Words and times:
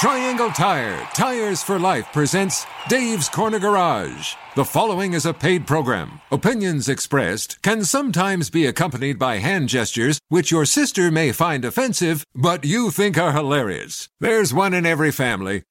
Triangle 0.00 0.48
Tire, 0.48 1.06
Tires 1.12 1.62
for 1.62 1.78
Life 1.78 2.06
presents 2.10 2.64
Dave's 2.88 3.28
Corner 3.28 3.58
Garage. 3.58 4.32
The 4.56 4.64
following 4.64 5.12
is 5.12 5.26
a 5.26 5.34
paid 5.34 5.66
program. 5.66 6.22
Opinions 6.30 6.88
expressed 6.88 7.60
can 7.60 7.84
sometimes 7.84 8.48
be 8.48 8.64
accompanied 8.64 9.18
by 9.18 9.40
hand 9.40 9.68
gestures 9.68 10.18
which 10.30 10.50
your 10.50 10.64
sister 10.64 11.10
may 11.10 11.32
find 11.32 11.66
offensive, 11.66 12.24
but 12.34 12.64
you 12.64 12.90
think 12.90 13.18
are 13.18 13.32
hilarious. 13.32 14.08
There's 14.20 14.54
one 14.54 14.72
in 14.72 14.86
every 14.86 15.12
family. 15.12 15.64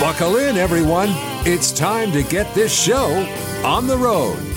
Buckle 0.00 0.36
in, 0.38 0.56
everyone. 0.56 1.10
It's 1.46 1.70
time 1.70 2.10
to 2.10 2.24
get 2.24 2.52
this 2.56 2.76
show 2.76 3.06
on 3.64 3.86
the 3.86 3.96
road. 3.96 4.53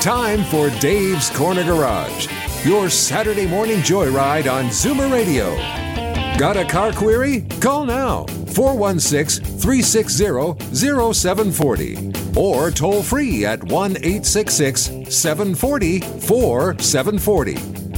Time 0.00 0.44
for 0.44 0.70
Dave's 0.80 1.28
Corner 1.28 1.62
Garage, 1.62 2.26
your 2.64 2.88
Saturday 2.88 3.46
morning 3.46 3.80
joyride 3.80 4.50
on 4.50 4.70
Zoomer 4.70 5.12
Radio. 5.12 5.54
Got 6.38 6.56
a 6.56 6.64
car 6.64 6.90
query? 6.90 7.42
Call 7.60 7.84
now 7.84 8.24
416 8.24 9.44
360 9.58 11.12
0740 11.12 12.12
or 12.34 12.70
toll 12.70 13.02
free 13.02 13.44
at 13.44 13.62
1 13.62 13.90
866 13.98 15.14
740 15.14 16.00
4740. 16.00 17.89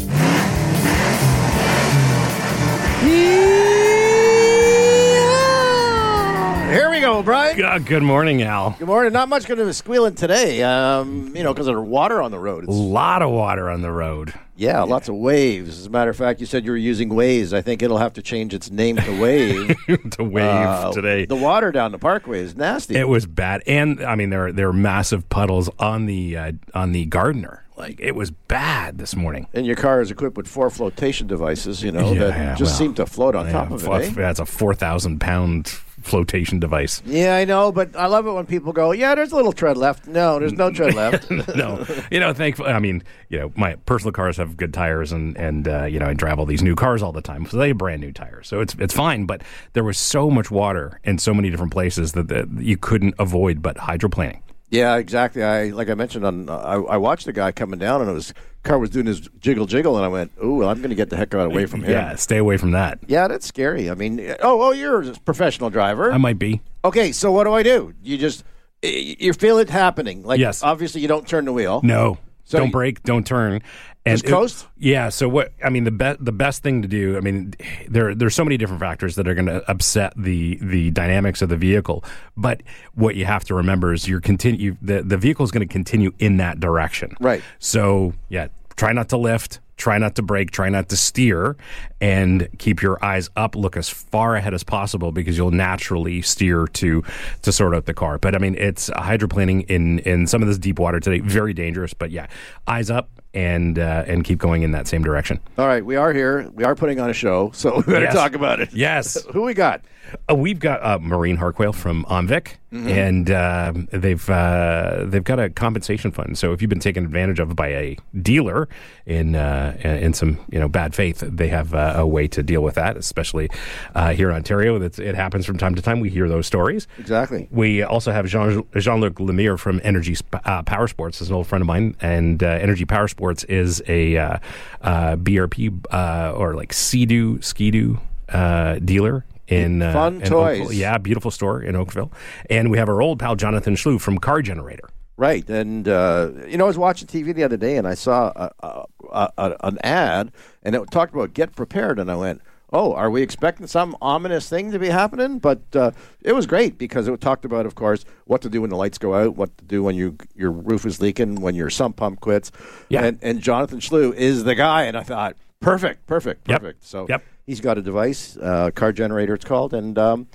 Go. 7.03 7.19
Uh, 7.19 7.79
good 7.81 8.05
morning, 8.05 8.43
Al. 8.43 8.77
Good 8.79 8.87
morning. 8.87 9.13
Not 9.13 9.29
much 9.29 9.49
going 9.49 9.59
to 9.59 9.67
be 9.67 9.73
squealing 9.73 10.15
today, 10.15 10.63
um, 10.63 11.35
you 11.35 11.43
know, 11.43 11.53
because 11.53 11.67
of 11.67 11.75
the 11.75 11.81
water 11.81 12.23
on 12.23 12.31
the 12.31 12.39
road. 12.39 12.65
A 12.69 12.71
lot 12.71 13.23
of 13.23 13.31
water 13.33 13.69
on 13.69 13.83
the 13.83 13.91
road. 13.91 14.33
yeah, 14.55 14.83
lots 14.85 15.09
of 15.09 15.17
waves. 15.17 15.81
As 15.81 15.87
a 15.87 15.91
matter 15.91 16.13
of 16.13 16.17
fact, 16.17 16.39
you 16.39 16.47
said 16.47 16.65
you 16.65 16.71
were 16.71 16.77
using 16.77 17.09
Waze. 17.09 17.53
I 17.53 17.61
think 17.61 17.83
it'll 17.83 17.99
have 17.99 18.13
to 18.13 18.23
change 18.23 18.55
its 18.55 18.71
name 18.71 18.99
to 18.99 19.21
Wave. 19.21 19.75
to 20.13 20.23
wave 20.23 20.45
Uh, 20.45 20.93
today. 20.93 21.25
The 21.27 21.35
water 21.35 21.73
down 21.73 21.91
the 21.91 21.99
parkway 21.99 22.39
is 22.39 22.55
nasty. 22.55 22.95
It 22.95 23.09
was 23.09 23.27
bad, 23.27 23.63
and 23.67 24.01
I 24.05 24.15
mean 24.15 24.31
there 24.31 24.53
there 24.53 24.69
are 24.69 24.73
massive 24.73 25.29
puddles 25.29 25.69
on 25.81 26.07
the 26.07 26.37
uh, 26.37 26.53
on 26.73 26.93
the 26.93 27.07
Gardiner. 27.07 27.65
Like 27.77 27.99
it 27.99 28.15
was 28.15 28.31
bad 28.31 28.99
this 28.99 29.17
morning. 29.17 29.49
and 29.55 29.67
your 29.67 29.75
car 29.75 30.01
is 30.03 30.13
equipped 30.13 30.37
with 30.37 30.47
four 30.47 30.71
flotation 30.71 31.27
devices, 31.27 31.83
you 31.83 31.91
know, 31.91 32.13
Yeah, 32.13 32.19
that 32.27 32.37
yeah, 32.39 32.55
just 32.55 32.71
well, 32.73 32.79
seem 32.79 32.95
to 32.95 33.07
float 33.07 33.35
on 33.35 33.47
Yeah, 33.47 33.53
top 33.53 33.71
of 33.73 33.83
it. 33.83 33.87
fl- 33.87 33.95
eh? 33.95 34.11
That's 34.11 34.39
a 34.39 34.47
four 34.47 34.73
thousand 34.75 35.19
pound 35.21 35.67
flotation 36.03 36.61
device. 36.61 37.03
Yeah, 37.05 37.37
I 37.37 37.45
know, 37.45 37.73
but 37.73 37.97
I 37.97 38.07
love 38.07 38.27
it 38.27 38.33
when 38.33 38.47
people 38.47 38.73
go, 38.73 38.93
"Yeah, 38.93 39.15
there's 39.15 39.33
a 39.33 39.37
little 39.37 39.53
tread 39.53 39.77
left." 39.77 40.07
No, 40.07 40.39
there's 40.39 40.53
no 40.53 40.71
tread 40.71 40.95
left. 40.95 41.31
no, 41.57 41.85
you 42.11 42.21
know, 42.21 42.33
thankfully, 42.33 42.71
I 42.71 42.79
mean, 42.79 43.03
you 43.29 43.39
know, 43.39 43.53
my 43.57 43.77
personal 43.87 44.13
cars 44.13 44.37
have 44.37 44.57
good 44.57 44.75
tires, 44.75 45.13
and 45.13 45.37
and 45.37 45.69
uh, 45.69 45.85
you 45.85 45.99
know, 45.99 46.07
I 46.07 46.15
drive 46.15 46.39
all 46.39 46.47
these 46.47 46.63
new 46.63 46.75
cars 46.75 47.03
all 47.03 47.13
the 47.13 47.23
time, 47.23 47.47
so 47.47 47.57
they 47.57 47.69
have 47.69 47.79
brand 47.79 48.01
new 48.01 48.13
tires, 48.13 48.49
so 48.49 48.61
it's 48.61 48.75
it's 48.79 48.95
fine. 48.95 49.27
But 49.27 49.43
there 49.73 49.85
was 49.85 49.99
so 49.99 50.31
much 50.31 50.51
water 50.51 51.01
in 51.05 51.19
so 51.19 51.35
many 51.35 51.51
different 51.51 51.73
places 51.73 52.13
that, 52.13 52.29
that 52.29 52.49
you 52.59 52.77
couldn't 52.77 53.15
avoid 53.19 53.63
but 53.63 53.77
hydroplaning. 53.77 54.41
Yeah, 54.73 54.97
exactly. 54.97 55.43
I 55.45 55.67
like 55.69 55.89
I 55.91 55.95
mentioned 55.95 56.25
on 56.25 56.49
I, 56.49 56.75
I 56.75 56.97
watched 56.97 57.27
the 57.27 57.33
guy 57.33 57.53
coming 57.53 57.79
down 57.79 58.01
and 58.01 58.11
it 58.11 58.15
was 58.15 58.33
car 58.65 58.79
was 58.79 58.91
doing 58.91 59.07
his 59.07 59.21
jiggle 59.39 59.67
jiggle 59.67 59.97
and 59.97 60.05
I 60.05 60.09
went, 60.09 60.33
"Ooh, 60.43 60.65
I'm 60.65 60.79
going 60.79 60.89
to 60.91 60.97
get 60.97 61.11
the 61.11 61.17
heck 61.17 61.35
out 61.35 61.47
away 61.47 61.67
from 61.67 61.83
him." 61.83 61.91
Yeah, 61.91 62.17
stay 62.17 62.39
away 62.39 62.57
from 62.57 62.71
that. 62.71 62.99
Yeah, 63.07 63.29
that's 63.29 63.47
scary. 63.47 63.91
I 63.91 63.95
mean, 63.95 64.19
oh, 64.41 64.63
oh, 64.63 64.73
you're 64.73 65.03
a 65.03 65.13
professional 65.27 65.69
driver. 65.69 66.11
I 66.11 66.17
might 66.17 66.39
be. 66.39 66.63
okay, 66.85 67.13
so 67.13 67.31
what 67.33 67.45
do 67.45 67.53
I 67.53 67.63
do? 67.63 67.93
You 68.03 68.17
just 68.19 68.45
you 68.83 69.33
feel 69.35 69.59
it 69.59 69.69
happening. 69.69 70.23
Like 70.25 70.41
Yes. 70.41 70.63
obviously 70.63 71.03
you 71.03 71.09
don't 71.09 71.29
turn 71.29 71.45
the 71.45 71.53
wheel. 71.53 71.81
No, 71.85 72.17
So 72.45 72.59
don't 72.59 72.69
you- 72.69 72.73
brake, 72.73 73.03
don't 73.05 73.27
turn, 73.27 73.61
and 74.05 74.19
Just 74.21 74.27
coast? 74.27 74.67
yeah. 74.77 75.11
So 75.11 75.29
what? 75.29 75.53
I 75.65 75.71
mean, 75.71 75.85
the 75.85 75.93
best 75.93 76.25
the 76.25 76.33
best 76.33 76.63
thing 76.63 76.83
to 76.83 76.89
do. 76.89 77.17
I 77.17 77.21
mean, 77.21 77.55
there 77.89 78.15
there's 78.15 78.35
so 78.35 78.45
many 78.45 78.57
different 78.57 78.81
factors 78.81 79.15
that 79.15 79.29
are 79.29 79.35
going 79.35 79.47
to 79.47 79.69
upset 79.71 80.13
the 80.17 80.59
the 80.61 80.91
dynamics 80.91 81.41
of 81.41 81.49
the 81.49 81.57
vehicle. 81.57 82.05
But 82.37 82.63
what 82.95 83.15
you 83.15 83.25
have 83.27 83.45
to 83.45 83.55
remember 83.55 83.93
is 83.93 84.09
you're 84.09 84.21
continue 84.21 84.77
the 84.83 85.03
the 85.03 85.17
vehicle 85.17 85.45
is 85.45 85.53
going 85.53 85.67
to 85.67 85.73
continue 85.73 86.13
in 86.19 86.39
that 86.39 86.59
direction. 86.59 87.17
Right. 87.21 87.43
So 87.61 88.15
yeah, 88.29 88.49
try 88.77 88.93
not 88.93 89.09
to 89.11 89.17
lift. 89.17 89.61
Try 89.79 89.99
not 89.99 90.15
to 90.15 90.23
brake, 90.23 90.53
try 90.53 90.69
not 90.69 90.89
to 90.91 90.97
steer, 90.97 91.57
and 92.01 92.49
keep 92.59 92.83
your 92.83 93.05
eyes 93.05 93.31
up. 93.35 93.57
Look 93.57 93.77
as 93.77 93.89
far 93.89 94.37
ahead 94.37 94.55
as 94.55 94.63
possible 94.63 95.11
because 95.11 95.37
you'll 95.37 95.51
naturally 95.51 96.23
steer 96.23 96.67
to 96.67 97.03
to 97.43 97.53
sort 97.53 97.75
out 97.75 97.87
the 97.87 97.95
car. 97.95 98.19
But 98.19 98.37
I 98.37 98.39
mean, 98.39 98.55
it's 98.57 98.91
hydroplaning 98.91 99.69
in 99.69 99.99
in 100.01 100.27
some 100.29 100.41
of 100.43 100.47
this 100.47 100.59
deep 100.59 100.79
water 100.79 101.01
today, 101.01 101.19
very 101.21 101.53
dangerous. 101.53 101.95
But 101.95 102.13
yeah, 102.13 102.29
eyes 102.69 102.91
up 102.91 103.09
and 103.35 103.79
uh, 103.79 104.05
and 104.07 104.25
keep 104.25 104.39
going 104.39 104.63
in 104.63 104.73
that 104.73 104.87
same 104.89 105.03
direction. 105.03 105.41
All 105.59 105.67
right, 105.67 105.85
we 105.85 105.97
are 105.97 106.13
here. 106.13 106.49
We 106.55 106.65
are 106.65 106.75
putting 106.75 107.01
on 107.01 107.11
a 107.11 107.15
show, 107.15 107.51
so 107.55 107.77
we 107.77 107.83
better 107.85 108.05
Yes. 108.07 108.15
talk 108.15 108.35
about 108.35 108.61
it. 108.61 108.73
Yes, 108.73 109.23
Who 109.33 109.43
we 109.43 109.55
got? 109.55 109.83
Uh, 110.31 110.35
we've 110.35 110.59
got 110.59 110.83
uh, 110.85 110.99
Maureen 110.99 111.37
Harquail 111.37 111.73
from 111.73 112.05
Omvic, 112.07 112.57
Mm-hmm. 112.73 112.89
and 112.89 113.31
uh, 113.31 113.73
they've 113.91 114.31
uh, 114.31 115.05
they've 115.07 115.23
got 115.23 115.39
a 115.39 115.51
compensation 115.51 116.11
fund. 116.11 116.39
So 116.39 116.55
if 116.55 116.63
you've 116.63 116.71
been 116.71 116.81
taken 116.81 117.05
advantage 117.05 117.39
of 117.39 117.55
by 117.55 117.69
a 117.69 117.97
dealer 118.23 118.67
in 119.05 119.35
uh, 119.37 119.77
in 119.85 120.15
some 120.15 120.39
you 120.51 120.59
know 120.59 120.69
bad 120.69 120.95
faith, 120.95 121.23
they 121.27 121.49
have 121.49 121.75
uh, 121.75 121.93
a 121.97 122.07
way 122.07 122.27
to 122.29 122.43
deal 122.43 122.63
with 122.63 122.77
that. 122.77 122.97
Especially 122.97 123.51
uh, 123.95 124.15
here 124.15 124.31
in 124.31 124.37
Ontario, 124.37 124.79
that's, 124.79 124.99
it 124.99 125.15
happens 125.15 125.45
from 125.45 125.59
time 125.59 125.75
to 125.75 125.83
time. 125.83 126.01
We 126.01 126.09
hear 126.09 126.31
those 126.31 126.47
stories. 126.47 126.89
Exactly. 126.99 127.47
We 127.51 127.83
also 127.83 128.11
have 128.11 128.25
Jean 128.27 128.65
Jean 128.79 129.01
Luc 129.03 129.17
Lemire 129.17 129.59
from 129.59 129.79
Energy 129.85 130.15
Sp- 130.17 130.41
uh, 130.45 130.63
Power 130.63 130.89
Sports, 130.89 131.21
is 131.21 131.29
an 131.29 131.35
old 131.35 131.47
friend 131.47 131.61
of 131.61 131.67
mine, 131.67 131.95
and 132.01 132.43
uh, 132.43 132.47
Energy 132.47 132.87
Power 132.87 133.07
Sports 133.07 133.22
is 133.31 133.83
a 133.87 134.17
uh, 134.17 134.39
uh, 134.81 135.17
BRP 135.17 135.87
uh, 135.91 136.33
or 136.37 136.55
like 136.55 136.73
Sea-Doo 136.73 137.41
Ski-Doo 137.41 138.01
uh, 138.29 138.79
dealer. 138.79 139.25
In, 139.49 139.83
uh, 139.83 139.93
Fun 139.93 140.23
in 140.23 140.29
toys. 140.29 140.61
Oakville. 140.61 140.73
yeah, 140.73 140.99
beautiful 140.99 141.31
store 141.31 141.63
in 141.63 141.77
Oakville, 141.77 142.11
and 142.49 142.71
we 142.71 142.79
have 142.79 142.89
our 142.89 143.03
old 143.03 143.19
pal 143.19 143.37
Jonathan 143.37 143.75
Schlew 143.75 144.01
from 144.01 144.19
Car 144.19 144.41
Generator. 144.41 144.89
Right, 145.19 145.49
and 145.51 145.87
uh, 145.89 146.31
you 146.49 146.57
know, 146.57 146.65
I 146.65 146.69
was 146.69 146.79
watching 146.79 147.07
TV 147.07 147.35
the 147.35 147.45
other 147.45 147.59
day, 147.59 147.77
and 147.77 147.87
I 147.87 147.95
saw 147.95 148.33
a, 148.35 148.87
a, 149.11 149.29
a, 149.37 149.57
an 149.63 149.79
ad, 149.85 150.33
and 150.63 150.75
it 150.75 150.91
talked 150.91 151.13
about 151.13 151.35
get 151.35 151.55
prepared, 151.55 151.99
and 151.99 152.11
I 152.11 152.17
went, 152.17 152.41
"Oh, 152.73 152.95
are 152.95 153.11
we 153.11 153.23
expecting 153.23 153.67
some 153.67 153.97
ominous 154.01 154.49
thing 154.49 154.73
to 154.73 154.79
be 154.79 154.89
happening?" 154.89 155.39
But 155.39 155.61
uh, 155.75 155.91
it 156.23 156.33
was 156.33 156.47
great 156.47 156.79
because 156.79 157.07
it 157.09 157.21
talked 157.21 157.45
about, 157.45 157.67
of 157.67 157.75
course, 157.75 158.05
what 158.25 158.43
to 158.43 158.49
do 158.49 158.61
when 158.63 158.71
the 158.71 158.77
lights 158.77 158.99
go 158.99 159.15
out, 159.15 159.37
what 159.37 159.57
to 159.59 159.65
do 159.65 159.83
when 159.83 159.95
you 159.95 160.17
your 160.35 160.51
roof 160.51 160.87
is 160.87 161.01
leaking, 161.01 161.41
when 161.41 161.55
your 161.55 161.71
sump 161.71 161.97
pump 161.97 162.21
quits. 162.21 162.51
Yeah. 162.89 163.05
and, 163.05 163.19
and 163.23 163.41
Jonathan 163.41 163.79
Schlew 163.81 164.15
is 164.15 164.45
the 164.45 164.55
guy, 164.55 164.85
and 164.85 164.97
I 164.97 165.03
thought, 165.03 165.37
perfect, 165.61 166.07
perfect, 166.07 166.49
Yep. 166.49 166.61
perfect. 166.61 166.85
So 166.85 167.07
Yep. 167.09 167.23
he's 167.47 167.61
got 167.61 167.79
a 167.79 167.83
device, 167.83 168.37
uh, 168.37 168.71
car 168.75 168.93
generator, 168.93 169.35
it's 169.35 169.45
called, 169.45 169.75
and 169.75 169.99
um, 169.99 170.27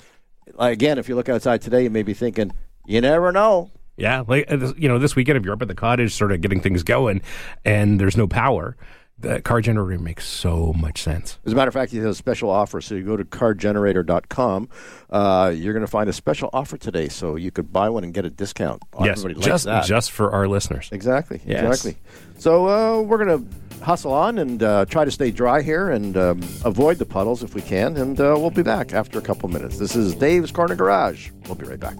again, 0.59 0.97
if 0.97 1.09
you 1.09 1.15
look 1.15 1.29
outside 1.29 1.61
today, 1.61 1.83
you 1.83 1.89
may 1.89 2.03
be 2.03 2.13
thinking, 2.13 2.51
you 2.85 3.01
never 3.01 3.31
know. 3.31 3.71
Yeah, 3.97 4.23
like 4.27 4.45
uh, 4.51 4.73
you 4.77 4.87
know, 4.87 4.99
this 4.99 5.15
weekend 5.15 5.37
if 5.37 5.43
you're 5.43 5.53
up 5.55 5.61
at 5.63 5.67
the 5.67 5.73
cottage, 5.75 6.13
sort 6.13 6.31
of 6.31 6.39
getting 6.41 6.61
things 6.61 6.83
going, 6.83 7.21
and 7.65 7.99
there's 7.99 8.15
no 8.15 8.27
power, 8.27 8.77
the 9.19 9.41
Car 9.41 9.61
Generator 9.61 10.01
makes 10.01 10.27
so 10.27 10.73
much 10.73 11.01
sense. 11.01 11.39
As 11.45 11.53
a 11.53 11.55
matter 11.55 11.69
of 11.69 11.73
fact, 11.73 11.91
he 11.91 11.97
has 11.97 12.05
a 12.05 12.15
special 12.15 12.49
offer. 12.49 12.81
So 12.81 12.95
you 12.95 13.03
go 13.03 13.17
to 13.17 13.25
cargenerator.com. 13.25 14.69
Uh, 15.09 15.53
you're 15.55 15.73
going 15.73 15.85
to 15.85 15.91
find 15.91 16.09
a 16.09 16.13
special 16.13 16.49
offer 16.53 16.77
today. 16.77 17.09
So 17.09 17.35
you 17.35 17.49
could 17.51 17.73
buy 17.73 17.89
one 17.89 18.03
and 18.03 18.13
get 18.13 18.25
a 18.25 18.29
discount. 18.29 18.83
yes, 19.01 19.23
just 19.39 19.65
that. 19.65 19.85
just 19.85 20.11
for 20.11 20.31
our 20.31 20.47
listeners. 20.47 20.89
exactly. 20.91 21.41
Yes. 21.45 21.63
Exactly. 21.63 21.99
So 22.37 22.67
uh, 22.67 23.01
we're 23.01 23.23
going 23.23 23.43
to 23.43 23.83
hustle 23.83 24.13
on 24.13 24.37
and 24.37 24.61
uh, 24.61 24.85
try 24.85 25.05
to 25.05 25.11
stay 25.11 25.31
dry 25.31 25.61
here 25.61 25.89
and 25.89 26.15
um, 26.17 26.39
avoid 26.63 26.97
the 26.97 27.05
puddles 27.05 27.41
if 27.41 27.55
we 27.55 27.61
can. 27.61 27.97
And 27.97 28.19
uh, 28.19 28.35
we'll 28.37 28.51
be 28.51 28.63
back 28.63 28.93
after 28.93 29.17
a 29.17 29.21
couple 29.21 29.49
minutes. 29.49 29.79
This 29.79 29.95
is 29.95 30.13
Dave's 30.15 30.51
Corner 30.51 30.75
Garage. 30.75 31.29
We'll 31.45 31.55
be 31.55 31.65
right 31.65 31.79
back. 31.79 31.97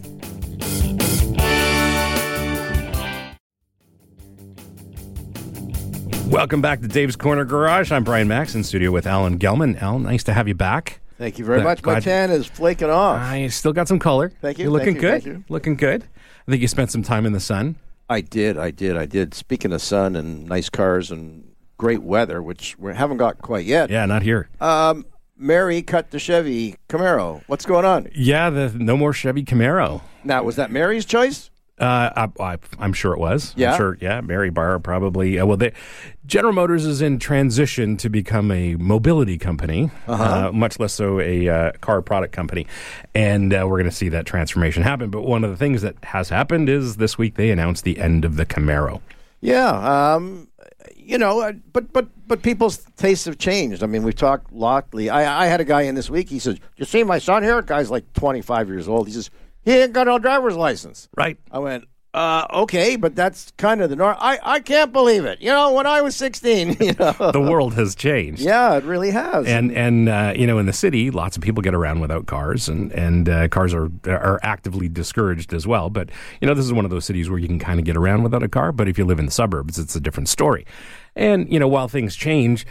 Welcome 6.27 6.62
back 6.62 6.81
to 6.81 6.88
Dave's 6.89 7.15
Corner 7.15 7.45
Garage. 7.45 7.91
I'm 7.91 8.03
Brian 8.03 8.27
Max 8.27 8.53
in 8.53 8.63
studio 8.63 8.91
with 8.91 9.07
Alan 9.07 9.39
Gelman. 9.39 9.81
Al, 9.81 9.97
nice 9.97 10.24
to 10.25 10.33
have 10.33 10.47
you 10.47 10.53
back. 10.56 11.00
Thank 11.18 11.39
you 11.39 11.45
very 11.45 11.63
much. 11.63 11.83
My 11.83 12.00
tan 12.01 12.31
is 12.31 12.45
flaking 12.45 12.89
off. 12.89 13.19
I 13.21 13.47
still 13.47 13.71
got 13.71 13.88
some 13.88 13.97
color. 13.97 14.29
Thank 14.41 14.57
you, 14.59 14.63
You're 14.65 14.74
looking 14.74 14.95
good. 14.95 15.25
you. 15.25 15.44
Looking 15.47 15.75
good. 15.75 16.03
I 16.47 16.51
think 16.51 16.62
you 16.62 16.68
spent 16.68 16.91
some 16.91 17.01
time 17.01 17.25
in 17.25 17.31
the 17.31 17.39
sun. 17.39 17.77
I 18.09 18.21
did, 18.21 18.57
I 18.57 18.71
did, 18.71 18.97
I 18.97 19.06
did. 19.06 19.33
Speaking 19.33 19.71
of 19.71 19.81
sun 19.81 20.15
and 20.15 20.47
nice 20.47 20.69
cars 20.69 21.12
and 21.12 21.50
great 21.77 22.03
weather, 22.03 22.41
which 22.44 22.77
we 22.77 22.94
haven't 22.94 23.18
got 23.18 23.41
quite 23.41 23.65
yet. 23.65 23.89
Yeah, 23.89 24.06
not 24.06 24.21
here. 24.21 24.50
Um, 24.59 25.06
Mary 25.38 25.81
cut 25.81 26.12
the 26.12 26.19
Chevy 26.19 26.75
Camaro. 26.89 27.41
What's 27.47 27.65
going 27.65 27.85
on? 27.85 28.09
yeah, 28.13 28.50
the 28.50 28.73
no 28.77 28.97
more 28.97 29.13
Chevy 29.13 29.44
Camaro. 29.44 30.01
Now, 30.25 30.44
was 30.44 30.57
that 30.57 30.71
Mary's 30.71 31.06
choice? 31.06 31.50
Uh, 31.79 32.27
I, 32.39 32.44
I, 32.44 32.57
I'm 32.79 32.94
sure 32.94 33.13
it 33.13 33.19
was. 33.19 33.53
Yeah? 33.56 33.71
I'm 33.71 33.77
sure. 33.77 33.97
Yeah, 34.01 34.21
Mary 34.21 34.50
Barra 34.50 34.79
probably. 34.79 35.38
Uh, 35.38 35.45
well, 35.45 35.57
they, 35.57 35.74
General 36.25 36.53
Motors 36.53 36.85
is 36.85 37.01
in 37.01 37.19
transition 37.19 37.97
to 37.97 38.09
become 38.09 38.50
a 38.51 38.75
mobility 38.75 39.38
company, 39.38 39.91
uh 40.07 40.51
much 40.51 40.79
less 40.79 40.94
so 40.94 41.19
a 41.19 41.47
uh, 41.47 41.71
car 41.74 42.01
product 42.01 42.33
company, 42.33 42.65
and 43.13 43.53
uh, 43.53 43.65
we're 43.68 43.77
going 43.77 43.89
to 43.89 43.95
see 43.95 44.09
that 44.09 44.25
transformation 44.25 44.81
happen. 44.81 45.12
But 45.12 45.21
one 45.21 45.44
of 45.44 45.51
the 45.51 45.57
things 45.57 45.83
that 45.83 45.95
has 46.03 46.29
happened 46.29 46.68
is 46.68 46.97
this 46.97 47.18
week 47.18 47.35
they 47.35 47.51
announced 47.51 47.83
the 47.83 48.00
end 48.00 48.25
of 48.25 48.38
the 48.38 48.45
Camaro. 48.45 49.01
Yeah, 49.39 50.13
um, 50.15 50.47
you 50.95 51.19
know, 51.19 51.41
uh, 51.41 51.53
but 51.73 51.94
but 51.94 52.07
but 52.27 52.41
people's 52.41 52.80
tastes 52.97 53.25
have 53.25 53.38
changed. 53.38 53.83
I 53.83 53.85
mean, 53.85 54.01
we've 54.01 54.15
talked 54.15 54.51
lotly. 54.51 55.12
I, 55.12 55.44
I 55.44 55.45
had 55.45 55.62
a 55.62 55.65
guy 55.65 55.83
in 55.83 55.94
this 55.94 56.09
week. 56.09 56.27
He 56.27 56.39
says, 56.39 56.57
"You 56.75 56.85
see 56.85 57.03
my 57.03 57.19
son 57.19 57.44
here? 57.44 57.62
Guy's 57.62 57.91
like 57.91 58.12
25 58.13 58.68
years 58.68 58.88
old." 58.88 59.07
He 59.07 59.13
says, 59.13 59.30
"He 59.67 59.81
ain't 59.81 59.93
got 59.93 60.07
no 60.07 60.17
driver's 60.19 60.55
license." 60.55 61.09
Right. 61.15 61.37
I 61.51 61.59
went, 61.59 61.83
uh, 62.13 62.47
"Okay, 62.63 62.95
but 62.95 63.15
that's 63.15 63.51
kind 63.57 63.81
of 63.81 63.89
the 63.89 63.95
norm." 63.95 64.15
I 64.19 64.39
I 64.41 64.59
can't 64.61 64.91
believe 64.93 65.25
it. 65.25 65.39
You 65.41 65.49
know, 65.51 65.73
when 65.73 65.85
I 65.85 66.01
was 66.01 66.15
16, 66.15 66.77
you 66.79 66.93
know, 66.99 67.31
The 67.31 67.41
world 67.41 67.73
has 67.75 67.93
changed. 67.93 68.41
yeah, 68.41 68.75
it 68.77 68.83
really 68.85 69.11
has. 69.11 69.45
and 69.45 69.71
and 69.71 70.09
uh, 70.09 70.33
you 70.35 70.47
know 70.47 70.57
in 70.57 70.65
the 70.65 70.73
city 70.73 71.11
lots 71.11 71.35
of 71.37 71.43
people 71.43 71.61
get 71.61 71.75
around 71.75 71.99
without 71.99 72.25
cars 72.25 72.67
and 72.69 72.91
and 72.93 73.29
uh, 73.29 73.47
cars 73.49 73.73
are 73.73 73.91
are 74.07 74.39
actively 74.41 74.87
discouraged 74.89 75.53
as 75.53 75.67
well 75.67 75.89
but 75.89 76.09
you 76.41 76.47
know 76.47 76.53
this 76.55 76.65
is 76.65 76.73
one 76.73 76.85
of 76.85 76.91
those 76.91 77.05
cities 77.05 77.29
where 77.29 77.37
you 77.39 77.47
can 77.47 77.59
kind 77.59 77.79
of 77.79 77.85
get 77.85 77.95
around 77.97 78.23
without 78.23 78.41
a 78.43 78.47
car 78.49 78.71
but 78.71 78.87
if 78.87 78.97
you 78.97 79.05
live 79.05 79.19
in 79.19 79.25
the 79.25 79.31
suburbs 79.31 79.77
it's 79.77 79.95
a 79.95 79.99
different 79.99 80.29
story 80.29 80.65
and 81.15 81.51
you 81.51 81.59
know 81.59 81.67
while 81.67 81.87
things 81.87 82.15
change 82.15 82.65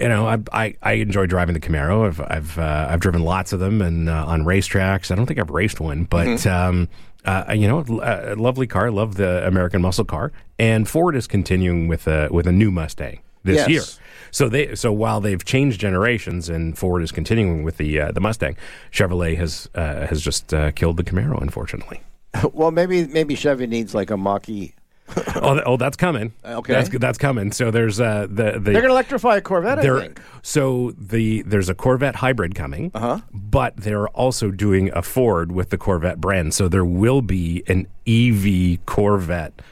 you 0.00 0.08
know, 0.08 0.26
I, 0.26 0.38
I, 0.52 0.74
I 0.82 0.92
enjoy 0.94 1.26
driving 1.26 1.54
the 1.54 1.60
Camaro. 1.60 2.06
I've 2.06 2.20
I've 2.20 2.58
uh, 2.58 2.86
I've 2.90 3.00
driven 3.00 3.22
lots 3.22 3.52
of 3.52 3.60
them 3.60 3.82
and 3.82 4.08
uh, 4.08 4.26
on 4.26 4.44
racetracks. 4.44 5.10
I 5.10 5.14
don't 5.14 5.26
think 5.26 5.40
I've 5.40 5.50
raced 5.50 5.80
one, 5.80 6.04
but 6.04 6.46
um, 6.46 6.88
uh, 7.24 7.52
you 7.54 7.66
know, 7.68 7.84
a 8.02 8.34
lovely 8.36 8.66
car. 8.66 8.90
Love 8.90 9.16
the 9.16 9.46
American 9.46 9.82
muscle 9.82 10.04
car. 10.04 10.32
And 10.58 10.88
Ford 10.88 11.16
is 11.16 11.26
continuing 11.26 11.88
with 11.88 12.06
a 12.06 12.28
with 12.30 12.46
a 12.46 12.52
new 12.52 12.70
Mustang 12.70 13.20
this 13.44 13.56
Yes. 13.56 13.68
year. 13.68 13.82
So 14.30 14.48
they 14.48 14.74
so 14.74 14.92
while 14.92 15.20
they've 15.20 15.44
changed 15.44 15.80
generations 15.80 16.48
and 16.48 16.76
Ford 16.76 17.02
is 17.02 17.10
continuing 17.12 17.64
with 17.64 17.76
the 17.78 18.00
uh, 18.00 18.12
the 18.12 18.20
Mustang, 18.20 18.56
Chevrolet 18.92 19.36
has 19.36 19.68
uh, 19.74 20.06
has 20.06 20.22
just 20.22 20.52
uh, 20.54 20.70
killed 20.72 20.96
the 20.96 21.04
Camaro, 21.04 21.40
unfortunately. 21.40 22.02
well, 22.52 22.70
maybe 22.70 23.06
maybe 23.06 23.34
Chevy 23.34 23.66
needs 23.66 23.94
like 23.94 24.10
a 24.10 24.16
Mach-E. 24.16 24.74
oh, 25.36 25.54
th- 25.54 25.64
oh, 25.66 25.76
that's 25.76 25.96
coming. 25.96 26.32
Okay. 26.44 26.72
that's 26.72 26.88
that's 26.90 27.18
coming. 27.18 27.52
So 27.52 27.70
there's 27.70 28.00
uh, 28.00 28.26
the 28.28 28.52
the 28.52 28.58
They're 28.60 28.72
going 28.74 28.84
to 28.84 28.90
electrify 28.90 29.36
a 29.36 29.40
Corvette, 29.40 29.78
I 29.78 29.82
There- 29.82 30.00
think. 30.00 30.20
so 30.42 30.92
the 30.98 31.42
there's 31.42 31.68
a 31.68 31.74
Corvette 31.74 32.16
hybrid 32.16 32.54
coming, 32.54 32.90
uh-huh. 32.94 33.20
but 33.32 33.76
they're 33.76 34.08
also 34.08 34.50
doing 34.50 34.90
a 34.94 35.02
Ford 35.02 35.52
with 35.52 35.70
the 35.70 35.78
Corvette 35.78 36.20
brand. 36.20 36.54
So 36.54 36.68
there 36.68 36.84
will 36.84 37.22
be 37.22 37.62
an 37.68 37.86
EV 38.06 38.84
Corvette 38.86 39.62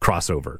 crossover 0.00 0.58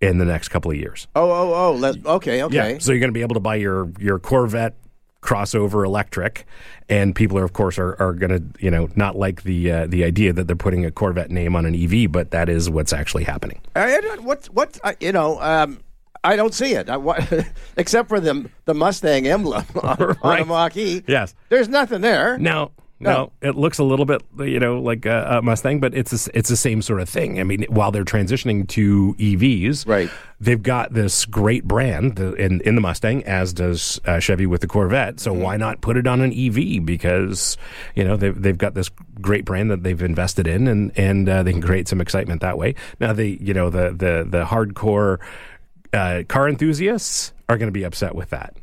in 0.00 0.18
the 0.18 0.24
next 0.24 0.48
couple 0.48 0.70
of 0.70 0.76
years. 0.76 1.06
Oh, 1.14 1.30
oh, 1.30 1.54
oh. 1.54 1.72
Let, 1.74 2.04
okay, 2.04 2.42
okay. 2.42 2.72
Yeah. 2.72 2.78
So 2.78 2.92
you're 2.92 3.00
going 3.00 3.10
to 3.10 3.14
be 3.14 3.22
able 3.22 3.34
to 3.34 3.40
buy 3.40 3.54
your 3.56 3.90
your 3.98 4.18
Corvette 4.18 4.74
crossover 5.22 5.84
electric, 5.84 6.46
and 6.88 7.14
people 7.14 7.38
are 7.38 7.44
of 7.44 7.52
course 7.52 7.78
are, 7.78 7.96
are 8.00 8.12
going 8.12 8.30
to 8.30 8.64
you 8.64 8.70
know 8.70 8.88
not 8.96 9.16
like 9.16 9.42
the 9.44 9.70
uh, 9.70 9.86
the 9.86 10.04
idea 10.04 10.32
that 10.32 10.46
they're 10.46 10.56
putting 10.56 10.84
a 10.84 10.90
Corvette 10.90 11.30
name 11.30 11.56
on 11.56 11.64
an 11.64 11.74
EV, 11.74 12.10
but 12.10 12.30
that 12.32 12.48
is 12.48 12.68
what's 12.68 12.92
actually 12.92 13.24
happening. 13.24 13.60
I, 13.74 13.96
I 13.96 14.16
what 14.20 14.46
what 14.46 14.78
I, 14.84 14.96
you 15.00 15.12
know? 15.12 15.40
Um, 15.40 15.80
I 16.24 16.36
don't 16.36 16.54
see 16.54 16.74
it. 16.74 16.88
I, 16.88 16.96
what, 16.98 17.32
except 17.76 18.08
for 18.08 18.20
the 18.20 18.48
the 18.64 18.74
Mustang 18.74 19.26
emblem 19.26 19.64
on, 19.82 20.16
on 20.22 20.40
a 20.40 20.44
Mach-E. 20.44 21.02
Yes. 21.06 21.34
There's 21.48 21.68
nothing 21.68 22.00
there. 22.00 22.38
No, 22.38 22.70
no, 23.02 23.32
it 23.40 23.56
looks 23.56 23.78
a 23.78 23.84
little 23.84 24.04
bit, 24.04 24.22
you 24.38 24.60
know, 24.60 24.80
like 24.80 25.06
a, 25.06 25.38
a 25.38 25.42
Mustang, 25.42 25.80
but 25.80 25.94
it's 25.94 26.26
a 26.26 26.38
it's 26.38 26.48
the 26.48 26.56
same 26.56 26.82
sort 26.82 27.00
of 27.00 27.08
thing. 27.08 27.40
I 27.40 27.42
mean, 27.42 27.64
while 27.68 27.90
they're 27.90 28.04
transitioning 28.04 28.68
to 28.68 29.14
EVs, 29.18 29.86
Right. 29.86 30.10
They've 30.40 30.60
got 30.60 30.92
this 30.92 31.24
great 31.24 31.64
brand 31.64 32.18
in 32.18 32.60
in 32.62 32.74
the 32.74 32.80
Mustang, 32.80 33.22
as 33.24 33.52
does 33.52 34.00
uh, 34.06 34.18
Chevy 34.18 34.44
with 34.44 34.60
the 34.60 34.66
Corvette. 34.66 35.20
So 35.20 35.32
why 35.32 35.56
not 35.56 35.80
put 35.82 35.96
it 35.96 36.08
on 36.08 36.20
an 36.20 36.32
EV? 36.32 36.84
Because 36.84 37.56
you 37.94 38.02
know 38.02 38.16
they've 38.16 38.42
they've 38.42 38.58
got 38.58 38.74
this 38.74 38.90
great 39.20 39.44
brand 39.44 39.70
that 39.70 39.84
they've 39.84 40.02
invested 40.02 40.48
in, 40.48 40.66
and 40.66 40.90
and 40.98 41.28
uh, 41.28 41.44
they 41.44 41.52
can 41.52 41.62
create 41.62 41.86
some 41.86 42.00
excitement 42.00 42.40
that 42.40 42.58
way. 42.58 42.74
Now 42.98 43.12
the 43.12 43.38
you 43.40 43.54
know 43.54 43.70
the 43.70 43.90
the 43.90 44.26
the 44.28 44.44
hardcore 44.44 45.18
uh, 45.92 46.24
car 46.28 46.48
enthusiasts 46.48 47.32
are 47.48 47.56
going 47.56 47.68
to 47.68 47.72
be 47.72 47.84
upset 47.84 48.14
with 48.16 48.30
that. 48.30 48.56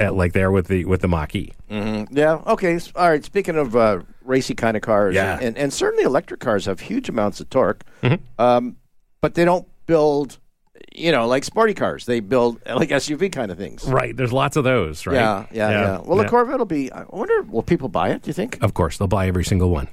Uh, 0.00 0.12
like 0.12 0.32
there 0.32 0.50
with 0.50 0.66
the 0.66 0.84
with 0.86 1.00
the 1.02 1.08
Mach-E. 1.08 1.52
Yeah. 1.70 2.42
Okay. 2.46 2.78
All 2.96 3.08
right. 3.10 3.24
Speaking 3.24 3.56
of 3.56 3.76
uh, 3.76 4.00
racy 4.22 4.54
kind 4.54 4.76
of 4.76 4.82
cars, 4.82 5.14
Yeah. 5.14 5.38
and, 5.40 5.56
and 5.56 5.72
certainly 5.72 6.02
electric 6.04 6.40
cars 6.40 6.66
have 6.66 6.80
huge 6.80 7.08
amounts 7.08 7.40
of 7.40 7.48
torque, 7.48 7.84
Mm-hmm. 8.02 8.22
um, 8.40 8.76
but 9.20 9.34
they 9.34 9.44
don't 9.44 9.66
build, 9.86 10.38
you 10.92 11.12
know, 11.12 11.26
like 11.28 11.44
sporty 11.44 11.74
cars. 11.74 12.06
They 12.06 12.18
build 12.20 12.60
like 12.66 12.88
SUV 12.88 13.30
kind 13.30 13.52
of 13.52 13.56
things. 13.58 13.84
Right. 13.84 14.16
There's 14.16 14.32
lots 14.32 14.56
of 14.56 14.64
those, 14.64 15.06
right? 15.06 15.14
Yeah, 15.14 15.46
yeah, 15.52 15.70
yeah. 15.70 15.98
Well, 16.04 16.18
the. 16.18 16.28
Corvette 16.28 16.58
will 16.58 16.66
be. 16.66 16.90
I 16.90 17.04
wonder, 17.10 17.42
will 17.42 17.62
people 17.62 17.88
buy 17.88 18.10
it? 18.10 18.22
Do 18.22 18.28
you 18.30 18.34
think? 18.34 18.58
Of 18.62 18.74
course, 18.74 18.98
they'll 18.98 19.06
buy 19.08 19.28
every 19.28 19.44
single 19.44 19.70
one. 19.70 19.88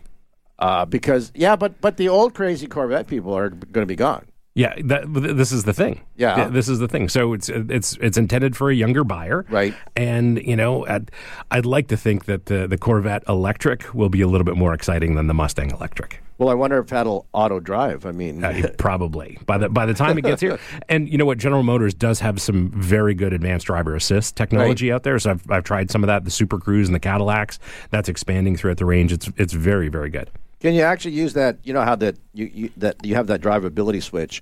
Uh, 0.57 0.86
because 0.86 1.31
yeah, 1.36 1.56
but 1.56 1.80
but 1.81 1.98
the 1.98 2.09
old 2.09 2.33
crazy 2.33 2.65
Corvette 2.68 3.07
people 3.07 3.33
are 3.38 3.50
going 3.50 3.83
to 3.83 3.86
be 3.88 3.95
gone. 3.95 4.25
Yeah, 4.53 4.74
that, 4.83 5.06
this 5.13 5.53
is 5.53 5.63
the 5.63 5.74
thing. 5.74 6.01
Yeah. 6.18 6.50
This 6.50 6.68
is 6.68 6.80
the 6.80 6.88
thing. 6.89 7.07
So 7.07 7.31
it's 7.33 7.48
it's 7.48 7.98
it's 8.01 8.18
intended 8.18 8.57
for 8.57 8.69
a 8.69 8.75
younger 8.75 9.06
buyer, 9.06 9.45
Right. 9.50 9.74
And 9.95 10.42
you 10.42 10.57
know, 10.57 10.86
I'd, 10.88 11.09
I'd 11.50 11.65
like 11.65 11.88
to 11.88 11.98
think 11.98 12.25
that 12.25 12.48
the 12.48 12.68
the 12.68 12.77
Corvette 12.77 13.24
electric 13.30 13.94
will 13.94 14.09
be 14.09 14.19
a 14.21 14.27
little 14.27 14.44
bit 14.44 14.57
more 14.57 14.74
exciting 14.74 15.15
than 15.15 15.27
the 15.27 15.33
Mustang 15.33 15.71
electric. 15.71 16.21
Well, 16.38 16.50
I 16.50 16.53
wonder 16.56 16.80
if 16.80 16.88
that'll 16.88 17.27
auto 17.33 17.59
drive. 17.59 18.06
I 18.06 18.12
mean, 18.12 18.44
Uh, 18.44 18.68
probably 18.77 19.38
by 19.45 19.57
the 19.57 19.69
by 19.69 19.86
the 19.86 19.94
time 19.94 20.18
it 20.18 20.24
gets 20.24 20.42
here, 20.42 20.59
and 20.89 21.07
you 21.07 21.18
know 21.18 21.25
what, 21.25 21.38
General 21.38 21.63
Motors 21.63 21.94
does 21.94 22.19
have 22.19 22.42
some 22.42 22.71
very 22.71 23.13
good 23.13 23.31
advanced 23.31 23.68
driver 23.68 23.95
assist 23.95 24.36
technology 24.36 24.92
out 24.92 25.03
there. 25.03 25.18
So 25.19 25.31
I've 25.31 25.50
I've 25.50 25.63
tried 25.63 25.89
some 25.92 26.03
of 26.03 26.07
that, 26.07 26.25
the 26.25 26.31
Super 26.31 26.59
Cruise 26.59 26.89
and 26.89 26.95
the 26.95 27.00
Cadillacs. 27.00 27.57
That's 27.92 28.09
expanding 28.09 28.57
throughout 28.57 28.77
the 28.77 28.86
range. 28.86 29.13
It's 29.13 29.30
it's 29.38 29.53
very 29.53 29.88
very 29.88 30.09
good. 30.09 30.30
Can 30.62 30.74
you 30.74 30.81
actually 30.84 31.13
use 31.16 31.34
that? 31.34 31.58
You 31.63 31.74
know 31.74 31.81
how 31.81 31.96
that 31.98 32.16
you, 32.34 32.50
you 32.54 32.69
that 32.78 33.04
you 33.04 33.16
have 33.16 33.28
that 33.28 33.42
drivability 33.42 34.02
switch. 34.02 34.42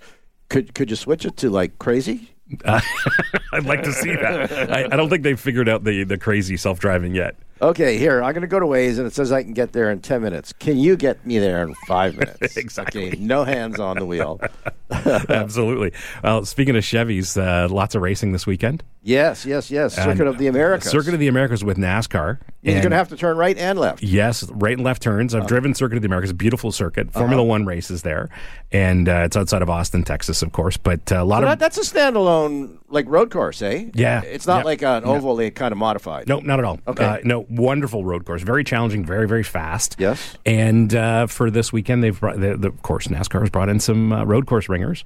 Could 0.50 0.76
could 0.76 0.90
you 0.90 0.96
switch 0.96 1.26
it 1.26 1.38
to 1.38 1.50
like 1.50 1.80
crazy? 1.80 2.30
I'd 2.66 3.66
like 3.66 3.84
to 3.84 3.94
see 3.94 4.16
that. 4.16 4.52
I, 4.72 4.86
I 4.86 4.96
don't 4.96 5.10
think 5.10 5.24
they've 5.24 5.40
figured 5.40 5.70
out 5.70 5.84
the 5.84 6.04
the 6.04 6.18
crazy 6.18 6.58
self 6.58 6.80
driving 6.80 7.16
yet. 7.16 7.36
Okay, 7.62 7.98
here 7.98 8.24
I'm 8.24 8.32
going 8.32 8.42
to 8.42 8.48
go 8.48 8.60
to 8.60 8.66
Waze, 8.66 8.98
and 8.98 9.06
it 9.06 9.14
says 9.14 9.34
I 9.34 9.44
can 9.44 9.54
get 9.54 9.74
there 9.74 9.92
in 9.92 10.00
ten 10.00 10.22
minutes. 10.22 10.54
Can 10.54 10.78
you 10.78 10.96
get 10.96 11.26
me 11.26 11.40
there 11.40 11.62
in 11.62 11.76
five 11.88 12.16
minutes? 12.18 12.58
Exactly. 12.58 13.10
Okay, 13.10 13.18
no 13.20 13.44
hands 13.44 13.80
on 13.80 13.98
the 13.98 14.06
wheel. 14.06 14.40
Absolutely. 14.92 15.92
Well, 16.24 16.46
speaking 16.46 16.76
of 16.76 16.84
Chevys, 16.84 17.40
uh, 17.40 17.68
lots 17.72 17.96
of 17.96 18.02
racing 18.02 18.32
this 18.32 18.48
weekend. 18.48 18.84
Yes, 19.02 19.46
yes, 19.46 19.72
yes. 19.72 19.96
Circuit 19.96 20.20
And 20.20 20.28
of 20.28 20.38
the 20.38 20.48
Americas. 20.48 20.92
Circuit 20.92 21.14
of 21.14 21.22
the 21.22 21.30
Americas 21.30 21.64
with 21.64 21.78
NASCAR. 21.78 22.40
You're 22.62 22.76
going 22.82 22.90
to 22.92 22.98
have 22.98 23.08
to 23.10 23.16
turn 23.16 23.38
right 23.38 23.58
and 23.58 23.80
left. 23.80 24.04
Yes, 24.04 24.44
right 24.52 24.74
and 24.74 24.84
left 24.84 25.02
turns. 25.02 25.34
I've 25.34 25.48
driven 25.48 25.74
Circuit 25.74 25.96
of 25.96 26.02
the 26.02 26.08
Americas, 26.08 26.34
beautiful 26.34 26.74
circuit. 26.74 27.14
Formula 27.14 27.42
One 27.42 27.66
races 27.66 28.02
there, 28.02 28.28
and 28.74 29.08
uh, 29.08 29.22
it's 29.24 29.38
outside 29.38 29.62
of 29.62 29.70
Austin, 29.70 30.04
Texas, 30.04 30.42
of 30.42 30.52
course. 30.52 30.76
But 30.76 31.10
uh, 31.14 31.22
a 31.22 31.24
lot 31.24 31.38
So 31.40 31.44
of 31.44 31.50
that, 31.52 31.60
that's 31.60 31.78
a 31.78 31.82
standalone 31.82 32.80
like 32.90 33.06
road 33.08 33.32
course, 33.32 33.62
eh? 33.62 33.86
Yeah. 33.94 34.22
It's 34.24 34.46
not 34.46 34.60
Yeah. 34.60 34.64
like 34.66 34.82
an 34.82 35.06
oval 35.06 35.38
they 35.38 35.52
kind 35.52 35.72
of 35.72 35.78
modified. 35.78 36.28
No, 36.28 36.40
not 36.42 36.60
at 36.60 36.66
all. 36.66 36.80
Okay. 36.86 37.06
Uh, 37.06 37.18
no, 37.24 37.46
wonderful 37.50 38.04
road 38.04 38.26
course. 38.26 38.42
Very 38.44 38.66
challenging, 38.66 39.06
very, 39.06 39.28
very 39.28 39.44
fast. 39.44 39.96
Yes. 39.98 40.36
And 40.46 40.94
uh, 40.94 41.28
for 41.28 41.50
this 41.50 41.72
weekend, 41.72 42.04
they've 42.04 42.20
brought, 42.20 42.42
the, 42.42 42.58
the, 42.58 42.68
of 42.68 42.82
course, 42.82 43.08
NASCAR 43.08 43.40
has 43.40 43.50
brought 43.50 43.70
in 43.70 43.80
some 43.80 44.12
uh, 44.12 44.26
road 44.26 44.46
course 44.46 44.68
ringers. 44.68 45.06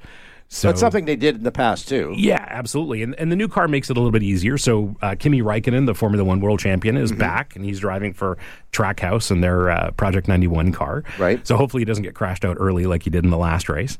So 0.49 0.67
That's 0.67 0.79
something 0.81 1.05
they 1.05 1.15
did 1.15 1.35
in 1.37 1.43
the 1.43 1.51
past 1.51 1.87
too. 1.87 2.13
Yeah, 2.15 2.45
absolutely. 2.47 3.01
And, 3.01 3.15
and 3.15 3.31
the 3.31 3.35
new 3.35 3.47
car 3.47 3.67
makes 3.67 3.89
it 3.89 3.97
a 3.97 3.99
little 3.99 4.11
bit 4.11 4.21
easier. 4.21 4.57
So 4.59 4.95
uh, 5.01 5.15
Kimi 5.17 5.41
Raikkonen, 5.41 5.87
the 5.87 5.95
Formula 5.95 6.23
One 6.23 6.39
world 6.41 6.59
champion, 6.59 6.93
Mm-hmm. 6.95 7.03
is 7.05 7.11
back 7.11 7.55
and 7.55 7.65
he's 7.65 7.79
driving 7.79 8.13
for 8.13 8.37
Trackhouse 8.71 9.31
in 9.31 9.41
their 9.41 9.71
uh, 9.71 9.91
Project 9.91 10.27
91 10.27 10.71
car. 10.71 11.03
Right. 11.17 11.45
So 11.47 11.57
hopefully 11.57 11.81
he 11.81 11.85
doesn't 11.85 12.03
get 12.03 12.13
crashed 12.13 12.45
out 12.45 12.57
early 12.59 12.85
like 12.85 13.01
he 13.03 13.09
did 13.09 13.23
in 13.23 13.31
the 13.31 13.37
last 13.37 13.67
race. 13.67 13.97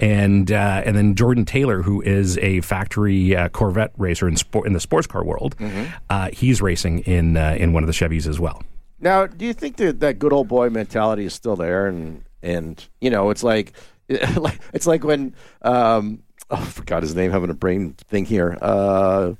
And 0.00 0.50
uh, 0.50 0.82
and 0.84 0.96
then 0.96 1.14
Jordan 1.14 1.44
Taylor, 1.44 1.80
who 1.82 2.02
is 2.02 2.36
a 2.38 2.60
factory 2.62 3.36
uh, 3.36 3.48
Corvette 3.50 3.92
racer 3.96 4.26
in 4.26 4.36
sport 4.36 4.66
in 4.66 4.72
the 4.72 4.80
sports 4.80 5.06
car 5.06 5.24
world, 5.24 5.56
Mm-hmm. 5.58 5.84
uh, 6.10 6.30
he's 6.32 6.60
racing 6.60 6.98
in 7.00 7.36
uh, 7.36 7.56
in 7.58 7.72
one 7.72 7.82
of 7.82 7.86
the 7.86 7.92
Chevys 7.92 8.26
as 8.26 8.40
well. 8.40 8.62
Now, 9.00 9.26
do 9.26 9.44
you 9.46 9.52
think 9.52 9.76
that 9.76 10.00
that 10.00 10.18
good 10.18 10.32
old 10.32 10.48
boy 10.48 10.68
mentality 10.68 11.24
is 11.26 11.32
still 11.32 11.54
there? 11.56 11.86
And 11.86 12.24
and 12.42 12.84
you 13.00 13.08
know, 13.08 13.30
it's 13.30 13.44
like 13.44 13.72
it's 14.08 14.86
like 14.86 15.04
when 15.04 15.34
um, 15.62 16.22
oh, 16.50 16.56
I 16.56 16.64
forgot 16.64 17.02
his 17.02 17.14
name. 17.14 17.30
Having 17.30 17.50
a 17.50 17.54
brain 17.54 17.94
thing 18.08 18.24
here. 18.24 18.56
Uh, 18.60 19.34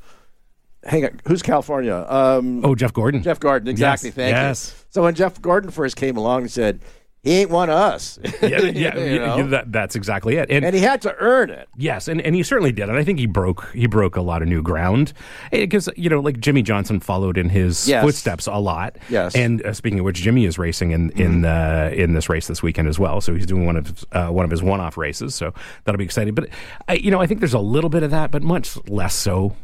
hang 0.84 1.04
on, 1.04 1.20
who's 1.26 1.42
California? 1.42 2.04
Um, 2.08 2.64
Oh, 2.64 2.74
Jeff 2.74 2.92
Gordon. 2.92 3.22
Jeff 3.22 3.40
Gordon. 3.40 3.68
Exactly. 3.68 4.08
Yes, 4.08 4.14
Thank 4.16 4.32
yes. 4.34 4.74
you. 4.76 4.84
So 4.90 5.02
when 5.02 5.14
Jeff 5.14 5.40
Gordon 5.40 5.70
first 5.70 5.96
came 5.96 6.16
along 6.16 6.42
and 6.42 6.50
said. 6.50 6.80
He 7.24 7.32
ain't 7.40 7.50
one 7.50 7.70
of 7.70 7.76
us. 7.76 8.18
Yeah, 8.42 8.60
yeah, 8.60 8.96
You 8.98 9.18
know? 9.18 9.36
yeah, 9.38 9.42
that, 9.46 9.72
that's 9.72 9.96
exactly 9.96 10.36
it. 10.36 10.50
And, 10.50 10.64
and 10.64 10.74
he 10.74 10.82
had 10.82 11.00
to 11.02 11.14
earn 11.18 11.48
it. 11.48 11.68
Yes, 11.76 12.06
and, 12.08 12.20
and 12.20 12.34
he 12.34 12.42
certainly 12.42 12.72
did, 12.72 12.88
and 12.90 12.98
I 12.98 13.02
think 13.04 13.18
he 13.18 13.26
broke 13.26 13.66
he 13.72 13.86
broke 13.86 14.16
a 14.16 14.20
lot 14.20 14.42
of 14.42 14.48
new 14.48 14.60
ground 14.62 15.14
because 15.50 15.88
you 15.96 16.10
know 16.10 16.20
like 16.20 16.38
Jimmie 16.40 16.62
Johnson 16.62 17.00
followed 17.00 17.38
in 17.38 17.48
his 17.48 17.88
Yes. 17.88 18.04
footsteps 18.04 18.46
a 18.46 18.58
lot. 18.58 18.96
Yes. 19.08 19.34
and 19.34 19.64
uh, 19.64 19.72
speaking 19.72 19.98
of 20.00 20.04
which, 20.04 20.18
Jimmy 20.18 20.44
is 20.44 20.58
racing 20.58 20.90
in 20.90 21.10
in 21.12 21.44
uh, 21.46 21.90
in 21.94 22.12
this 22.12 22.28
race 22.28 22.46
this 22.46 22.62
weekend 22.62 22.86
as 22.88 22.98
well. 22.98 23.20
So 23.22 23.34
he's 23.34 23.46
doing 23.46 23.64
one 23.64 23.76
of 23.76 23.86
his, 23.86 24.04
uh, 24.12 24.28
one 24.28 24.44
of 24.44 24.50
his 24.50 24.62
one 24.62 24.80
off 24.80 24.98
races. 24.98 25.34
So 25.34 25.54
that'll 25.84 25.98
be 25.98 26.04
exciting. 26.04 26.34
But 26.34 26.50
I, 26.86 26.94
you 26.94 27.10
know, 27.10 27.20
I 27.20 27.26
think 27.26 27.40
there's 27.40 27.54
a 27.54 27.58
little 27.58 27.90
bit 27.90 28.02
of 28.02 28.10
that, 28.10 28.30
but 28.30 28.42
much 28.42 28.76
less 28.88 29.14
so 29.14 29.56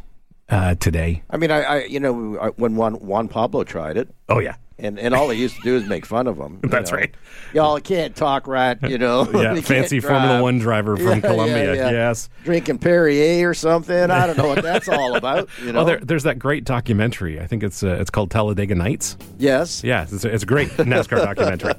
uh, 0.49 0.75
today. 0.77 1.23
I 1.29 1.37
mean, 1.37 1.51
I, 1.51 1.63
I 1.63 1.85
you 1.85 2.01
know, 2.01 2.39
I- 2.41 2.49
when 2.51 2.77
Juan, 2.77 2.95
Juan 2.95 3.29
Pablo 3.29 3.63
tried 3.65 3.97
it, 3.99 4.09
Oh 4.31 4.39
yeah, 4.39 4.55
and, 4.83 4.99
and 4.99 5.15
all 5.15 5.29
he 5.31 5.41
used 5.41 5.57
to 5.57 5.63
do 5.63 5.77
is 5.77 5.85
make 5.85 6.07
fun 6.07 6.27
of 6.27 6.37
him. 6.39 6.61
you 6.63 6.69
That's 6.69 6.91
know. 6.91 6.99
right. 6.99 7.15
Y'all 7.55 7.81
can't 7.81 8.15
talk 8.15 8.47
right, 8.47 8.77
you 8.83 8.99
know. 8.99 9.29
yeah, 9.35 9.61
fancy 9.61 10.01
drive. 10.01 10.13
Formula 10.13 10.43
One 10.43 10.59
driver 10.59 10.97
from 10.97 11.21
Yeah, 11.21 11.47
yeah, 11.47 11.73
yeah. 11.73 11.91
Yes. 11.91 12.29
Drinking 12.45 12.79
Perrier 12.79 13.49
or 13.49 13.55
something. 13.55 14.11
I 14.11 14.27
don't 14.27 14.37
know 14.39 14.49
what 14.49 14.63
that's 14.63 14.89
all 14.89 15.17
about. 15.21 15.49
You 15.63 15.73
know. 15.73 15.81
Oh, 15.81 15.85
there, 15.85 15.99
there's 16.01 16.25
that 16.25 16.39
great 16.39 16.65
documentary. 16.65 17.41
I 17.41 17.47
think 17.47 17.63
it's 17.63 17.83
uh, 17.83 17.99
it's 18.01 18.11
called 18.11 18.31
Talladega 18.31 18.75
Nights. 18.75 19.17
yes. 19.39 19.83
Yeah, 19.85 20.03
it's, 20.11 20.25
it's 20.25 20.43
a 20.43 20.47
great 20.47 20.69
NASCAR 20.71 21.25
documentary. 21.25 21.75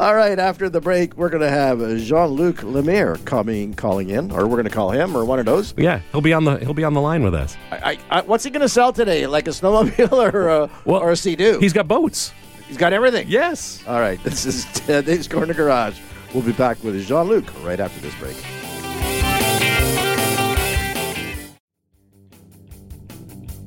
All 0.00 0.14
right. 0.14 0.38
After 0.38 0.68
the 0.68 0.80
break, 0.80 1.16
we're 1.16 1.28
going 1.28 1.42
to 1.42 1.50
have 1.50 1.78
Jean 1.98 2.28
Luc 2.30 2.56
Lemire 2.58 3.22
coming, 3.24 3.74
calling 3.74 4.10
in, 4.10 4.30
or 4.30 4.46
we're 4.46 4.56
going 4.56 4.64
to 4.64 4.70
call 4.70 4.90
him, 4.90 5.16
or 5.16 5.24
one 5.24 5.38
of 5.38 5.46
those. 5.46 5.74
Yeah, 5.76 6.00
he'll 6.12 6.20
be 6.20 6.32
on 6.32 6.44
the 6.44 6.56
he'll 6.58 6.74
be 6.74 6.84
on 6.84 6.94
the 6.94 7.00
line 7.00 7.22
with 7.22 7.34
us. 7.34 7.56
I, 7.70 7.76
I, 7.76 7.98
I, 8.18 8.20
what's 8.22 8.44
he 8.44 8.50
going 8.50 8.60
to 8.62 8.68
sell 8.68 8.92
today? 8.92 9.26
Like 9.26 9.46
a 9.46 9.50
snowmobile 9.50 10.32
or 10.32 10.48
a, 10.48 10.66
Well, 10.90 11.08
a 11.08 11.16
Sea-Doo? 11.16 11.58
He's 11.60 11.72
got 11.72 11.86
boats. 11.86 12.32
he's 12.66 12.76
got 12.76 12.92
everything. 12.92 13.26
Yes. 13.28 13.82
All 13.86 14.00
right. 14.00 14.22
This 14.24 14.44
is 14.44 14.64
Dave's 14.86 15.28
Corner 15.28 15.54
Garage. 15.54 15.98
We'll 16.34 16.42
be 16.42 16.52
back 16.52 16.82
with 16.82 17.00
Jean 17.06 17.28
Luc 17.28 17.44
right 17.64 17.80
after 17.80 18.00
this 18.00 18.14
break. 18.16 18.36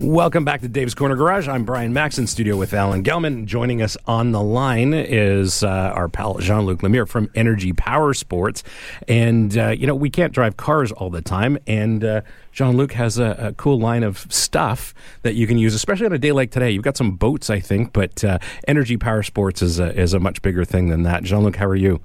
Welcome 0.03 0.43
back 0.43 0.59
to 0.59 0.67
Dave's 0.67 0.93
Corner 0.93 1.15
Garage. 1.15 1.47
I'm 1.47 1.63
Brian 1.63 1.93
Max 1.93 2.17
in 2.17 2.27
studio 2.27 2.57
with 2.57 2.73
Alan 2.73 3.05
Gelman. 3.05 3.45
Joining 3.45 3.81
us 3.81 3.95
on 4.05 4.33
the 4.33 4.41
line 4.41 4.93
is 4.93 5.63
uh, 5.63 5.69
our 5.95 6.09
pal 6.09 6.39
Jean 6.39 6.65
Luc 6.65 6.81
Lemire 6.81 7.07
from 7.07 7.29
Energy 7.35 7.71
Power 7.71 8.13
Sports. 8.13 8.63
And, 9.07 9.57
uh, 9.57 9.69
you 9.69 9.87
know, 9.87 9.95
we 9.95 10.09
can't 10.09 10.33
drive 10.33 10.57
cars 10.57 10.91
all 10.91 11.09
the 11.09 11.21
time. 11.21 11.57
And 11.67 12.03
uh, 12.03 12.21
Jean 12.51 12.75
Luc 12.75 12.91
has 12.91 13.17
a, 13.17 13.37
a 13.39 13.53
cool 13.53 13.79
line 13.79 14.03
of 14.03 14.27
stuff 14.29 14.93
that 15.21 15.35
you 15.35 15.47
can 15.47 15.57
use, 15.57 15.73
especially 15.73 16.07
on 16.07 16.11
a 16.11 16.17
day 16.17 16.33
like 16.33 16.51
today. 16.51 16.69
You've 16.69 16.83
got 16.83 16.97
some 16.97 17.11
boats, 17.11 17.49
I 17.49 17.61
think, 17.61 17.93
but 17.93 18.25
uh, 18.25 18.39
Energy 18.67 18.97
Power 18.97 19.23
Sports 19.23 19.61
is 19.61 19.79
a, 19.79 19.97
is 19.97 20.13
a 20.13 20.19
much 20.19 20.41
bigger 20.41 20.65
thing 20.65 20.89
than 20.89 21.03
that. 21.03 21.23
Jean 21.23 21.45
Luc, 21.45 21.55
how 21.55 21.67
are 21.67 21.77
you? 21.77 22.01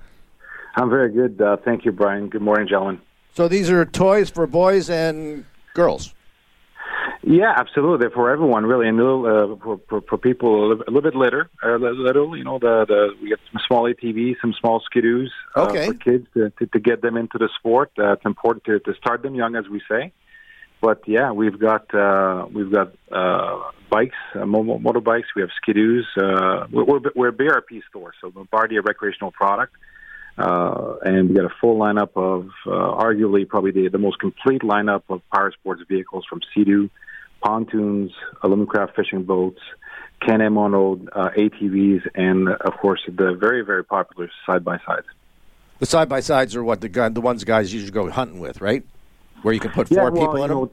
I'm 0.76 0.88
very 0.88 1.11
good. 1.11 1.43
Uh, 1.43 1.57
thank 1.64 1.85
you, 1.85 1.90
Brian. 1.90 2.28
Good 2.28 2.43
morning, 2.43 2.69
gentlemen. 2.69 3.00
So 3.35 3.49
these 3.49 3.69
are 3.71 3.85
toys 3.85 4.31
for 4.31 4.47
boys 4.47 4.88
and 4.88 5.45
girls. 5.75 6.14
Yeah, 7.23 7.53
absolutely. 7.57 7.99
They're 7.99 8.11
for 8.11 8.31
everyone, 8.31 8.65
really, 8.67 8.88
and 8.88 8.97
little, 8.97 9.27
uh, 9.27 9.57
for, 9.65 9.81
for 9.88 10.00
for 10.03 10.19
people 10.19 10.50
a 10.50 10.67
little, 10.69 10.85
a 10.87 10.91
little 10.91 11.11
bit 11.11 11.17
later, 11.17 11.50
uh, 11.62 11.77
little, 11.77 12.37
you 12.37 12.45
know, 12.45 12.59
the 12.59 12.85
the 12.87 13.09
we 13.23 13.29
get 13.29 13.38
some 13.53 13.61
small 13.67 13.85
ATVs, 13.85 14.37
some 14.41 14.55
small 14.61 14.83
skidoos 14.88 15.29
uh, 15.57 15.67
Okay. 15.69 15.87
for 15.87 15.95
kids 15.95 16.27
to, 16.35 16.50
to 16.59 16.67
to 16.67 16.81
get 16.81 17.03
them 17.03 17.17
into 17.17 17.38
the 17.38 17.49
sport. 17.59 17.91
Uh, 17.99 18.12
it's 18.12 18.25
important 18.25 18.65
to 18.65 18.79
to 18.81 18.95
start 18.95 19.23
them 19.23 19.35
young, 19.35 19.57
as 19.57 19.69
we 19.69 19.81
say. 19.91 20.12
But 20.81 21.03
yeah, 21.07 21.33
we've 21.33 21.59
got 21.59 21.93
uh, 21.95 22.47
we've 22.53 22.73
got 22.73 22.93
uh, 23.11 23.71
bikes, 23.91 24.15
uh, 24.35 24.47
mo- 24.47 24.62
mo- 24.62 24.79
motorbikes. 24.79 25.25
We 25.35 25.43
have 25.43 25.50
skidoos. 25.61 26.05
Uh, 26.17 26.67
we're, 26.71 26.85
we're 26.85 27.00
we're 27.17 27.29
a 27.29 27.33
BRP 27.33 27.83
store, 27.91 28.12
so 28.21 28.31
Bombardier 28.31 28.83
recreational 28.83 29.33
product. 29.33 29.75
Uh, 29.75 29.88
and 30.38 31.28
we 31.28 31.35
got 31.35 31.45
a 31.45 31.54
full 31.61 31.78
lineup 31.78 32.11
of 32.16 32.49
uh, 32.66 32.71
arguably 32.71 33.47
probably 33.49 33.71
the, 33.71 33.88
the 33.88 33.99
most 33.99 34.18
complete 34.18 34.62
lineup 34.62 35.02
of 35.09 35.21
power 35.33 35.52
sports 35.52 35.83
vehicles 35.88 36.25
from 36.28 36.40
Sea-Doo, 36.54 36.90
pontoons, 37.42 38.12
Alumacraft 38.42 38.95
fishing 38.95 39.25
boats, 39.25 39.61
Can-Am 40.21 40.59
on-road 40.59 41.09
uh, 41.12 41.30
ATVs, 41.37 42.02
and 42.14 42.49
of 42.49 42.75
course 42.80 43.00
the 43.07 43.35
very 43.35 43.64
very 43.64 43.85
popular 43.85 44.30
side-by-sides. 44.47 45.07
The 45.78 45.87
side 45.87 46.09
by 46.09 46.21
sides 46.21 46.57
are 46.57 46.64
what 46.64 46.80
the 46.80 46.88
gun, 46.88 47.14
the 47.14 47.21
ones 47.21 47.45
guys 47.45 47.73
usually 47.73 47.92
go 47.92 48.11
hunting 48.11 48.40
with, 48.40 48.61
right? 48.61 48.83
Where 49.42 49.54
you 49.54 49.61
can 49.61 49.71
put 49.71 49.90
Yeah, 49.90 50.02
four 50.02 50.11
well, 50.11 50.26
people 50.26 50.42
in 50.42 50.49
them. 50.49 50.59
know, 50.59 50.71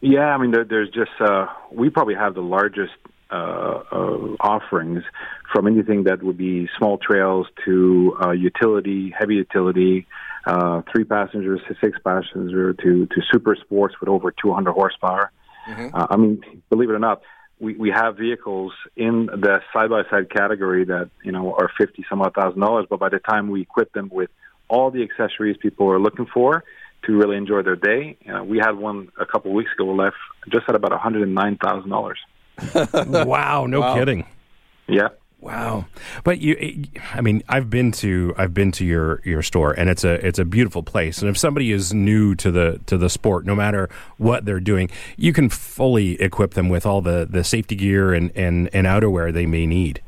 Yeah, 0.00 0.26
I 0.34 0.38
mean, 0.38 0.52
there, 0.52 0.64
there's 0.64 0.90
just 0.90 1.10
uh, 1.20 1.46
we 1.72 1.90
probably 1.90 2.14
have 2.14 2.34
the 2.34 2.42
largest 2.42 2.92
uh, 3.30 3.34
uh, 3.34 4.36
offerings 4.40 5.02
from 5.52 5.66
anything 5.66 6.04
that 6.04 6.22
would 6.22 6.38
be 6.38 6.68
small 6.78 6.98
trails 6.98 7.46
to 7.64 8.16
uh, 8.24 8.30
utility, 8.30 9.12
heavy 9.16 9.34
utility, 9.34 10.06
uh, 10.46 10.82
three 10.92 11.04
passengers 11.04 11.60
to 11.68 11.74
six 11.82 11.98
passenger 12.04 12.72
to 12.72 13.06
to 13.06 13.22
super 13.32 13.56
sports 13.56 13.94
with 14.00 14.08
over 14.08 14.30
200 14.30 14.72
horsepower. 14.72 15.30
Uh, 15.92 16.06
I 16.10 16.16
mean, 16.16 16.42
believe 16.70 16.90
it 16.90 16.92
or 16.92 17.00
not, 17.00 17.22
we, 17.58 17.74
we 17.74 17.90
have 17.90 18.16
vehicles 18.16 18.72
in 18.96 19.26
the 19.26 19.60
side 19.72 19.90
by 19.90 20.02
side 20.10 20.30
category 20.30 20.84
that 20.84 21.10
you 21.24 21.32
know 21.32 21.54
are 21.54 21.70
fifty 21.78 22.04
some 22.08 22.22
odd 22.22 22.34
thousand 22.34 22.60
dollars, 22.60 22.86
but 22.88 23.00
by 23.00 23.08
the 23.08 23.18
time 23.18 23.48
we 23.50 23.62
equip 23.62 23.92
them 23.92 24.08
with 24.12 24.30
all 24.68 24.90
the 24.90 25.02
accessories 25.02 25.56
people 25.56 25.90
are 25.90 26.00
looking 26.00 26.26
for 26.32 26.64
to 27.04 27.16
really 27.16 27.36
enjoy 27.36 27.62
their 27.62 27.76
day, 27.76 28.16
uh, 28.32 28.42
we 28.42 28.58
had 28.58 28.72
one 28.72 29.08
a 29.18 29.26
couple 29.26 29.50
of 29.50 29.54
weeks 29.54 29.70
ago 29.72 29.86
left 29.86 30.16
just 30.50 30.68
at 30.68 30.74
about 30.74 30.90
one 30.90 31.00
hundred 31.00 31.22
and 31.22 31.34
nine 31.34 31.56
thousand 31.56 31.90
dollars. 31.90 32.18
wow, 33.06 33.66
no 33.66 33.94
kidding. 33.94 34.26
Yeah. 34.88 35.08
Wow, 35.38 35.84
but 36.24 36.40
you, 36.40 36.86
I 37.12 37.20
mean, 37.20 37.42
I've 37.48 37.70
been 37.70 37.92
to 37.92 38.34
I've 38.36 38.52
been 38.54 38.72
to 38.72 38.84
your 38.84 39.20
your 39.22 39.42
store, 39.42 39.72
and 39.72 39.88
it's 39.88 40.02
a 40.02 40.14
it's 40.26 40.38
a 40.38 40.44
beautiful 40.44 40.82
place. 40.82 41.20
And 41.20 41.28
if 41.28 41.36
somebody 41.36 41.70
is 41.70 41.94
new 41.94 42.34
to 42.36 42.50
the 42.50 42.80
to 42.86 42.96
the 42.96 43.08
sport, 43.08 43.44
no 43.44 43.54
matter 43.54 43.88
what 44.16 44.44
they're 44.44 44.60
doing, 44.60 44.90
you 45.16 45.32
can 45.32 45.48
fully 45.48 46.20
equip 46.20 46.54
them 46.54 46.68
with 46.68 46.84
all 46.86 47.00
the 47.00 47.28
the 47.30 47.44
safety 47.44 47.76
gear 47.76 48.12
and 48.12 48.32
and 48.34 48.70
and 48.72 48.86
outerwear 48.86 49.32
they 49.32 49.46
may 49.46 49.66
need. 49.66 50.02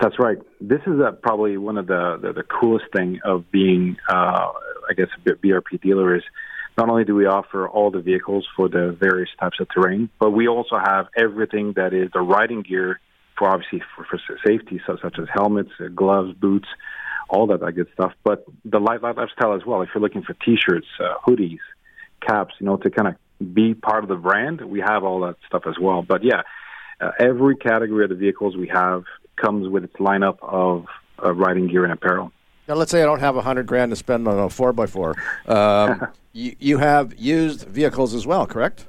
That's 0.00 0.18
right. 0.18 0.38
This 0.60 0.80
is 0.86 1.00
uh, 1.00 1.12
probably 1.22 1.56
one 1.56 1.76
of 1.76 1.86
the, 1.86 2.18
the, 2.20 2.32
the 2.32 2.42
coolest 2.42 2.86
thing 2.94 3.20
of 3.24 3.50
being, 3.50 3.96
uh, 4.08 4.52
I 4.88 4.94
guess, 4.96 5.08
a 5.16 5.20
B- 5.36 5.50
BRP 5.50 5.80
dealer 5.80 6.14
is 6.14 6.22
not 6.78 6.88
only 6.88 7.04
do 7.04 7.14
we 7.14 7.26
offer 7.26 7.68
all 7.68 7.90
the 7.90 8.00
vehicles 8.00 8.46
for 8.56 8.68
the 8.68 8.96
various 8.98 9.28
types 9.40 9.58
of 9.60 9.66
terrain, 9.68 10.08
but 10.20 10.30
we 10.30 10.46
also 10.46 10.78
have 10.78 11.08
everything 11.16 11.72
that 11.74 11.92
is 11.92 12.08
the 12.12 12.20
riding 12.20 12.62
gear 12.62 13.00
for 13.36 13.48
obviously 13.48 13.82
for, 13.94 14.04
for 14.04 14.18
safety, 14.46 14.80
so, 14.86 14.96
such 15.02 15.18
as 15.18 15.26
helmets, 15.32 15.70
uh, 15.80 15.88
gloves, 15.88 16.32
boots, 16.38 16.68
all 17.28 17.48
that, 17.48 17.60
that 17.60 17.72
good 17.72 17.88
stuff. 17.94 18.12
But 18.22 18.44
the 18.64 18.78
light, 18.78 19.02
light 19.02 19.16
lifestyle 19.16 19.54
as 19.54 19.66
well. 19.66 19.82
If 19.82 19.90
you're 19.94 20.02
looking 20.02 20.22
for 20.22 20.34
T-shirts, 20.34 20.86
uh, 21.00 21.14
hoodies, 21.26 21.58
caps, 22.26 22.54
you 22.60 22.66
know, 22.66 22.76
to 22.76 22.90
kind 22.90 23.08
of 23.08 23.54
be 23.54 23.74
part 23.74 24.04
of 24.04 24.08
the 24.08 24.16
brand, 24.16 24.60
we 24.60 24.80
have 24.80 25.02
all 25.02 25.20
that 25.20 25.36
stuff 25.46 25.62
as 25.66 25.74
well. 25.80 26.02
But 26.02 26.22
yeah, 26.22 26.42
uh, 27.00 27.10
every 27.18 27.56
category 27.56 28.04
of 28.04 28.10
the 28.10 28.16
vehicles 28.16 28.56
we 28.56 28.68
have 28.68 29.04
comes 29.36 29.68
with 29.68 29.84
its 29.84 29.96
lineup 29.96 30.38
of 30.42 30.86
uh, 31.22 31.32
riding 31.32 31.68
gear 31.68 31.84
and 31.84 31.92
apparel. 31.92 32.32
Now, 32.68 32.74
let's 32.74 32.90
say 32.90 33.02
I 33.02 33.06
don't 33.06 33.20
have 33.20 33.36
a 33.36 33.40
hundred 33.40 33.66
grand 33.66 33.92
to 33.92 33.96
spend 33.96 34.28
on 34.28 34.38
a 34.38 34.50
four 34.50 34.74
by 34.74 34.86
four. 34.86 35.16
Um, 35.46 36.06
you, 36.34 36.54
you 36.58 36.78
have 36.78 37.18
used 37.18 37.66
vehicles 37.66 38.12
as 38.12 38.26
well, 38.26 38.46
correct? 38.46 38.86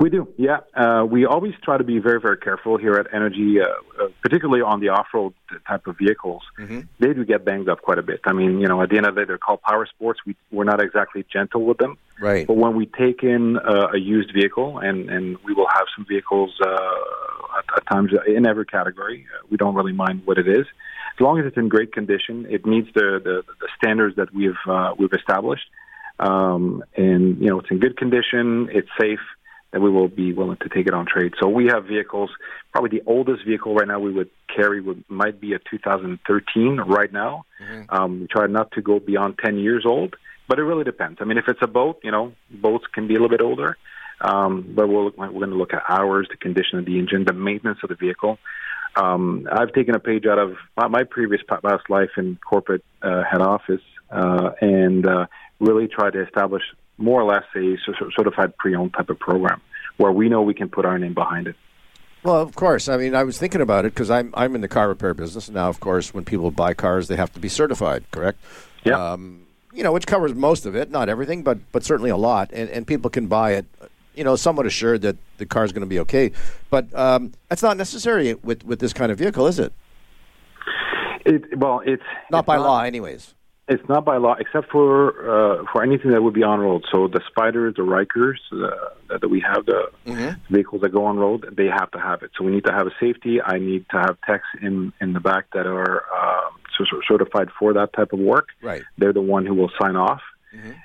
We 0.00 0.10
do, 0.10 0.28
yeah. 0.36 0.58
Uh, 0.74 1.04
we 1.08 1.24
always 1.24 1.54
try 1.62 1.78
to 1.78 1.84
be 1.84 2.00
very, 2.00 2.20
very 2.20 2.36
careful 2.36 2.76
here 2.76 2.94
at 2.94 3.06
Energy, 3.12 3.60
uh, 3.60 3.66
uh, 3.66 4.08
particularly 4.22 4.60
on 4.60 4.80
the 4.80 4.88
off-road 4.88 5.34
type 5.66 5.86
of 5.86 5.96
vehicles. 5.96 6.42
They 6.98 7.14
do 7.14 7.24
get 7.24 7.44
banged 7.44 7.68
up 7.68 7.82
quite 7.82 7.98
a 7.98 8.02
bit. 8.02 8.20
I 8.24 8.32
mean, 8.32 8.60
you 8.60 8.66
know, 8.66 8.82
at 8.82 8.90
the 8.90 8.96
end 8.96 9.06
of 9.06 9.14
the 9.14 9.20
day, 9.20 9.24
they're 9.26 9.38
called 9.38 9.62
power 9.62 9.86
sports. 9.86 10.20
We, 10.26 10.34
we're 10.50 10.64
not 10.64 10.82
exactly 10.82 11.24
gentle 11.32 11.64
with 11.64 11.78
them. 11.78 11.96
Right. 12.20 12.46
But 12.46 12.56
when 12.56 12.74
we 12.74 12.86
take 12.86 13.22
in 13.22 13.56
uh, 13.58 13.90
a 13.94 13.98
used 13.98 14.32
vehicle, 14.32 14.78
and, 14.78 15.08
and 15.08 15.38
we 15.44 15.52
will 15.52 15.68
have 15.72 15.86
some 15.96 16.04
vehicles 16.08 16.54
uh, 16.60 16.70
at, 17.58 17.64
at 17.76 17.86
times 17.86 18.10
in 18.26 18.46
every 18.46 18.66
category, 18.66 19.26
uh, 19.32 19.46
we 19.48 19.56
don't 19.56 19.76
really 19.76 19.92
mind 19.92 20.22
what 20.24 20.38
it 20.38 20.48
is. 20.48 20.66
As 21.18 21.24
long 21.24 21.40
as 21.40 21.46
it's 21.46 21.56
in 21.56 21.68
great 21.68 21.92
condition, 21.92 22.46
it 22.48 22.64
meets 22.64 22.88
the, 22.94 23.20
the, 23.22 23.42
the 23.60 23.68
standards 23.76 24.14
that 24.16 24.32
we've 24.32 24.52
uh, 24.68 24.94
we've 24.96 25.12
established, 25.12 25.64
um, 26.20 26.84
and 26.96 27.40
you 27.40 27.48
know 27.48 27.58
it's 27.58 27.70
in 27.72 27.80
good 27.80 27.96
condition, 27.96 28.68
it's 28.70 28.88
safe, 29.00 29.18
then 29.72 29.82
we 29.82 29.90
will 29.90 30.06
be 30.06 30.32
willing 30.32 30.58
to 30.58 30.68
take 30.68 30.86
it 30.86 30.94
on 30.94 31.06
trade. 31.06 31.32
So 31.40 31.48
we 31.48 31.66
have 31.66 31.86
vehicles. 31.86 32.30
Probably 32.72 33.00
the 33.00 33.04
oldest 33.06 33.44
vehicle 33.44 33.74
right 33.74 33.88
now 33.88 33.98
we 33.98 34.12
would 34.12 34.30
carry 34.54 34.80
would 34.80 35.04
might 35.08 35.40
be 35.40 35.54
a 35.54 35.58
2013 35.58 36.76
right 36.86 37.12
now. 37.12 37.44
Um, 37.88 38.20
we 38.20 38.26
try 38.28 38.46
not 38.46 38.70
to 38.72 38.82
go 38.82 39.00
beyond 39.00 39.38
10 39.44 39.58
years 39.58 39.84
old, 39.84 40.14
but 40.46 40.60
it 40.60 40.62
really 40.62 40.84
depends. 40.84 41.18
I 41.20 41.24
mean, 41.24 41.38
if 41.38 41.48
it's 41.48 41.62
a 41.62 41.66
boat, 41.66 41.98
you 42.04 42.12
know, 42.12 42.32
boats 42.48 42.84
can 42.94 43.08
be 43.08 43.14
a 43.14 43.20
little 43.20 43.36
bit 43.36 43.42
older. 43.42 43.76
Um, 44.20 44.72
but 44.74 44.88
we'll, 44.88 45.12
we're 45.16 45.30
going 45.30 45.50
to 45.50 45.56
look 45.56 45.72
at 45.72 45.82
hours, 45.88 46.26
the 46.30 46.36
condition 46.36 46.78
of 46.78 46.84
the 46.84 46.98
engine, 46.98 47.24
the 47.24 47.32
maintenance 47.32 47.78
of 47.82 47.88
the 47.88 47.94
vehicle. 47.94 48.38
Um, 49.00 49.46
I've 49.50 49.72
taken 49.72 49.94
a 49.94 50.00
page 50.00 50.26
out 50.26 50.38
of 50.38 50.56
my, 50.76 50.88
my 50.88 51.04
previous 51.04 51.40
past 51.48 51.88
life 51.88 52.10
in 52.16 52.38
corporate 52.48 52.84
uh, 53.02 53.22
head 53.22 53.40
office 53.40 53.82
uh, 54.10 54.50
and 54.60 55.06
uh, 55.06 55.26
really 55.60 55.86
tried 55.86 56.14
to 56.14 56.22
establish 56.24 56.62
more 56.96 57.20
or 57.20 57.24
less 57.24 57.44
a 57.54 57.76
certified 58.16 58.56
pre-owned 58.56 58.92
type 58.94 59.08
of 59.08 59.18
program 59.18 59.60
where 59.98 60.10
we 60.10 60.28
know 60.28 60.42
we 60.42 60.54
can 60.54 60.68
put 60.68 60.84
our 60.84 60.98
name 60.98 61.14
behind 61.14 61.46
it. 61.46 61.54
Well, 62.24 62.40
of 62.40 62.56
course. 62.56 62.88
I 62.88 62.96
mean, 62.96 63.14
I 63.14 63.22
was 63.22 63.38
thinking 63.38 63.60
about 63.60 63.84
it 63.84 63.94
because 63.94 64.10
I'm 64.10 64.34
I'm 64.36 64.56
in 64.56 64.60
the 64.60 64.68
car 64.68 64.88
repair 64.88 65.14
business 65.14 65.48
now. 65.48 65.68
Of 65.68 65.78
course, 65.78 66.12
when 66.12 66.24
people 66.24 66.50
buy 66.50 66.74
cars, 66.74 67.06
they 67.06 67.16
have 67.16 67.32
to 67.34 67.40
be 67.40 67.48
certified, 67.48 68.04
correct? 68.10 68.40
Yeah. 68.84 69.12
Um, 69.12 69.46
you 69.72 69.84
know, 69.84 69.92
which 69.92 70.06
covers 70.06 70.34
most 70.34 70.66
of 70.66 70.74
it, 70.74 70.90
not 70.90 71.08
everything, 71.08 71.44
but 71.44 71.58
but 71.70 71.84
certainly 71.84 72.10
a 72.10 72.16
lot. 72.16 72.50
And 72.52 72.68
and 72.70 72.86
people 72.86 73.08
can 73.08 73.28
buy 73.28 73.52
it, 73.52 73.66
you 74.18 74.24
know, 74.24 74.34
somewhat 74.34 74.66
assured 74.66 75.02
that 75.02 75.16
the 75.38 75.46
car 75.46 75.64
is 75.64 75.70
going 75.70 75.82
to 75.82 75.86
be 75.86 76.00
okay. 76.00 76.32
But 76.70 76.92
um, 76.94 77.32
that's 77.48 77.62
not 77.62 77.76
necessary 77.76 78.34
with 78.34 78.64
with 78.64 78.80
this 78.80 78.92
kind 78.92 79.12
of 79.12 79.18
vehicle, 79.18 79.46
is 79.46 79.60
it? 79.60 79.72
It, 81.24 81.56
well, 81.56 81.80
it's 81.86 82.02
Not 82.30 82.40
it's 82.40 82.46
by 82.46 82.56
law, 82.56 82.82
anyways. 82.82 83.34
It's 83.68 83.86
not 83.88 84.04
by 84.04 84.16
law, 84.16 84.34
except 84.38 84.72
for 84.72 85.10
uh, 85.60 85.64
for 85.70 85.82
anything 85.82 86.10
that 86.10 86.22
would 86.22 86.34
be 86.34 86.42
on 86.42 86.58
road. 86.58 86.84
So 86.90 87.06
the 87.06 87.20
Spyders, 87.30 87.76
the 87.76 87.82
Rykers 87.82 88.38
uh, 88.50 89.18
that, 89.20 89.28
we 89.28 89.40
have, 89.40 89.66
the 89.66 89.90
vehicles 90.50 90.80
that 90.80 90.88
go 90.88 91.04
on 91.04 91.18
road, 91.18 91.54
they 91.56 91.66
have 91.66 91.90
to 91.92 92.00
have 92.00 92.22
it. 92.22 92.30
So 92.36 92.44
we 92.44 92.50
need 92.50 92.64
to 92.64 92.72
have 92.72 92.86
a 92.86 92.94
safety. 92.98 93.40
I 93.40 93.58
need 93.58 93.86
to 93.90 93.98
have 93.98 94.16
techs 94.26 94.48
in 94.60 94.92
in 95.00 95.12
the 95.12 95.20
back 95.20 95.44
that 95.52 95.66
are 95.66 96.02
cer- 96.76 97.02
certified 97.06 97.50
for 97.58 97.72
that 97.74 97.92
type 97.92 98.12
of 98.12 98.18
work. 98.18 98.48
Right. 98.62 98.82
They're 98.96 99.12
the 99.12 99.20
one 99.20 99.46
who 99.46 99.54
will 99.54 99.70
sign 99.80 99.96
off. 99.96 100.22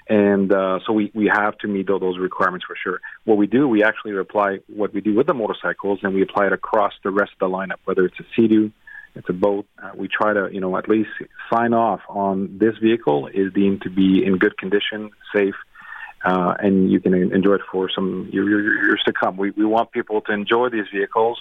And 0.10 0.52
uh, 0.52 0.80
so 0.86 0.94
we, 0.94 1.12
we 1.14 1.32
have 1.34 1.58
to 1.60 1.68
meet 1.68 1.88
tho- 1.88 2.00
those 2.00 2.18
requirements 2.18 2.66
for 2.66 2.76
sure. 2.76 3.00
What 3.24 3.38
we 3.38 3.48
do, 3.48 3.68
we 3.68 3.84
actually 3.84 4.18
apply 4.18 4.60
what 4.68 4.94
we 4.94 5.02
do 5.02 5.16
with 5.16 5.28
the 5.28 5.34
motorcycles, 5.34 6.00
and 6.04 6.14
we 6.14 6.22
apply 6.22 6.48
it 6.48 6.54
across 6.54 6.94
the 7.04 7.12
rest 7.12 7.32
of 7.34 7.40
the 7.40 7.56
lineup, 7.58 7.80
whether 7.86 8.06
it's 8.06 8.20
a 8.20 8.24
Sea-Doo, 8.36 8.72
it's 9.16 9.30
a 9.30 9.34
boat. 9.34 9.66
Uh, 9.82 9.92
we 9.96 10.08
try 10.08 10.34
to, 10.34 10.50
you 10.52 10.60
know, 10.60 10.76
at 10.76 10.90
least 10.90 11.12
sign 11.52 11.74
off 11.74 12.02
on 12.10 12.58
this 12.58 12.78
vehicle 12.78 13.28
is 13.28 13.54
deemed 13.54 13.84
to 13.84 13.90
be 13.90 14.26
in 14.26 14.38
good 14.38 14.58
condition, 14.58 15.12
safe, 15.34 15.56
uh, 16.26 16.56
and 16.60 16.92
you 16.92 17.00
can 17.00 17.14
enjoy 17.14 17.56
it 17.56 17.62
for 17.72 17.90
some 17.94 18.30
year- 18.32 18.50
year- 18.50 18.86
years 18.86 19.02
to 19.06 19.14
come. 19.14 19.38
We 19.38 19.52
we 19.52 19.66
want 19.66 19.92
people 19.92 20.22
to 20.22 20.32
enjoy 20.32 20.70
these 20.70 20.88
vehicles. 20.92 21.40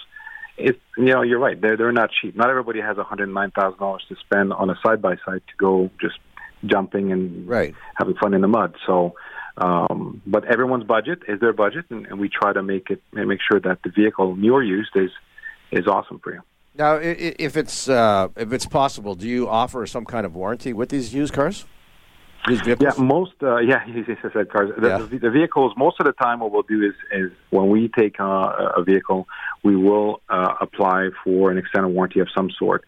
It, 0.55 0.79
you 0.97 1.05
know, 1.05 1.23
you're 1.23 1.39
right. 1.39 1.59
They're 1.59 1.77
they're 1.77 1.91
not 1.91 2.11
cheap. 2.11 2.35
Not 2.35 2.49
everybody 2.49 2.79
has 2.79 2.97
one 2.97 3.05
hundred 3.07 3.27
nine 3.29 3.51
thousand 3.51 3.79
dollars 3.79 4.05
to 4.09 4.15
spend 4.17 4.53
on 4.53 4.69
a 4.69 4.75
side 4.85 5.01
by 5.01 5.15
side 5.25 5.41
to 5.47 5.55
go 5.57 5.89
just 5.99 6.19
jumping 6.65 7.11
and 7.11 7.47
Right. 7.47 7.75
having 7.95 8.15
fun 8.15 8.33
in 8.33 8.41
the 8.41 8.47
mud. 8.47 8.75
So, 8.85 9.15
um, 9.57 10.21
but 10.25 10.45
everyone's 10.45 10.83
budget 10.85 11.19
is 11.27 11.39
their 11.39 11.53
budget, 11.53 11.85
and, 11.89 12.05
and 12.07 12.19
we 12.19 12.29
try 12.29 12.53
to 12.53 12.63
make 12.63 12.89
it 12.89 13.01
and 13.13 13.27
make 13.27 13.39
sure 13.49 13.59
that 13.59 13.79
the 13.83 13.89
vehicle, 13.89 14.35
or 14.51 14.63
used, 14.63 14.91
is 14.95 15.11
is 15.71 15.87
awesome 15.87 16.19
for 16.19 16.33
you. 16.33 16.41
Now, 16.75 16.95
i- 16.95 17.17
i- 17.27 17.35
if 17.39 17.55
it's 17.57 17.87
uh, 17.89 18.29
if 18.35 18.51
it's 18.53 18.65
possible, 18.65 19.15
do 19.15 19.27
you 19.27 19.47
offer 19.47 19.85
some 19.85 20.05
kind 20.05 20.25
of 20.25 20.35
warranty 20.35 20.73
with 20.73 20.89
these 20.89 21.13
used 21.13 21.33
cars? 21.33 21.65
Yeah, 22.49 22.91
most 22.97 23.31
uh, 23.41 23.57
yeah, 23.71 23.85
he 23.85 24.03
said 24.33 24.49
cars. 24.51 24.71
The, 24.77 24.87
Yeah. 24.87 24.97
the, 24.97 25.17
the 25.19 25.29
vehicles. 25.29 25.73
Most 25.77 25.99
of 25.99 26.05
the 26.05 26.13
time, 26.13 26.39
what 26.39 26.51
we'll 26.51 26.63
do 26.63 26.83
is 26.83 26.93
is 27.11 27.31
when 27.51 27.69
we 27.69 27.87
take 27.89 28.19
uh, 28.19 28.71
a 28.75 28.83
vehicle, 28.83 29.27
we 29.63 29.75
will 29.75 30.21
uh, 30.29 30.55
apply 30.59 31.09
for 31.23 31.51
an 31.51 31.57
extended 31.57 31.89
warranty 31.89 32.19
of 32.19 32.27
some 32.35 32.49
sort. 32.51 32.83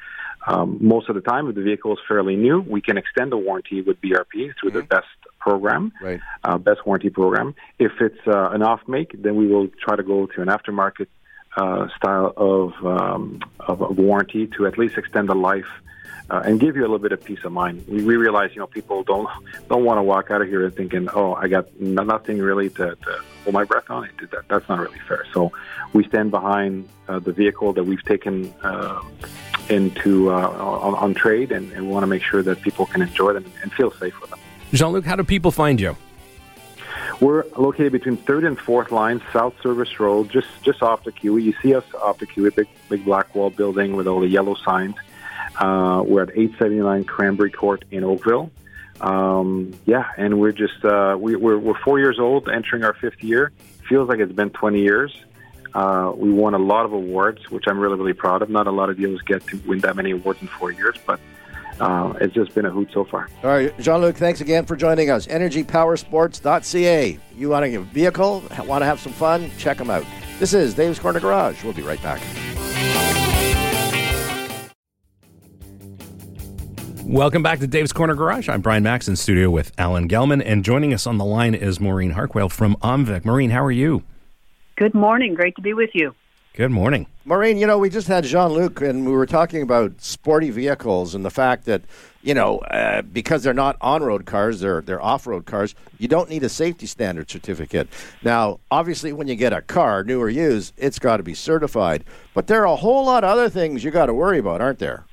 Um, 0.48 0.78
most 0.80 1.10
of 1.10 1.16
the 1.16 1.22
time, 1.22 1.48
if 1.50 1.56
the 1.56 1.64
vehicle 1.64 1.94
is 1.94 2.00
fairly 2.08 2.36
new, 2.36 2.62
we 2.62 2.82
can 2.82 2.98
extend 2.98 3.32
the 3.32 3.38
warranty 3.38 3.82
with 3.82 4.00
BRP 4.02 4.54
through 4.60 4.72
the 4.72 4.84
best 4.84 5.08
program, 5.40 5.92
Right. 6.02 6.20
uh, 6.44 6.58
best 6.58 6.86
warranty 6.86 7.10
program. 7.10 7.56
If 7.80 7.94
it's 8.00 8.20
uh, 8.28 8.50
an 8.52 8.62
off 8.62 8.82
make, 8.88 9.22
then 9.22 9.36
we 9.36 9.48
will 9.48 9.68
try 9.84 9.96
to 9.96 10.04
go 10.04 10.28
to 10.28 10.42
an 10.42 10.48
aftermarket 10.48 11.08
uh, 11.58 11.88
style 11.96 12.34
of, 12.36 12.74
um, 12.86 13.40
of 13.60 13.82
of 13.82 13.98
warranty 13.98 14.48
to 14.58 14.68
at 14.68 14.78
least 14.78 14.98
extend 14.98 15.30
the 15.30 15.36
life 15.36 15.70
uh, 16.30 16.42
and 16.46 16.60
give 16.60 16.76
you 16.76 16.82
a 16.82 16.88
little 16.90 17.00
bit 17.00 17.12
of 17.14 17.24
peace 17.24 17.40
of 17.46 17.52
mind. 17.52 17.86
We, 17.88 18.04
we 18.04 18.16
realize, 18.18 18.52
you 18.54 18.60
know, 18.60 18.68
people 18.68 19.04
don't 19.04 19.30
don't 19.70 19.84
want 19.86 19.98
to 20.00 20.04
walk 20.04 20.32
out 20.32 20.42
of 20.42 20.48
here 20.50 20.70
thinking, 20.70 21.08
oh, 21.14 21.34
I 21.34 21.48
got 21.48 21.80
no, 21.80 22.04
nothing 22.04 22.40
really 22.40 22.70
to, 22.72 22.96
to 22.96 23.22
hold 23.44 23.54
my 23.54 23.64
breath 23.64 23.90
on. 23.90 24.04
It. 24.06 24.32
That, 24.32 24.48
that's 24.50 24.68
not 24.68 24.80
really 24.80 25.00
fair. 25.08 25.26
So 25.34 25.52
we 25.94 26.04
stand 26.06 26.32
behind 26.32 26.90
uh, 27.08 27.20
the 27.20 27.32
vehicle 27.32 27.74
that 27.74 27.84
we've 27.86 28.04
taken 28.04 28.54
uh, 28.64 29.02
into 29.70 30.32
uh, 30.32 30.50
on, 30.50 30.96
on 30.96 31.14
trade, 31.14 31.52
and, 31.52 31.72
and 31.74 31.88
we 31.88 31.92
want 31.92 32.04
to 32.04 32.08
make 32.08 32.24
sure 32.24 32.44
that 32.44 32.62
people 32.62 32.86
can 32.86 33.02
enjoy 33.02 33.34
them 33.34 33.46
and 33.62 33.72
feel 33.74 33.92
safe 33.92 34.20
with 34.22 34.30
them. 34.30 34.40
Jean 34.74 34.92
Luc, 34.92 35.06
how 35.06 35.16
do 35.16 35.24
people 35.24 35.52
find 35.52 35.80
you? 35.80 35.96
We're 37.22 37.46
located 37.56 37.94
between 37.94 38.18
third 38.18 38.44
and 38.44 38.60
fourth 38.60 38.92
line, 38.92 39.22
South 39.32 39.54
Service 39.62 40.00
Road, 40.00 40.30
just 40.30 40.48
just 40.64 40.82
off 40.82 41.04
the 41.04 41.12
Kiwi. 41.12 41.44
You 41.44 41.54
see 41.62 41.74
us 41.74 41.86
off 42.02 42.18
the 42.18 42.26
Kiwi, 42.26 42.50
big 42.50 42.68
big 42.90 43.06
black 43.06 43.34
wall 43.36 43.50
building 43.50 43.96
with 43.96 44.08
all 44.08 44.20
the 44.20 44.28
yellow 44.28 44.56
signs. 44.56 44.96
Uh, 45.58 46.04
we're 46.06 46.24
at 46.24 46.32
879 46.32 47.06
Cranberry 47.06 47.52
Court 47.52 47.86
in 47.92 48.04
Oakville. 48.04 48.52
Um, 49.00 49.74
yeah, 49.86 50.10
and 50.18 50.40
we're 50.40 50.52
just 50.52 50.84
uh, 50.84 51.16
we, 51.20 51.36
we're 51.36 51.58
we're 51.58 51.80
four 51.80 52.00
years 52.00 52.20
old, 52.20 52.50
entering 52.50 52.84
our 52.84 52.94
fifth 52.94 53.24
year. 53.24 53.52
Feels 53.88 54.10
like 54.10 54.20
it's 54.20 54.32
been 54.32 54.50
20 54.50 54.82
years. 54.82 55.16
Uh, 55.76 56.14
we 56.16 56.32
won 56.32 56.54
a 56.54 56.58
lot 56.58 56.86
of 56.86 56.94
awards, 56.94 57.52
which 57.52 57.66
I'm 57.68 57.78
really 57.78 57.98
really 57.98 58.14
proud 58.14 58.42
of. 58.42 58.50
Not 58.50 58.66
a 58.66 58.72
lot 58.72 58.90
of 58.90 58.96
dealers 58.98 59.22
get 59.22 59.46
to 59.48 59.58
win 59.68 59.80
that 59.80 59.98
many 59.98 60.12
awards 60.12 60.42
in 60.42 60.48
four 60.48 60.72
years, 60.72 60.96
but 61.06 61.20
uh, 61.82 62.14
it's 62.22 62.34
just 62.34 62.56
been 62.56 62.66
a 62.66 62.72
hoot 62.72 62.90
so 62.94 63.04
far. 63.04 63.28
All 63.44 63.50
right, 63.50 63.78
Jean 63.80 64.00
Luc, 64.00 64.16
thanks 64.16 64.40
again 64.40 64.66
for 64.66 64.78
joining 64.78 65.10
us. 65.10 65.28
EnergyPowersports.ca. 65.28 67.20
You 67.38 67.50
want 67.50 67.66
a 67.66 67.82
vehicle, 67.82 68.42
want 68.66 68.82
to 68.82 68.86
have 68.86 69.02
some 69.02 69.12
fun? 69.12 69.52
Check 69.58 69.78
them 69.78 69.90
out. 69.90 70.06
This 70.40 70.54
is 70.54 70.74
Dave's 70.74 70.98
Corner 70.98 71.20
Garage. 71.20 71.62
We'll 71.64 71.74
be 71.74 71.82
right 71.82 72.02
back. 72.02 72.22
Welcome 77.04 77.44
back 77.44 77.60
to 77.60 77.68
Dave's 77.68 77.94
Corner 77.94 78.16
Garage. 78.16 78.48
I'm 78.50 78.62
Brian 78.62 78.82
Max 78.82 79.08
in 79.08 79.16
studio 79.16 79.50
with 79.50 79.72
Alan 79.78 80.08
Gelman, 80.08 80.42
and 80.46 80.64
joining 80.64 80.94
us 80.94 81.06
on 81.06 81.18
the 81.18 81.26
line 81.26 81.54
is 81.54 81.80
Maureen 81.82 82.12
Harquail 82.12 82.50
from 82.50 82.76
Omvic. 82.78 83.26
Maureen, 83.26 83.50
how 83.52 83.64
are 83.64 83.72
you? 83.72 84.04
Good 84.78 84.94
morning. 84.94 85.36
Great 85.36 85.56
to 85.56 85.62
be 85.62 85.74
with 85.74 85.92
you. 85.94 86.14
Good 86.54 86.72
morning. 86.72 87.08
Maureen, 87.24 87.58
you 87.58 87.66
know, 87.66 87.78
we 87.78 87.90
just 87.90 88.10
had 88.10 88.26
Jean 88.26 88.52
Luc, 88.52 88.82
and 88.82 89.06
we 89.06 89.12
were 89.14 89.26
talking 89.26 89.62
about 89.62 90.02
sporty 90.02 90.50
vehicles 90.52 91.16
and 91.16 91.24
the 91.24 91.30
fact 91.30 91.64
that, 91.66 91.84
you 92.22 92.34
know, 92.34 92.60
uh, 92.60 93.02
because 93.02 93.44
they're 93.44 93.54
not 93.54 93.78
on 93.80 94.04
road 94.04 94.26
cars, 94.26 94.60
they're, 94.60 94.82
they're 94.82 95.02
off 95.02 95.28
road 95.28 95.46
cars, 95.46 95.76
you 95.98 96.10
don't 96.10 96.30
need 96.30 96.44
a 96.44 96.50
safety 96.50 96.88
standard 96.88 97.30
certificate. 97.30 97.88
Now, 98.22 98.60
obviously, 98.70 99.14
when 99.14 99.30
you 99.30 99.36
get 99.36 99.54
a 99.54 99.62
car, 99.62 100.04
new 100.04 100.22
or 100.22 100.30
used, 100.30 100.74
it's 100.76 101.00
got 101.00 101.18
to 101.18 101.24
be 101.24 101.34
certified. 101.34 102.04
But 102.34 102.48
there 102.48 102.62
are 102.62 102.74
a 102.74 102.76
whole 102.76 103.06
lot 103.06 103.24
of 103.24 103.30
other 103.30 103.50
things 103.50 103.82
you 103.82 103.92
got 103.92 104.08
to 104.08 104.14
worry 104.14 104.40
about, 104.40 104.60
aren't 104.60 104.80
there? 104.80 105.06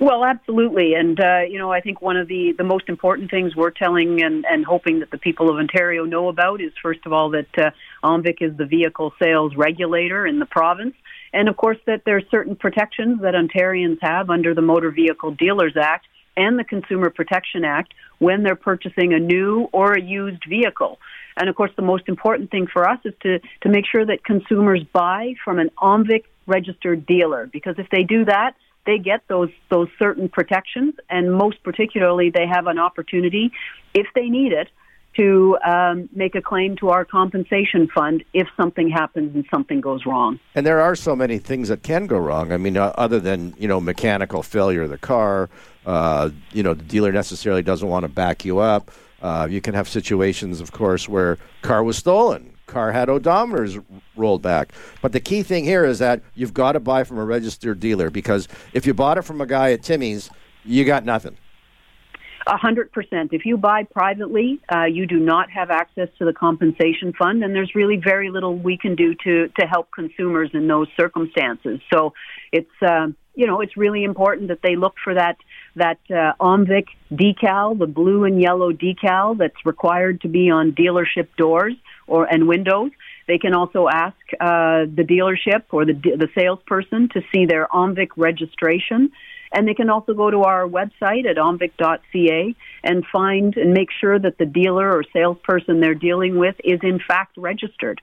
Well, 0.00 0.24
absolutely, 0.24 0.94
and 0.94 1.20
uh, 1.20 1.40
you 1.40 1.58
know, 1.58 1.70
I 1.70 1.82
think 1.82 2.00
one 2.00 2.16
of 2.16 2.26
the 2.26 2.54
the 2.56 2.64
most 2.64 2.88
important 2.88 3.30
things 3.30 3.54
we're 3.54 3.70
telling 3.70 4.22
and, 4.22 4.46
and 4.46 4.64
hoping 4.64 5.00
that 5.00 5.10
the 5.10 5.18
people 5.18 5.50
of 5.50 5.56
Ontario 5.56 6.06
know 6.06 6.28
about 6.28 6.62
is 6.62 6.72
first 6.82 7.00
of 7.04 7.12
all 7.12 7.28
that 7.30 7.58
uh, 7.58 7.70
OMVIC 8.02 8.40
is 8.40 8.56
the 8.56 8.66
vehicle 8.66 9.12
sales 9.22 9.54
regulator 9.56 10.26
in 10.26 10.38
the 10.38 10.46
province, 10.46 10.94
and 11.32 11.48
of 11.48 11.56
course 11.56 11.78
that 11.86 12.02
there 12.04 12.16
are 12.16 12.22
certain 12.30 12.56
protections 12.56 13.20
that 13.22 13.34
Ontarians 13.34 13.98
have 14.02 14.30
under 14.30 14.54
the 14.54 14.62
Motor 14.62 14.90
Vehicle 14.90 15.32
Dealers 15.32 15.76
Act 15.76 16.06
and 16.36 16.58
the 16.58 16.64
Consumer 16.64 17.10
Protection 17.10 17.64
Act 17.64 17.92
when 18.18 18.42
they're 18.42 18.56
purchasing 18.56 19.12
a 19.12 19.18
new 19.18 19.68
or 19.72 19.92
a 19.92 20.00
used 20.00 20.44
vehicle. 20.48 20.98
And 21.36 21.48
of 21.48 21.56
course, 21.56 21.70
the 21.76 21.82
most 21.82 22.08
important 22.08 22.50
thing 22.50 22.66
for 22.66 22.88
us 22.88 22.98
is 23.04 23.14
to, 23.22 23.38
to 23.62 23.68
make 23.68 23.84
sure 23.86 24.04
that 24.04 24.24
consumers 24.24 24.82
buy 24.92 25.34
from 25.44 25.58
an 25.58 25.70
OMVIC 25.78 26.24
registered 26.46 27.06
dealer, 27.06 27.48
because 27.52 27.76
if 27.78 27.88
they 27.90 28.02
do 28.02 28.24
that, 28.24 28.54
they 28.86 28.98
get 28.98 29.22
those 29.28 29.50
those 29.68 29.88
certain 29.98 30.28
protections, 30.28 30.94
and 31.08 31.32
most 31.32 31.62
particularly, 31.62 32.30
they 32.30 32.46
have 32.46 32.66
an 32.66 32.78
opportunity, 32.78 33.52
if 33.94 34.06
they 34.14 34.28
need 34.28 34.52
it, 34.52 34.68
to 35.16 35.58
um, 35.64 36.08
make 36.12 36.34
a 36.34 36.42
claim 36.42 36.76
to 36.76 36.90
our 36.90 37.04
compensation 37.04 37.88
fund 37.88 38.24
if 38.32 38.48
something 38.56 38.88
happens 38.88 39.34
and 39.34 39.44
something 39.50 39.80
goes 39.80 40.06
wrong. 40.06 40.38
And 40.54 40.64
there 40.64 40.80
are 40.80 40.94
so 40.94 41.16
many 41.16 41.38
things 41.38 41.68
that 41.68 41.82
can 41.82 42.06
go 42.06 42.18
wrong. 42.18 42.52
I 42.52 42.56
mean, 42.56 42.76
uh, 42.76 42.92
other 42.96 43.20
than 43.20 43.54
you 43.58 43.68
know 43.68 43.80
mechanical 43.80 44.42
failure 44.42 44.82
of 44.82 44.90
the 44.90 44.98
car, 44.98 45.50
uh, 45.86 46.30
you 46.52 46.62
know 46.62 46.74
the 46.74 46.84
dealer 46.84 47.12
necessarily 47.12 47.62
doesn't 47.62 47.88
want 47.88 48.04
to 48.04 48.08
back 48.08 48.44
you 48.44 48.58
up. 48.58 48.90
Uh, 49.22 49.46
you 49.50 49.60
can 49.60 49.74
have 49.74 49.88
situations, 49.88 50.60
of 50.60 50.72
course, 50.72 51.08
where 51.08 51.36
car 51.60 51.82
was 51.82 51.98
stolen, 51.98 52.54
car 52.66 52.90
had 52.90 53.08
odometers 53.08 53.82
rolled 54.16 54.40
back. 54.40 54.72
But 55.02 55.12
the 55.12 55.20
key 55.20 55.42
thing 55.42 55.64
here 55.64 55.84
is 55.84 55.98
that 55.98 56.22
you've 56.34 56.54
got 56.54 56.72
to 56.72 56.80
buy 56.80 57.04
from 57.04 57.18
a 57.18 57.24
registered 57.24 57.80
dealer 57.80 58.08
because 58.08 58.48
if 58.72 58.86
you 58.86 58.94
bought 58.94 59.18
it 59.18 59.22
from 59.22 59.40
a 59.40 59.46
guy 59.46 59.72
at 59.72 59.82
Timmy's, 59.82 60.30
you 60.64 60.84
got 60.84 61.04
nothing. 61.04 61.36
Hundred 62.46 62.90
percent. 62.92 63.32
If 63.32 63.44
you 63.44 63.56
buy 63.56 63.84
privately, 63.84 64.60
uh, 64.74 64.84
you 64.84 65.06
do 65.06 65.18
not 65.18 65.50
have 65.50 65.70
access 65.70 66.08
to 66.18 66.24
the 66.24 66.32
compensation 66.32 67.12
fund, 67.12 67.44
and 67.44 67.54
there's 67.54 67.74
really 67.74 67.96
very 67.96 68.30
little 68.30 68.56
we 68.56 68.76
can 68.78 68.96
do 68.96 69.14
to 69.24 69.48
to 69.48 69.66
help 69.66 69.88
consumers 69.94 70.50
in 70.54 70.66
those 70.66 70.88
circumstances. 70.98 71.80
So, 71.92 72.14
it's 72.50 72.70
uh, 72.80 73.08
you 73.34 73.46
know 73.46 73.60
it's 73.60 73.76
really 73.76 74.04
important 74.04 74.48
that 74.48 74.60
they 74.62 74.74
look 74.74 74.94
for 75.04 75.14
that 75.14 75.36
that 75.76 75.98
uh, 76.10 76.32
Omvic 76.40 76.86
decal, 77.12 77.78
the 77.78 77.86
blue 77.86 78.24
and 78.24 78.40
yellow 78.40 78.72
decal 78.72 79.36
that's 79.36 79.64
required 79.64 80.22
to 80.22 80.28
be 80.28 80.50
on 80.50 80.72
dealership 80.72 81.28
doors 81.36 81.74
or 82.06 82.24
and 82.24 82.48
windows. 82.48 82.90
They 83.26 83.38
can 83.38 83.54
also 83.54 83.86
ask 83.86 84.16
uh, 84.40 84.86
the 84.92 85.04
dealership 85.08 85.64
or 85.70 85.84
the 85.84 85.92
the 85.92 86.28
salesperson 86.34 87.10
to 87.10 87.20
see 87.32 87.46
their 87.46 87.68
Omvic 87.68 88.08
registration. 88.16 89.12
And 89.52 89.66
they 89.66 89.74
can 89.74 89.90
also 89.90 90.14
go 90.14 90.30
to 90.30 90.42
our 90.42 90.66
website 90.66 91.28
at 91.28 91.36
omvic.ca 91.36 92.54
and 92.84 93.04
find 93.06 93.56
and 93.56 93.72
make 93.72 93.88
sure 94.00 94.18
that 94.18 94.38
the 94.38 94.46
dealer 94.46 94.90
or 94.90 95.04
salesperson 95.12 95.80
they're 95.80 95.94
dealing 95.94 96.38
with 96.38 96.54
is 96.62 96.80
in 96.82 97.00
fact 97.00 97.36
registered. 97.36 98.00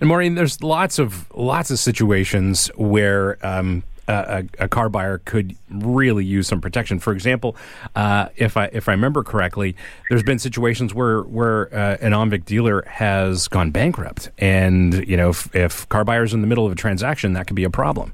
And 0.00 0.08
Maureen, 0.08 0.34
there's 0.34 0.62
lots 0.62 0.98
of 0.98 1.30
lots 1.34 1.70
of 1.70 1.78
situations 1.78 2.68
where 2.76 3.44
um, 3.46 3.84
a, 4.08 4.44
a, 4.58 4.68
car 4.68 4.88
buyer 4.88 5.18
could 5.18 5.56
really 5.70 6.24
use 6.24 6.46
some 6.48 6.60
protection. 6.60 6.98
For 6.98 7.12
example, 7.12 7.56
uh, 7.94 8.28
if 8.36 8.56
I 8.56 8.66
if 8.66 8.88
I 8.88 8.92
remember 8.92 9.22
correctly, 9.22 9.76
there's 10.10 10.22
been 10.22 10.38
situations 10.38 10.94
where 10.94 11.22
where 11.22 11.74
uh, 11.74 11.96
an 12.00 12.12
OMVIC 12.12 12.44
dealer 12.44 12.84
has 12.86 13.48
gone 13.48 13.70
bankrupt, 13.70 14.30
and 14.38 15.06
you 15.06 15.16
know 15.16 15.30
if, 15.30 15.54
if 15.54 15.88
car 15.88 16.04
buyers 16.04 16.34
in 16.34 16.40
the 16.40 16.46
middle 16.46 16.66
of 16.66 16.72
a 16.72 16.76
transaction, 16.76 17.32
that 17.34 17.46
could 17.46 17.56
be 17.56 17.64
a 17.64 17.70
problem. 17.70 18.12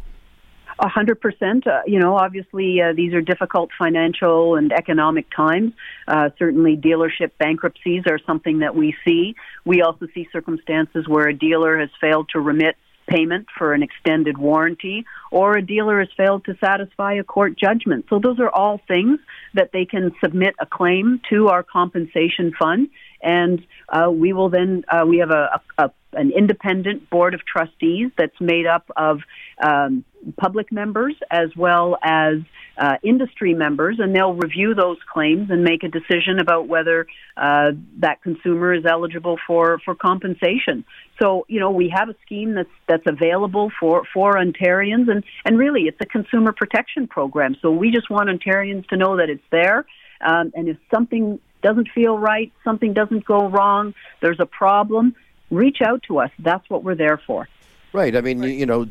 A 0.83 0.89
hundred 0.89 1.21
percent. 1.21 1.67
Uh, 1.67 1.83
you 1.87 1.99
know, 1.99 2.17
obviously 2.17 2.81
uh, 2.81 2.95
these 2.95 3.13
are 3.13 3.21
difficult 3.21 3.69
financial 3.79 4.57
and 4.57 4.73
economic 4.73 5.27
times. 5.37 5.75
Uh, 6.09 6.31
certainly, 6.39 6.75
dealership 6.75 7.33
bankruptcies 7.39 8.05
are 8.07 8.19
something 8.27 8.61
that 8.61 8.75
we 8.75 8.95
see. 9.05 9.35
We 9.67 9.83
also 9.83 10.07
see 10.15 10.27
circumstances 10.33 11.07
where 11.07 11.29
a 11.29 11.35
dealer 11.35 11.79
has 11.79 11.91
failed 12.01 12.31
to 12.33 12.41
remit 12.41 12.77
payment 13.07 13.49
for 13.59 13.75
an 13.75 13.83
extended 13.83 14.39
warranty, 14.39 15.05
or 15.31 15.57
a 15.57 15.63
dealer 15.63 15.99
has 15.99 16.09
failed 16.17 16.45
to 16.47 16.57
satisfy 16.65 17.15
a 17.15 17.25
court 17.25 17.59
judgment. 17.59 18.07
So 18.09 18.19
those 18.19 18.39
are 18.39 18.49
all 18.49 18.81
things 18.89 19.19
that 19.53 19.71
they 19.73 19.85
can 19.85 20.13
submit 20.23 20.55
a 20.61 20.67
claim 20.67 21.21
to 21.29 21.49
our 21.49 21.63
compensation 21.63 22.53
fund, 22.59 22.89
and 23.23 23.65
uh, 23.89 24.11
we 24.11 24.33
will 24.33 24.49
then 24.49 24.85
uh, 24.89 25.05
we 25.07 25.19
have 25.19 25.31
a, 25.31 25.61
a, 25.79 25.85
a, 25.85 25.91
an 26.13 26.33
independent 26.37 27.09
board 27.11 27.35
of 27.35 27.41
trustees 27.45 28.11
that's 28.17 28.41
made 28.41 28.67
up 28.67 28.91
of 28.97 29.21
um, 29.63 30.05
public 30.37 30.71
members 30.73 31.15
as 31.31 31.49
well 31.57 31.97
as 32.03 32.39
uh, 32.81 32.97
industry 33.03 33.53
members, 33.53 33.99
and 33.99 34.15
they'll 34.15 34.33
review 34.33 34.75
those 34.75 34.97
claims 35.13 35.51
and 35.51 35.63
make 35.63 35.83
a 35.83 35.89
decision 35.89 36.39
about 36.41 36.67
whether 36.67 37.07
uh, 37.37 37.73
that 37.99 38.23
consumer 38.23 38.73
is 38.73 38.87
eligible 38.87 39.37
for, 39.47 39.79
for 39.85 39.95
compensation. 39.95 40.85
So, 41.21 41.45
you 41.47 41.61
know, 41.61 41.71
we 41.71 41.93
have 41.95 42.09
a 42.09 42.15
scheme 42.25 42.55
that's 42.55 42.71
that's 42.89 43.07
available 43.07 43.71
for 43.79 44.05
for 44.15 44.35
Ontarians, 44.35 45.11
and 45.11 45.23
and 45.45 45.59
really, 45.59 45.83
it's 45.83 46.01
a 46.01 46.07
consumer 46.07 46.53
protection 46.53 47.07
program. 47.07 47.55
So 47.61 47.71
we 47.71 47.91
just 47.91 48.09
want 48.09 48.31
Ontarians 48.31 48.87
to 48.89 48.97
know 48.97 49.19
that 49.19 49.29
it's 49.29 49.43
there, 49.51 49.85
um, 50.23 50.51
and 50.55 50.69
if 50.69 50.79
something 50.93 51.39
doesn't 51.63 51.89
feel 51.95 52.19
right, 52.19 52.53
something 52.65 52.93
doesn't 52.93 53.25
go 53.25 53.49
wrong, 53.49 53.95
there's 54.21 54.41
a 54.41 54.47
problem, 54.47 55.15
reach 55.51 55.81
out 55.83 56.03
to 56.05 56.21
us. 56.21 56.31
That's 56.39 56.69
what 56.71 56.85
we're 56.85 56.95
there 56.95 57.19
for. 57.19 57.49
Right. 57.93 58.17
I 58.17 58.21
mean, 58.21 58.41
right. 58.41 58.55
You, 58.55 58.67
know 58.67 58.87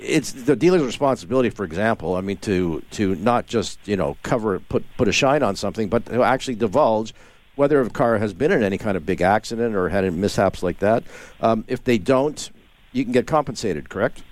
it's 0.00 0.32
the 0.32 0.56
dealer's 0.56 0.82
responsibility, 0.82 1.50
for 1.50 1.64
example. 1.64 2.16
I 2.16 2.20
mean, 2.20 2.38
to 2.38 2.82
to 2.92 3.14
not 3.16 3.46
just 3.46 3.78
you 3.86 3.96
know 3.96 4.16
cover 4.22 4.58
put 4.60 4.84
put 4.96 5.08
a 5.08 5.12
shine 5.12 5.42
on 5.42 5.56
something, 5.56 5.88
but 5.88 6.06
to 6.06 6.22
actually 6.22 6.56
divulge 6.56 7.14
whether 7.56 7.80
a 7.80 7.90
car 7.90 8.18
has 8.18 8.32
been 8.32 8.50
in 8.50 8.62
any 8.62 8.78
kind 8.78 8.96
of 8.96 9.04
big 9.04 9.20
accident 9.20 9.74
or 9.74 9.88
had 9.88 10.10
mishaps 10.14 10.62
like 10.62 10.78
that. 10.78 11.04
Um, 11.40 11.64
if 11.68 11.84
they 11.84 11.98
don't, 11.98 12.50
you 12.92 13.04
can 13.04 13.12
get 13.12 13.26
compensated. 13.26 13.88
Correct? 13.90 14.22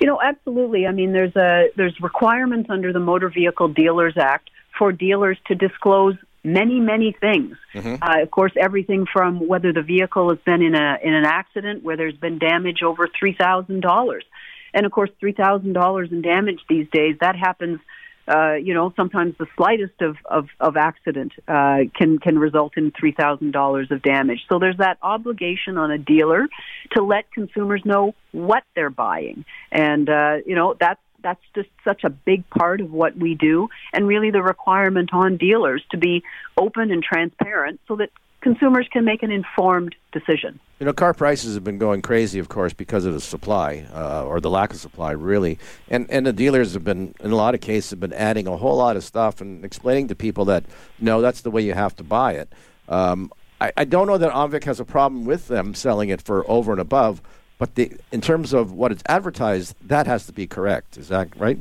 You 0.00 0.06
know, 0.06 0.20
absolutely. 0.20 0.86
I 0.86 0.92
mean, 0.92 1.12
there's 1.12 1.34
a 1.36 1.70
there's 1.76 1.98
requirements 2.00 2.68
under 2.70 2.92
the 2.92 3.00
Motor 3.00 3.30
Vehicle 3.30 3.68
Dealers 3.68 4.16
Act 4.16 4.50
for 4.78 4.92
dealers 4.92 5.38
to 5.46 5.54
disclose 5.54 6.16
many, 6.42 6.80
many 6.80 7.16
things. 7.20 7.56
Mm-hmm. 7.74 8.02
Uh, 8.02 8.22
of 8.22 8.30
course, 8.30 8.52
everything 8.58 9.06
from 9.12 9.46
whether 9.46 9.72
the 9.72 9.82
vehicle 9.82 10.30
has 10.30 10.38
been 10.44 10.62
in 10.62 10.74
a 10.74 10.98
in 11.02 11.14
an 11.14 11.24
accident 11.24 11.82
where 11.82 11.96
there's 11.96 12.16
been 12.16 12.38
damage 12.38 12.82
over 12.82 13.08
three 13.18 13.36
thousand 13.38 13.80
dollars 13.80 14.24
and 14.72 14.86
of 14.86 14.92
course, 14.92 15.10
three 15.18 15.32
thousand 15.32 15.72
dollars 15.72 16.10
in 16.12 16.22
damage 16.22 16.60
these 16.68 16.86
days 16.92 17.16
that 17.20 17.36
happens. 17.36 17.80
Uh, 18.28 18.54
you 18.54 18.74
know, 18.74 18.92
sometimes 18.94 19.34
the 19.38 19.46
slightest 19.56 20.00
of 20.00 20.16
of, 20.26 20.48
of 20.60 20.76
accident 20.76 21.32
uh, 21.48 21.78
can 21.96 22.18
can 22.18 22.38
result 22.38 22.76
in 22.76 22.92
three 22.92 23.12
thousand 23.12 23.52
dollars 23.52 23.90
of 23.90 24.02
damage. 24.02 24.40
So 24.48 24.58
there's 24.58 24.76
that 24.76 24.98
obligation 25.02 25.78
on 25.78 25.90
a 25.90 25.98
dealer 25.98 26.48
to 26.92 27.02
let 27.02 27.30
consumers 27.32 27.82
know 27.84 28.14
what 28.32 28.62
they're 28.76 28.90
buying, 28.90 29.44
and 29.72 30.08
uh, 30.08 30.36
you 30.46 30.54
know 30.54 30.76
that's 30.78 31.00
that's 31.22 31.42
just 31.54 31.68
such 31.84 32.04
a 32.04 32.10
big 32.10 32.48
part 32.50 32.80
of 32.80 32.92
what 32.92 33.16
we 33.16 33.34
do, 33.34 33.68
and 33.92 34.06
really 34.06 34.30
the 34.30 34.42
requirement 34.42 35.10
on 35.12 35.36
dealers 35.36 35.82
to 35.90 35.96
be 35.96 36.22
open 36.56 36.90
and 36.90 37.02
transparent 37.02 37.80
so 37.88 37.96
that 37.96 38.10
consumers 38.40 38.88
can 38.90 39.04
make 39.04 39.22
an 39.22 39.30
informed 39.30 39.94
decision. 40.12 40.58
You 40.78 40.86
know, 40.86 40.92
car 40.92 41.12
prices 41.12 41.54
have 41.54 41.64
been 41.64 41.78
going 41.78 42.00
crazy, 42.00 42.38
of 42.38 42.48
course, 42.48 42.72
because 42.72 43.04
of 43.04 43.12
the 43.12 43.20
supply 43.20 43.86
uh, 43.92 44.24
or 44.24 44.40
the 44.40 44.48
lack 44.48 44.72
of 44.72 44.78
supply, 44.78 45.12
really. 45.12 45.58
And 45.88 46.10
and 46.10 46.26
the 46.26 46.32
dealers 46.32 46.72
have 46.72 46.84
been, 46.84 47.14
in 47.20 47.32
a 47.32 47.36
lot 47.36 47.54
of 47.54 47.60
cases, 47.60 47.90
have 47.90 48.00
been 48.00 48.14
adding 48.14 48.46
a 48.46 48.56
whole 48.56 48.76
lot 48.76 48.96
of 48.96 49.04
stuff 49.04 49.40
and 49.40 49.64
explaining 49.64 50.08
to 50.08 50.14
people 50.14 50.46
that 50.46 50.64
no, 50.98 51.20
that's 51.20 51.42
the 51.42 51.50
way 51.50 51.62
you 51.62 51.74
have 51.74 51.94
to 51.96 52.04
buy 52.04 52.32
it. 52.32 52.50
Um, 52.88 53.30
I, 53.60 53.72
I 53.76 53.84
don't 53.84 54.06
know 54.06 54.18
that 54.18 54.32
OMVIC 54.32 54.64
has 54.64 54.80
a 54.80 54.84
problem 54.84 55.26
with 55.26 55.48
them 55.48 55.74
selling 55.74 56.08
it 56.08 56.22
for 56.22 56.48
over 56.50 56.72
and 56.72 56.80
above, 56.80 57.20
but 57.60 57.76
the, 57.76 57.92
in 58.10 58.20
terms 58.20 58.52
of 58.52 58.72
what 58.72 58.90
it's 58.90 59.04
advertised, 59.06 59.76
that 59.86 60.08
has 60.08 60.26
to 60.26 60.32
be 60.32 60.48
correct. 60.48 60.96
Is 60.96 61.06
that 61.08 61.28
right? 61.38 61.60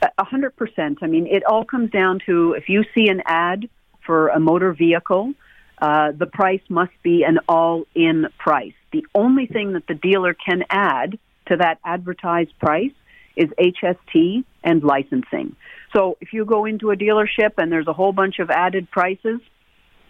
A 0.00 0.24
hundred 0.24 0.56
percent. 0.56 0.98
I 1.02 1.06
mean, 1.06 1.26
it 1.26 1.44
all 1.44 1.64
comes 1.64 1.90
down 1.90 2.20
to 2.24 2.54
if 2.54 2.70
you 2.70 2.84
see 2.94 3.08
an 3.08 3.22
ad 3.26 3.68
for 4.06 4.28
a 4.28 4.40
motor 4.40 4.72
vehicle 4.72 5.34
uh, 5.78 6.12
the 6.12 6.26
price 6.26 6.60
must 6.68 6.92
be 7.02 7.24
an 7.24 7.38
all-in 7.48 8.26
price. 8.38 8.74
The 8.92 9.04
only 9.14 9.46
thing 9.46 9.72
that 9.72 9.86
the 9.86 9.94
dealer 9.94 10.34
can 10.34 10.64
add 10.70 11.18
to 11.48 11.56
that 11.56 11.78
advertised 11.84 12.56
price 12.58 12.92
is 13.36 13.50
HST 13.58 14.44
and 14.62 14.82
licensing. 14.82 15.56
So 15.94 16.16
if 16.20 16.32
you 16.32 16.44
go 16.44 16.64
into 16.64 16.90
a 16.90 16.96
dealership 16.96 17.54
and 17.58 17.70
there's 17.72 17.88
a 17.88 17.92
whole 17.92 18.12
bunch 18.12 18.38
of 18.38 18.50
added 18.50 18.90
prices, 18.90 19.40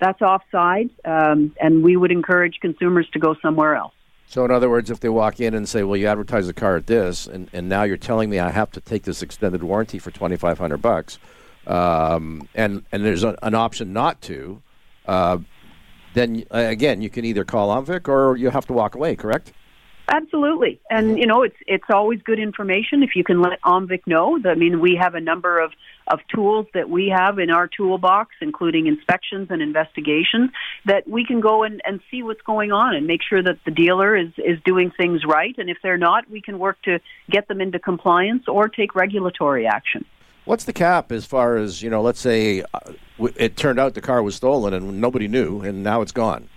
that's 0.00 0.20
offside, 0.20 0.90
um, 1.04 1.54
and 1.58 1.82
we 1.82 1.96
would 1.96 2.12
encourage 2.12 2.58
consumers 2.60 3.08
to 3.14 3.18
go 3.18 3.34
somewhere 3.40 3.74
else. 3.74 3.94
So, 4.26 4.44
in 4.44 4.50
other 4.50 4.68
words, 4.68 4.90
if 4.90 5.00
they 5.00 5.08
walk 5.08 5.40
in 5.40 5.54
and 5.54 5.68
say, 5.68 5.82
"Well, 5.82 5.96
you 5.96 6.06
advertise 6.06 6.46
the 6.46 6.54
car 6.54 6.76
at 6.76 6.86
this, 6.86 7.26
and, 7.26 7.48
and 7.52 7.68
now 7.68 7.84
you're 7.84 7.96
telling 7.96 8.30
me 8.30 8.38
I 8.38 8.50
have 8.50 8.70
to 8.72 8.80
take 8.80 9.04
this 9.04 9.22
extended 9.22 9.62
warranty 9.62 9.98
for 9.98 10.10
twenty 10.10 10.36
five 10.36 10.58
hundred 10.58 10.78
bucks," 10.78 11.18
um, 11.66 12.48
and 12.54 12.84
and 12.90 13.04
there's 13.04 13.22
a, 13.22 13.36
an 13.42 13.54
option 13.54 13.92
not 13.92 14.20
to, 14.22 14.60
uh, 15.06 15.38
then 16.14 16.44
uh, 16.52 16.58
again, 16.58 17.02
you 17.02 17.10
can 17.10 17.24
either 17.24 17.44
call 17.44 17.68
OMVIC 17.70 18.08
or 18.08 18.36
you 18.36 18.50
have 18.50 18.66
to 18.66 18.72
walk 18.72 18.94
away, 18.94 19.14
correct? 19.14 19.52
Absolutely, 20.06 20.80
and 20.90 21.18
you 21.18 21.26
know 21.26 21.42
it's 21.42 21.56
it's 21.66 21.88
always 21.88 22.20
good 22.22 22.38
information 22.38 23.02
if 23.02 23.16
you 23.16 23.24
can 23.24 23.40
let 23.40 23.60
OMVIC 23.62 24.06
know. 24.06 24.38
I 24.44 24.54
mean, 24.54 24.80
we 24.80 24.98
have 25.00 25.14
a 25.14 25.20
number 25.20 25.58
of 25.58 25.72
of 26.08 26.20
tools 26.32 26.66
that 26.74 26.90
we 26.90 27.08
have 27.08 27.38
in 27.38 27.50
our 27.50 27.66
toolbox, 27.66 28.34
including 28.42 28.86
inspections 28.86 29.48
and 29.50 29.62
investigations, 29.62 30.50
that 30.84 31.08
we 31.08 31.24
can 31.24 31.40
go 31.40 31.62
and, 31.62 31.80
and 31.86 32.00
see 32.10 32.22
what's 32.22 32.42
going 32.42 32.70
on 32.70 32.94
and 32.94 33.06
make 33.06 33.22
sure 33.22 33.42
that 33.42 33.58
the 33.64 33.70
dealer 33.70 34.14
is 34.14 34.28
is 34.36 34.58
doing 34.66 34.90
things 34.94 35.22
right. 35.26 35.56
And 35.56 35.70
if 35.70 35.78
they're 35.82 35.96
not, 35.96 36.28
we 36.30 36.42
can 36.42 36.58
work 36.58 36.80
to 36.82 37.00
get 37.30 37.48
them 37.48 37.62
into 37.62 37.78
compliance 37.78 38.44
or 38.46 38.68
take 38.68 38.94
regulatory 38.94 39.66
action. 39.66 40.04
What's 40.44 40.64
the 40.64 40.74
cap 40.74 41.12
as 41.12 41.24
far 41.24 41.56
as 41.56 41.80
you 41.80 41.88
know? 41.88 42.02
Let's 42.02 42.20
say 42.20 42.62
uh, 42.74 42.92
it 43.36 43.56
turned 43.56 43.78
out 43.78 43.94
the 43.94 44.02
car 44.02 44.22
was 44.22 44.34
stolen 44.34 44.74
and 44.74 45.00
nobody 45.00 45.28
knew, 45.28 45.62
and 45.62 45.82
now 45.82 46.02
it's 46.02 46.12
gone. 46.12 46.50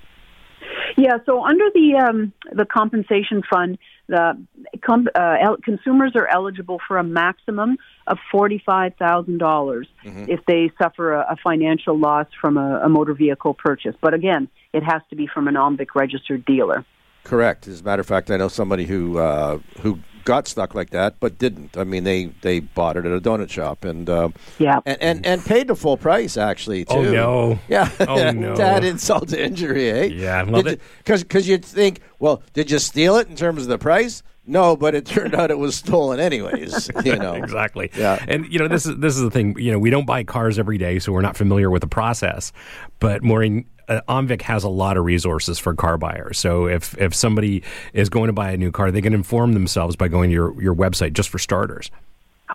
Yeah, 1.00 1.18
so 1.28 1.46
under 1.46 1.66
the 1.76 1.96
um, 1.96 2.34
the 2.52 2.66
compensation 2.66 3.44
fund, 3.48 3.78
the 4.08 4.36
com- 4.84 5.08
uh, 5.14 5.36
el- 5.40 5.58
consumers 5.58 6.14
are 6.16 6.28
eligible 6.28 6.80
for 6.88 6.98
a 6.98 7.04
maximum 7.04 7.78
of 8.08 8.18
forty 8.32 8.62
five 8.66 8.96
thousand 8.96 9.38
dollars 9.38 9.88
mm-hmm. 10.04 10.26
if 10.28 10.40
they 10.48 10.72
suffer 10.82 11.14
a, 11.14 11.34
a 11.34 11.36
financial 11.44 12.00
loss 12.00 12.26
from 12.42 12.58
a, 12.58 12.82
a, 12.84 12.90
motor 12.90 13.14
vehicle 13.14 13.54
purchase. 13.54 13.94
But 14.02 14.16
again, 14.16 14.48
it 14.74 14.82
has 14.82 15.04
to 15.12 15.16
be 15.16 15.28
from 15.28 15.48
an 15.48 15.54
OMVIC 15.54 15.94
registered 15.94 16.44
dealer. 16.46 16.84
Correct. 17.24 17.68
As 17.68 17.82
a 17.82 17.84
matter 17.84 18.00
of 18.00 18.08
fact, 18.08 18.32
I 18.32 18.38
know 18.38 18.48
somebody 18.48 18.86
who 18.86 19.20
uh, 19.20 19.60
who 19.82 20.00
got 20.28 20.46
stuck 20.46 20.76
like 20.76 20.90
that, 20.90 21.22
but 21.22 21.38
didn't. 21.38 21.78
I 21.78 21.86
mean, 21.86 22.04
they, 22.04 22.26
they 22.42 22.60
bought 22.60 22.98
it 22.98 23.06
at 23.06 23.12
a 23.14 23.22
donut 23.22 23.50
shop 23.50 23.86
and 23.86 24.10
uh, 24.10 24.30
yeah, 24.60 24.82
and, 24.86 25.02
and, 25.02 25.26
and 25.26 25.46
paid 25.46 25.70
the 25.70 25.76
full 25.76 25.96
price 25.96 26.36
actually 26.36 26.86
oh, 26.90 27.02
too. 27.02 27.10
Oh 27.10 27.14
no, 27.14 27.60
yeah, 27.70 27.90
oh 28.02 28.32
no, 28.32 28.56
that 28.58 28.84
insult 28.84 29.30
to 29.30 29.42
injury, 29.42 29.90
eh? 29.90 30.04
Yeah, 30.04 30.44
well, 30.44 30.64
because 30.64 31.24
because 31.24 31.48
you'd 31.48 31.64
think, 31.64 32.02
well, 32.20 32.44
did 32.54 32.70
you 32.70 32.78
steal 32.78 33.16
it 33.16 33.30
in 33.30 33.38
terms 33.38 33.62
of 33.62 33.70
the 33.70 33.78
price? 33.78 34.22
No, 34.46 34.76
but 34.76 34.96
it 34.96 35.06
turned 35.06 35.34
out 35.34 35.50
it 35.50 35.58
was 35.58 35.76
stolen 35.76 36.20
anyways. 36.20 36.92
You 37.06 37.16
know 37.16 37.36
exactly. 37.36 37.90
Yeah, 37.96 38.24
and 38.28 38.52
you 38.52 38.60
know 38.60 38.68
this 38.68 38.86
is 38.86 38.98
this 38.98 39.16
is 39.16 39.22
the 39.22 39.32
thing. 39.32 39.58
You 39.58 39.72
know, 39.72 39.80
we 39.80 39.90
don't 39.90 40.06
buy 40.06 40.26
cars 40.26 40.60
every 40.60 40.78
day, 40.78 41.00
so 41.00 41.14
we're 41.14 41.22
not 41.22 41.38
familiar 41.38 41.70
with 41.70 41.82
the 41.82 41.88
process. 41.88 42.52
But 43.00 43.24
Maureen, 43.24 43.66
uh, 43.88 44.02
has 44.42 44.64
a 44.64 44.70
lot 44.70 44.98
of 44.98 45.06
resources 45.06 45.60
for 45.60 45.74
car 45.74 45.98
buyers. 45.98 46.38
So 46.38 46.68
if 46.68 46.98
if 46.98 47.14
somebody 47.14 47.64
is 47.94 48.10
going 48.10 48.28
to 48.28 48.34
buy 48.34 48.52
a 48.52 48.58
new 48.58 48.72
car, 48.72 48.92
they 48.92 49.02
can 49.02 49.14
inform 49.14 49.54
themselves 49.54 49.96
by 49.96 50.08
going 50.08 50.30
to 50.30 50.34
your, 50.34 50.62
your 50.62 50.76
website 50.76 51.14
just 51.14 51.30
for 51.30 51.40
starters. 51.40 51.92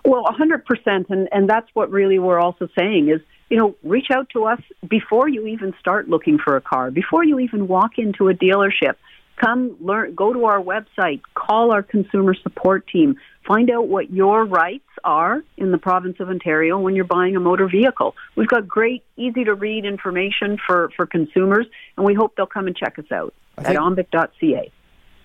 Well, 0.05 0.23
100%. 0.25 1.09
And, 1.09 1.29
and 1.31 1.49
that's 1.49 1.67
what 1.73 1.91
really 1.91 2.19
we're 2.19 2.39
also 2.39 2.67
saying 2.77 3.09
is, 3.09 3.21
you 3.49 3.57
know, 3.57 3.75
reach 3.83 4.07
out 4.11 4.29
to 4.31 4.45
us 4.45 4.59
before 4.87 5.29
you 5.29 5.47
even 5.47 5.73
start 5.79 6.09
looking 6.09 6.39
for 6.43 6.55
a 6.55 6.61
car, 6.61 6.91
before 6.91 7.23
you 7.23 7.39
even 7.39 7.67
walk 7.67 7.97
into 7.97 8.29
a 8.29 8.33
dealership. 8.33 8.95
Come 9.37 9.75
learn, 9.79 10.13
go 10.15 10.33
to 10.33 10.45
our 10.45 10.61
website, 10.61 11.21
call 11.33 11.71
our 11.71 11.83
consumer 11.83 12.35
support 12.35 12.87
team, 12.87 13.17
find 13.45 13.69
out 13.69 13.87
what 13.87 14.11
your 14.11 14.45
rights 14.45 14.83
are 15.03 15.43
in 15.57 15.71
the 15.71 15.77
province 15.77 16.17
of 16.19 16.29
Ontario 16.29 16.79
when 16.79 16.95
you're 16.95 17.05
buying 17.05 17.35
a 17.35 17.39
motor 17.39 17.67
vehicle. 17.67 18.15
We've 18.35 18.47
got 18.47 18.67
great, 18.67 19.03
easy 19.17 19.43
to 19.43 19.53
read 19.53 19.85
information 19.85 20.57
for, 20.65 20.89
for 20.95 21.05
consumers, 21.05 21.65
and 21.97 22.05
we 22.05 22.13
hope 22.13 22.35
they'll 22.35 22.45
come 22.45 22.67
and 22.67 22.75
check 22.75 22.97
us 22.99 23.11
out 23.11 23.33
at 23.57 23.75
omvic.ca. 23.75 24.71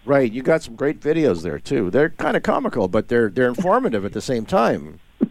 Right. 0.05 0.33
You 0.33 0.43
got 0.43 0.63
some 0.63 0.75
great 0.75 1.01
videos 1.01 1.43
there 1.43 1.59
too. 1.59 1.91
They're 1.91 2.11
kind 2.11 2.37
of 2.37 2.43
comical, 2.43 2.89
but 2.89 3.09
they're 3.09 3.29
they're 3.29 3.49
informative 3.49 4.05
at 4.07 4.13
the 4.13 4.23
same 4.23 4.47
time. 4.47 5.01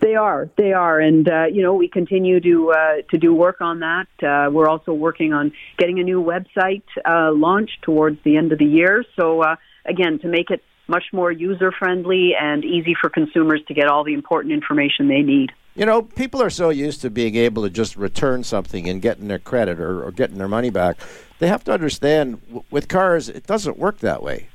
They 0.00 0.14
are, 0.16 0.48
they 0.56 0.72
are, 0.72 0.98
and 0.98 1.30
uh, 1.30 1.44
you 1.52 1.62
know 1.62 1.74
we 1.74 1.86
continue 1.86 2.40
to 2.40 2.72
uh, 2.72 2.94
to 3.10 3.18
do 3.18 3.34
work 3.34 3.60
on 3.60 3.80
that. 3.80 4.08
Uh, 4.20 4.50
we're 4.50 4.68
also 4.68 4.92
working 4.92 5.32
on 5.32 5.52
getting 5.78 6.00
a 6.00 6.02
new 6.02 6.20
website 6.20 6.82
uh, 7.04 7.30
launched 7.32 7.82
towards 7.82 8.18
the 8.24 8.36
end 8.36 8.50
of 8.50 8.58
the 8.58 8.64
year. 8.64 9.04
So 9.14 9.42
uh, 9.42 9.56
again, 9.84 10.18
to 10.20 10.28
make 10.28 10.50
it 10.50 10.64
much 10.90 11.04
more 11.12 11.32
user 11.32 11.72
friendly 11.72 12.32
and 12.38 12.64
easy 12.64 12.94
for 13.00 13.08
consumers 13.08 13.62
to 13.68 13.74
get 13.74 13.86
all 13.86 14.04
the 14.04 14.12
important 14.12 14.52
information 14.52 15.08
they 15.08 15.22
need. 15.22 15.52
You 15.74 15.86
know, 15.86 16.02
people 16.02 16.42
are 16.42 16.50
so 16.50 16.70
used 16.70 17.00
to 17.02 17.10
being 17.10 17.36
able 17.36 17.62
to 17.62 17.70
just 17.70 17.96
return 17.96 18.42
something 18.42 18.88
and 18.88 19.00
getting 19.00 19.28
their 19.28 19.38
credit 19.38 19.80
or, 19.80 20.02
or 20.02 20.10
getting 20.10 20.36
their 20.36 20.48
money 20.48 20.70
back. 20.70 20.98
They 21.38 21.46
have 21.46 21.64
to 21.64 21.72
understand 21.72 22.40
w- 22.46 22.64
with 22.70 22.88
cars, 22.88 23.28
it 23.28 23.46
doesn't 23.46 23.78
work 23.78 24.00
that 24.00 24.22
way. 24.22 24.48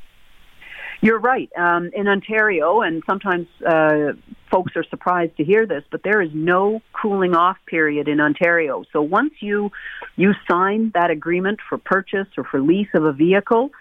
You're 1.02 1.20
right. 1.20 1.50
Um, 1.58 1.92
in 1.94 2.08
Ontario, 2.08 2.82
and 2.82 3.04
sometimes 3.06 3.48
uh, 3.66 4.14
folks 4.50 4.74
are 4.76 4.84
surprised 4.90 5.38
to 5.38 5.44
hear 5.44 5.66
this, 5.66 5.84
but 5.92 6.02
there 6.04 6.22
is 6.22 6.32
no 6.34 6.82
cooling 6.94 7.36
off 7.36 7.58
period 7.68 8.08
in 8.08 8.20
Ontario. 8.20 8.84
So 8.92 9.02
once 9.02 9.34
you 9.40 9.72
you 10.16 10.34
sign 10.50 10.92
that 10.94 11.12
agreement 11.12 11.60
for 11.68 11.78
purchase 11.78 12.28
or 12.38 12.44
for 12.44 12.62
lease 12.62 12.88
of 12.94 13.04
a 13.04 13.14
vehicle, 13.14 13.72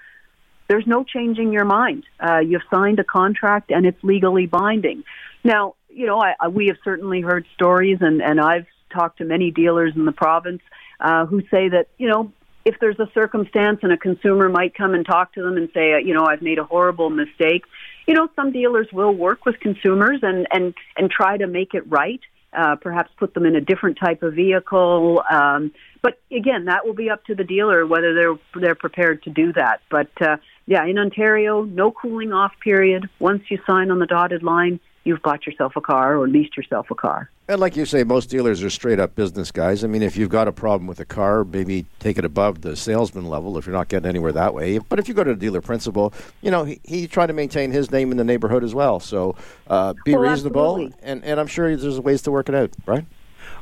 there's 0.69 0.87
no 0.87 1.05
changing 1.05 1.53
your 1.53 1.65
mind. 1.65 2.05
Uh, 2.21 2.39
you've 2.39 2.63
signed 2.71 2.99
a 2.99 3.05
contract 3.05 3.71
and 3.71 3.87
it's 3.87 4.03
legally 4.03 4.47
binding. 4.47 5.05
Now, 5.43 5.75
you 5.91 6.07
know, 6.07 6.21
I, 6.21 6.35
I, 6.41 6.49
we 6.49 6.69
have 6.69 6.77
certainly 6.83 7.21
heard 7.21 7.47
stories, 7.55 7.99
and, 8.01 8.21
and 8.23 8.41
I've 8.41 8.67
talked 8.93 9.19
to 9.19 9.25
many 9.25 9.51
dealers 9.51 9.93
in 9.95 10.05
the 10.05 10.13
province 10.13 10.63
uh, 11.01 11.27
who 11.27 11.43
say 11.43 11.69
that, 11.69 11.87
you 11.99 12.09
know, 12.09 12.33
if 12.65 12.77
there's 12.81 12.99
a 12.99 13.11
circumstance 13.13 13.81
and 13.83 13.93
a 13.93 13.97
consumer 13.97 14.49
might 14.49 14.75
come 14.75 14.95
and 14.95 15.05
talk 15.05 15.35
to 15.35 15.43
them 15.43 15.57
and 15.57 15.69
say, 15.75 16.03
you 16.03 16.15
know, 16.15 16.25
I've 16.25 16.41
made 16.41 16.59
a 16.59 16.65
horrible 16.65 17.11
mistake, 17.11 17.65
you 18.07 18.15
know, 18.15 18.29
some 18.35 18.53
dealers 18.53 18.89
will 18.93 19.13
work 19.13 19.45
with 19.45 19.61
consumers 19.61 20.21
and, 20.23 20.47
and, 20.51 20.75
and 20.97 21.11
try 21.11 21.37
to 21.37 21.47
make 21.47 21.75
it 21.75 21.85
right. 21.91 22.21
Uh, 22.57 22.77
perhaps 22.77 23.11
put 23.19 23.35
them 23.35 23.45
in 23.45 23.57
a 23.57 23.61
different 23.61 23.99
type 23.99 24.23
of 24.23 24.35
vehicle. 24.35 25.23
Um, 25.29 25.73
but 26.03 26.21
again, 26.31 26.67
that 26.67 26.87
will 26.87 26.95
be 26.95 27.11
up 27.11 27.25
to 27.25 27.35
the 27.35 27.43
dealer 27.43 27.85
whether 27.85 28.15
they're 28.15 28.37
they're 28.55 28.77
prepared 28.77 29.25
to 29.25 29.31
do 29.31 29.53
that. 29.55 29.81
But 29.91 30.11
uh, 30.21 30.37
yeah, 30.67 30.85
in 30.87 30.99
Ontario, 30.99 31.63
no 31.63 31.93
cooling 31.93 32.33
off 32.33 32.53
period. 32.61 33.09
Once 33.19 33.43
you 33.51 33.59
sign 33.67 33.91
on 33.91 33.99
the 33.99 34.07
dotted 34.07 34.43
line, 34.43 34.81
you've 35.05 35.23
bought 35.23 35.47
yourself 35.47 35.77
a 35.77 35.81
car 35.81 36.17
or 36.17 36.27
leased 36.27 36.57
yourself 36.57 36.91
a 36.91 36.95
car. 36.95 37.31
And 37.47 37.61
like 37.61 37.77
you 37.77 37.85
say, 37.85 38.05
most 38.05 38.31
dealers 38.31 38.63
are 38.63 38.71
straight 38.71 38.99
up 38.99 39.15
business 39.15 39.53
guys. 39.53 39.85
I 39.85 39.87
mean, 39.87 40.03
if 40.03 40.17
you've 40.17 40.31
got 40.31 40.49
a 40.49 40.53
problem 40.53 40.87
with 40.87 40.99
a 41.01 41.05
car, 41.05 41.45
maybe 41.45 41.85
take 41.99 42.17
it 42.17 42.25
above 42.25 42.63
the 42.63 42.75
salesman 42.75 43.27
level 43.27 43.59
if 43.59 43.67
you're 43.67 43.75
not 43.75 43.89
getting 43.89 44.09
anywhere 44.09 44.33
that 44.33 44.55
way. 44.55 44.79
But 44.79 44.99
if 44.99 45.09
you 45.09 45.15
go 45.15 45.23
to 45.23 45.33
a 45.33 45.37
dealer 45.37 45.61
principal, 45.61 46.15
you 46.41 46.51
know, 46.51 46.65
he, 46.65 46.81
he 46.85 47.07
tried 47.07 47.27
to 47.27 47.35
maintain 47.35 47.71
his 47.71 47.91
name 47.91 48.11
in 48.11 48.17
the 48.17 48.25
neighborhood 48.25 48.65
as 48.65 48.75
well. 48.75 48.99
So 48.99 49.37
uh, 49.67 49.93
be 50.07 50.15
well, 50.15 50.23
reasonable, 50.23 50.91
and, 51.03 51.23
and 51.23 51.39
I'm 51.39 51.47
sure 51.47 51.77
there's 51.77 52.01
ways 52.01 52.23
to 52.23 52.31
work 52.31 52.49
it 52.49 52.55
out, 52.55 52.71
right? 52.87 53.05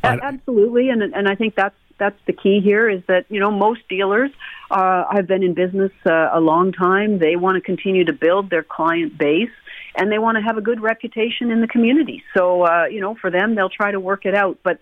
Absolutely, 0.04 0.88
and 0.90 1.02
and 1.02 1.28
I 1.28 1.34
think 1.34 1.54
that's 1.54 1.74
that's 2.02 2.18
the 2.26 2.32
key 2.32 2.60
here 2.60 2.90
is 2.90 3.00
that 3.06 3.26
you 3.28 3.38
know 3.38 3.52
most 3.52 3.80
dealers 3.88 4.30
uh, 4.72 5.04
have 5.12 5.28
been 5.28 5.44
in 5.44 5.54
business 5.54 5.92
uh, 6.04 6.30
a 6.32 6.40
long 6.40 6.72
time. 6.72 7.20
They 7.20 7.36
want 7.36 7.54
to 7.54 7.60
continue 7.60 8.04
to 8.06 8.12
build 8.12 8.50
their 8.50 8.64
client 8.64 9.16
base 9.16 9.54
and 9.94 10.10
they 10.10 10.18
want 10.18 10.36
to 10.36 10.42
have 10.42 10.56
a 10.56 10.60
good 10.60 10.80
reputation 10.80 11.52
in 11.52 11.60
the 11.60 11.68
community. 11.68 12.24
So, 12.36 12.62
uh, 12.62 12.86
you 12.86 13.00
know, 13.00 13.14
for 13.14 13.30
them, 13.30 13.54
they'll 13.54 13.68
try 13.68 13.92
to 13.92 14.00
work 14.00 14.26
it 14.26 14.34
out. 14.34 14.58
But 14.64 14.80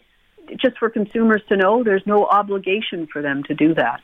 just 0.57 0.79
for 0.79 0.89
consumers 0.89 1.43
to 1.49 1.57
know, 1.57 1.85
there's 1.85 2.07
no 2.07 2.27
obligation 2.27 3.07
for 3.07 3.21
them 3.21 3.43
to 3.45 3.55
do 3.55 3.75
that. 3.75 4.01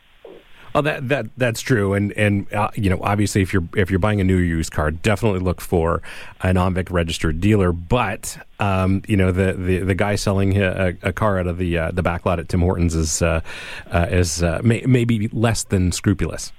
Oh, 0.77 0.83
that 0.83 1.09
that 1.09 1.29
that's 1.39 1.63
true, 1.63 1.95
and 1.95 2.13
and 2.19 2.53
uh, 2.53 2.69
you 2.75 2.91
know, 2.91 2.99
obviously, 3.01 3.41
if 3.41 3.51
you're 3.51 3.67
if 3.75 3.89
you're 3.91 3.99
buying 3.99 4.21
a 4.21 4.25
new 4.25 4.37
used 4.37 4.73
car, 4.73 4.91
definitely 4.91 5.41
look 5.41 5.63
for 5.63 6.03
an 6.43 6.57
OMVIC 6.57 6.91
registered 6.91 7.41
dealer. 7.41 7.73
But 7.73 8.37
um, 8.61 9.01
you 9.09 9.17
know, 9.17 9.33
the, 9.33 9.55
the, 9.55 9.79
the 9.79 9.95
guy 9.95 10.17
selling 10.17 10.63
a, 10.63 10.93
a 11.01 11.15
car 11.15 11.39
out 11.39 11.47
of 11.47 11.57
the 11.57 11.79
uh, 11.79 11.93
the 11.93 12.03
back 12.03 12.27
lot 12.27 12.39
at 12.39 12.51
Tim 12.51 12.61
Hortons 12.61 12.95
is 12.95 13.23
uh, 13.23 13.41
uh 13.91 14.07
is 14.11 14.43
uh, 14.43 14.61
may, 14.63 14.83
maybe 14.83 15.29
less 15.29 15.65
than 15.65 15.93
scrupulous. 15.93 16.53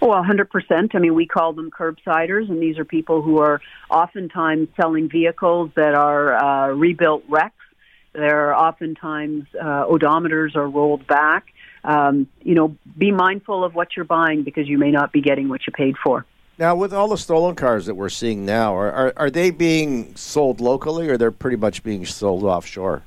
Well, 0.00 0.24
100%. 0.24 0.94
I 0.94 0.98
mean, 0.98 1.14
we 1.14 1.26
call 1.26 1.52
them 1.52 1.70
curbsiders, 1.70 2.48
and 2.48 2.60
these 2.60 2.78
are 2.78 2.84
people 2.84 3.22
who 3.22 3.38
are 3.38 3.60
oftentimes 3.90 4.70
selling 4.74 5.08
vehicles 5.08 5.70
that 5.76 5.94
are 5.94 6.34
uh, 6.34 6.68
rebuilt 6.70 7.22
wrecks. 7.28 7.54
They're 8.12 8.56
oftentimes 8.56 9.44
uh, 9.54 9.84
odometers 9.86 10.56
are 10.56 10.68
rolled 10.68 11.06
back. 11.06 11.52
Um, 11.84 12.28
you 12.42 12.54
know, 12.54 12.76
be 12.98 13.10
mindful 13.10 13.64
of 13.64 13.74
what 13.74 13.96
you're 13.96 14.04
buying 14.04 14.42
because 14.42 14.68
you 14.68 14.78
may 14.78 14.90
not 14.90 15.12
be 15.12 15.20
getting 15.20 15.48
what 15.48 15.66
you 15.66 15.72
paid 15.72 15.96
for. 16.02 16.26
Now, 16.58 16.74
with 16.74 16.92
all 16.92 17.08
the 17.08 17.16
stolen 17.16 17.54
cars 17.54 17.86
that 17.86 17.94
we're 17.94 18.10
seeing 18.10 18.44
now, 18.44 18.76
are, 18.76 18.92
are, 18.92 19.12
are 19.16 19.30
they 19.30 19.50
being 19.50 20.14
sold 20.14 20.60
locally 20.60 21.08
or 21.08 21.16
they're 21.16 21.30
pretty 21.30 21.56
much 21.56 21.82
being 21.82 22.04
sold 22.04 22.44
offshore? 22.44 23.02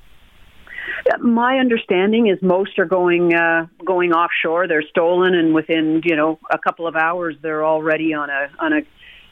My 1.19 1.59
understanding 1.59 2.27
is 2.27 2.41
most 2.41 2.79
are 2.79 2.85
going 2.85 3.35
uh, 3.35 3.67
going 3.85 4.11
offshore. 4.11 4.67
They're 4.67 4.83
stolen, 4.89 5.35
and 5.35 5.53
within 5.53 6.01
you 6.03 6.15
know 6.15 6.39
a 6.49 6.57
couple 6.57 6.87
of 6.87 6.95
hours, 6.95 7.35
they're 7.41 7.65
already 7.65 8.13
on 8.13 8.29
a 8.29 8.49
on 8.57 8.73
a 8.73 8.81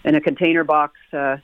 in 0.04 0.15
a 0.15 0.21
container 0.21 0.63
box, 0.63 0.93
uh, 1.13 1.38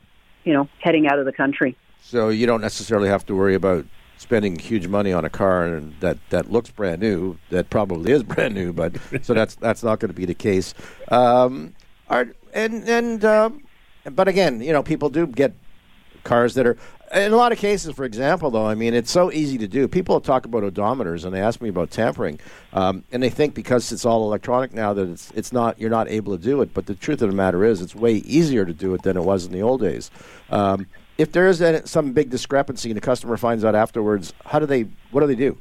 you 0.43 0.53
know, 0.53 0.67
heading 0.79 1.07
out 1.07 1.19
of 1.19 1.25
the 1.25 1.31
country. 1.31 1.75
So 2.01 2.29
you 2.29 2.45
don't 2.45 2.61
necessarily 2.61 3.09
have 3.09 3.25
to 3.27 3.35
worry 3.35 3.55
about 3.55 3.85
spending 4.17 4.57
huge 4.57 4.87
money 4.87 5.13
on 5.13 5.25
a 5.25 5.29
car 5.29 5.81
that, 5.99 6.17
that 6.29 6.51
looks 6.51 6.69
brand 6.69 7.01
new. 7.01 7.37
That 7.49 7.69
probably 7.69 8.11
is 8.11 8.23
brand 8.35 8.53
new, 8.53 8.73
but 8.73 8.95
so 9.21 9.33
that's 9.33 9.55
that's 9.55 9.83
not 9.83 9.99
going 9.99 10.09
to 10.09 10.15
be 10.15 10.25
the 10.25 10.35
case. 10.35 10.73
Um, 11.09 11.73
are, 12.09 12.27
and 12.53 12.87
and 12.87 13.23
um, 13.25 13.63
but 14.11 14.27
again, 14.27 14.61
you 14.61 14.73
know, 14.73 14.83
people 14.83 15.09
do 15.09 15.27
get 15.27 15.53
cars 16.23 16.55
that 16.55 16.67
are 16.67 16.77
in 17.13 17.31
a 17.31 17.37
lot 17.37 17.51
of 17.51 17.57
cases, 17.57 17.95
for 17.95 18.03
example, 18.03 18.51
though, 18.51 18.65
I 18.65 18.75
mean, 18.75 18.93
it's 18.93 19.11
so 19.11 19.31
easy 19.31 19.57
to 19.59 19.67
do. 19.67 19.87
People 19.87 20.19
talk 20.19 20.45
about 20.45 20.63
odometers, 20.63 21.23
and 21.23 21.33
they 21.33 21.41
ask 21.41 21.61
me 21.61 21.69
about 21.69 21.89
tampering, 21.89 22.39
um, 22.73 23.03
and 23.11 23.23
they 23.23 23.29
think 23.29 23.53
because 23.53 23.91
it's 23.91 24.05
all 24.05 24.23
electronic 24.23 24.73
now 24.73 24.93
that 24.93 25.09
it's 25.09 25.31
it's 25.31 25.53
not 25.53 25.79
you're 25.79 25.89
not 25.89 26.09
able 26.09 26.37
to 26.37 26.43
do 26.43 26.61
it. 26.61 26.73
But 26.73 26.85
the 26.85 26.95
truth 26.95 27.21
of 27.21 27.29
the 27.29 27.35
matter 27.35 27.63
is, 27.63 27.81
it's 27.81 27.95
way 27.95 28.15
easier 28.15 28.65
to 28.65 28.73
do 28.73 28.93
it 28.93 29.03
than 29.03 29.15
it 29.15 29.23
was 29.23 29.45
in 29.45 29.53
the 29.53 29.61
old 29.61 29.81
days. 29.81 30.11
Um, 30.49 30.87
if 31.17 31.31
there 31.31 31.47
is 31.47 31.63
some 31.85 32.13
big 32.13 32.29
discrepancy 32.29 32.89
and 32.89 32.97
the 32.97 33.01
customer 33.01 33.37
finds 33.37 33.65
out 33.65 33.75
afterwards, 33.75 34.33
how 34.45 34.59
do 34.59 34.65
they? 34.65 34.87
What 35.11 35.21
do 35.21 35.27
they 35.27 35.35
do? 35.35 35.57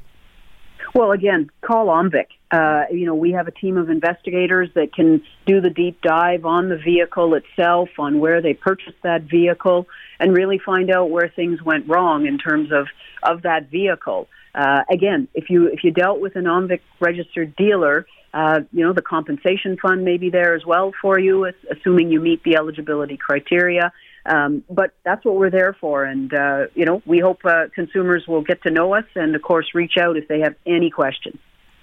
Well, 0.93 1.11
again, 1.11 1.49
call 1.61 1.87
OMVIC. 1.87 2.27
Uh, 2.49 2.85
you 2.91 3.05
know, 3.05 3.13
we 3.13 3.31
have 3.31 3.47
a 3.47 3.51
team 3.51 3.77
of 3.77 3.89
investigators 3.89 4.69
that 4.75 4.93
can 4.93 5.21
do 5.45 5.59
the 5.59 5.69
deep 5.69 6.01
dive 6.01 6.45
on 6.45 6.69
the 6.69 6.77
vehicle 6.77 7.35
itself, 7.35 7.89
on 7.99 8.19
where 8.19 8.41
they 8.41 8.53
purchased 8.53 8.97
that 9.03 9.23
vehicle, 9.23 9.87
and 10.19 10.33
really 10.33 10.57
find 10.57 10.89
out 10.89 11.09
where 11.09 11.27
things 11.27 11.61
went 11.61 11.87
wrong 11.87 12.25
in 12.25 12.37
terms 12.37 12.71
of 12.71 12.87
of 13.23 13.41
that 13.41 13.69
vehicle. 13.69 14.27
Uh, 14.55 14.83
again, 14.89 15.27
if 15.33 15.49
you 15.49 15.67
if 15.67 15.83
you 15.83 15.91
dealt 15.91 16.19
with 16.19 16.35
an 16.35 16.45
OMVIC 16.45 16.79
registered 16.99 17.55
dealer, 17.55 18.07
uh, 18.33 18.61
you 18.71 18.83
know 18.83 18.93
the 18.93 19.01
compensation 19.01 19.77
fund 19.77 20.05
may 20.05 20.17
be 20.17 20.29
there 20.29 20.55
as 20.55 20.65
well 20.65 20.93
for 21.01 21.19
you, 21.19 21.51
assuming 21.69 22.11
you 22.11 22.19
meet 22.21 22.43
the 22.43 22.55
eligibility 22.55 23.17
criteria. 23.17 23.91
Um, 24.27 24.63
but 24.69 24.91
that's 25.03 25.23
what 25.23 25.35
we're 25.35 25.49
there 25.49 25.75
for, 25.79 26.03
and 26.03 26.33
uh, 26.33 26.65
you 26.75 26.85
know 26.85 27.01
we 27.05 27.19
hope 27.19 27.39
uh, 27.45 27.67
consumers 27.73 28.27
will 28.27 28.41
get 28.41 28.61
to 28.63 28.69
know 28.69 28.93
us, 28.93 29.05
and 29.15 29.35
of 29.35 29.41
course 29.41 29.67
reach 29.73 29.93
out 29.97 30.17
if 30.17 30.27
they 30.27 30.41
have 30.41 30.55
any 30.65 30.89
questions. 30.89 31.39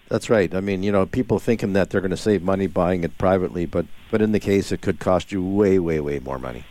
That's 0.09 0.29
right. 0.29 0.55
I 0.55 0.61
mean, 0.61 0.83
you 0.83 0.93
know, 0.93 1.07
people 1.07 1.39
thinking 1.39 1.73
that 1.73 1.89
they're 1.89 2.03
going 2.03 2.11
to 2.11 2.17
save 2.19 2.43
money 2.43 2.67
buying 2.67 3.03
it 3.03 3.17
privately, 3.17 3.65
but 3.65 3.87
but 4.11 4.21
in 4.21 4.33
the 4.33 4.41
case, 4.41 4.73
it 4.73 4.83
could 4.83 5.01
cost 5.01 5.33
you 5.33 5.43
way, 5.43 5.79
way, 5.79 6.01
way 6.01 6.19
more 6.19 6.39
money. 6.39 6.65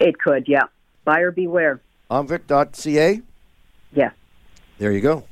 It 0.00 0.18
could, 0.18 0.48
yeah. 0.48 0.64
Buyer 1.04 1.30
beware. 1.30 1.80
OMVIC.ca. 2.10 3.22
Yeah. 3.92 4.10
There 4.78 4.90
you 4.90 5.00
go, 5.00 5.24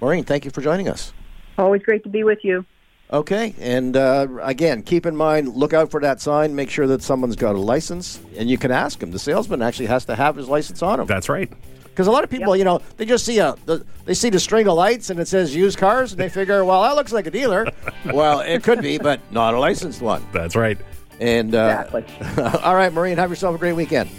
Maureen. 0.00 0.24
Thank 0.24 0.44
you 0.44 0.50
for 0.50 0.60
joining 0.60 0.88
us. 0.88 1.12
Always 1.56 1.82
great 1.82 2.02
to 2.02 2.08
be 2.08 2.24
with 2.24 2.40
you. 2.42 2.64
Okay, 3.10 3.54
and 3.58 3.96
uh, 3.96 4.26
again, 4.42 4.82
keep 4.82 5.06
in 5.06 5.16
mind, 5.16 5.54
look 5.54 5.72
out 5.72 5.90
for 5.90 6.00
that 6.00 6.20
sign. 6.20 6.54
Make 6.54 6.68
sure 6.68 6.86
that 6.88 7.02
someone's 7.02 7.36
got 7.36 7.54
a 7.54 7.58
license, 7.58 8.20
and 8.36 8.50
you 8.50 8.58
can 8.58 8.70
ask 8.70 9.02
him. 9.02 9.12
The 9.12 9.18
salesman 9.18 9.62
actually 9.62 9.86
has 9.86 10.04
to 10.06 10.14
have 10.14 10.36
his 10.36 10.46
license 10.46 10.82
on 10.82 11.00
him. 11.00 11.06
That's 11.06 11.30
right. 11.30 11.50
Because 11.84 12.06
a 12.06 12.12
lot 12.12 12.22
of 12.22 12.28
people, 12.28 12.54
yep. 12.54 12.58
you 12.58 12.64
know, 12.64 12.80
they 12.98 13.06
just 13.06 13.24
see 13.24 13.38
a 13.38 13.56
the, 13.64 13.84
they 14.04 14.14
see 14.14 14.28
the 14.28 14.38
string 14.38 14.68
of 14.68 14.74
lights 14.74 15.10
and 15.10 15.18
it 15.18 15.26
says 15.26 15.56
used 15.56 15.78
cars, 15.78 16.12
and 16.12 16.20
they 16.20 16.28
figure, 16.28 16.64
well, 16.64 16.82
that 16.82 16.96
looks 16.96 17.12
like 17.12 17.26
a 17.26 17.30
dealer. 17.30 17.66
well, 18.04 18.40
it 18.40 18.62
could 18.62 18.82
be, 18.82 18.98
but 18.98 19.20
not 19.32 19.54
a 19.54 19.58
licensed 19.58 20.02
one. 20.02 20.24
That's 20.32 20.54
right. 20.54 20.78
And 21.18 21.54
uh, 21.54 21.86
exactly. 21.90 22.42
all 22.62 22.76
right, 22.76 22.92
Maureen, 22.92 23.16
have 23.16 23.30
yourself 23.30 23.56
a 23.56 23.58
great 23.58 23.72
weekend. 23.72 24.10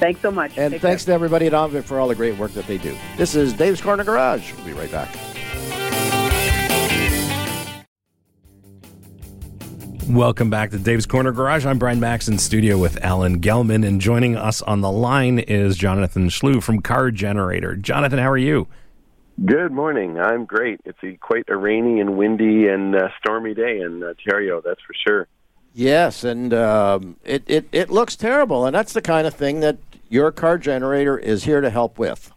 Thanks 0.00 0.22
so 0.22 0.30
much. 0.30 0.56
And 0.56 0.72
Take 0.72 0.82
thanks 0.82 1.04
care. 1.04 1.12
to 1.12 1.14
everybody 1.14 1.46
at 1.46 1.52
OMVIC 1.52 1.84
for 1.84 2.00
all 2.00 2.08
the 2.08 2.14
great 2.14 2.38
work 2.38 2.52
that 2.54 2.66
they 2.66 2.78
do. 2.78 2.96
This 3.18 3.34
is 3.34 3.52
Dave's 3.52 3.82
Corner 3.82 4.02
Garage. 4.02 4.52
We'll 4.54 4.64
be 4.64 4.72
right 4.72 4.90
back. 4.90 5.14
Welcome 10.10 10.50
back 10.50 10.72
to 10.72 10.78
Dave's 10.78 11.06
Corner 11.06 11.30
Garage. 11.30 11.64
I'm 11.64 11.78
Brian 11.78 12.00
Max 12.00 12.26
in 12.26 12.36
studio 12.38 12.76
with 12.76 13.00
Alan 13.04 13.40
Gelman, 13.40 13.86
and 13.86 14.00
joining 14.00 14.34
us 14.34 14.60
on 14.60 14.80
the 14.80 14.90
line 14.90 15.38
is 15.38 15.76
Jonathan 15.76 16.28
Schlew 16.28 16.60
from 16.60 16.82
Car 16.82 17.12
Generator. 17.12 17.76
Jonathan, 17.76 18.18
how 18.18 18.28
are 18.28 18.36
you? 18.36 18.66
Good 19.44 19.70
morning. 19.70 20.18
I'm 20.18 20.46
great. 20.46 20.80
It's 20.84 20.98
a, 21.04 21.12
quite 21.12 21.44
a 21.48 21.56
rainy 21.56 22.00
and 22.00 22.16
windy 22.16 22.66
and 22.66 22.96
uh, 22.96 23.10
stormy 23.20 23.54
day 23.54 23.82
in 23.82 24.02
Ontario, 24.02 24.60
that's 24.60 24.80
for 24.80 24.94
sure. 25.06 25.28
Yes, 25.74 26.24
and 26.24 26.52
um, 26.54 27.14
it, 27.24 27.44
it, 27.46 27.68
it 27.70 27.88
looks 27.88 28.16
terrible, 28.16 28.66
and 28.66 28.74
that's 28.74 28.92
the 28.92 29.02
kind 29.02 29.28
of 29.28 29.34
thing 29.34 29.60
that 29.60 29.78
your 30.08 30.32
car 30.32 30.58
generator 30.58 31.16
is 31.16 31.44
here 31.44 31.60
to 31.60 31.70
help 31.70 32.00
with. 32.00 32.32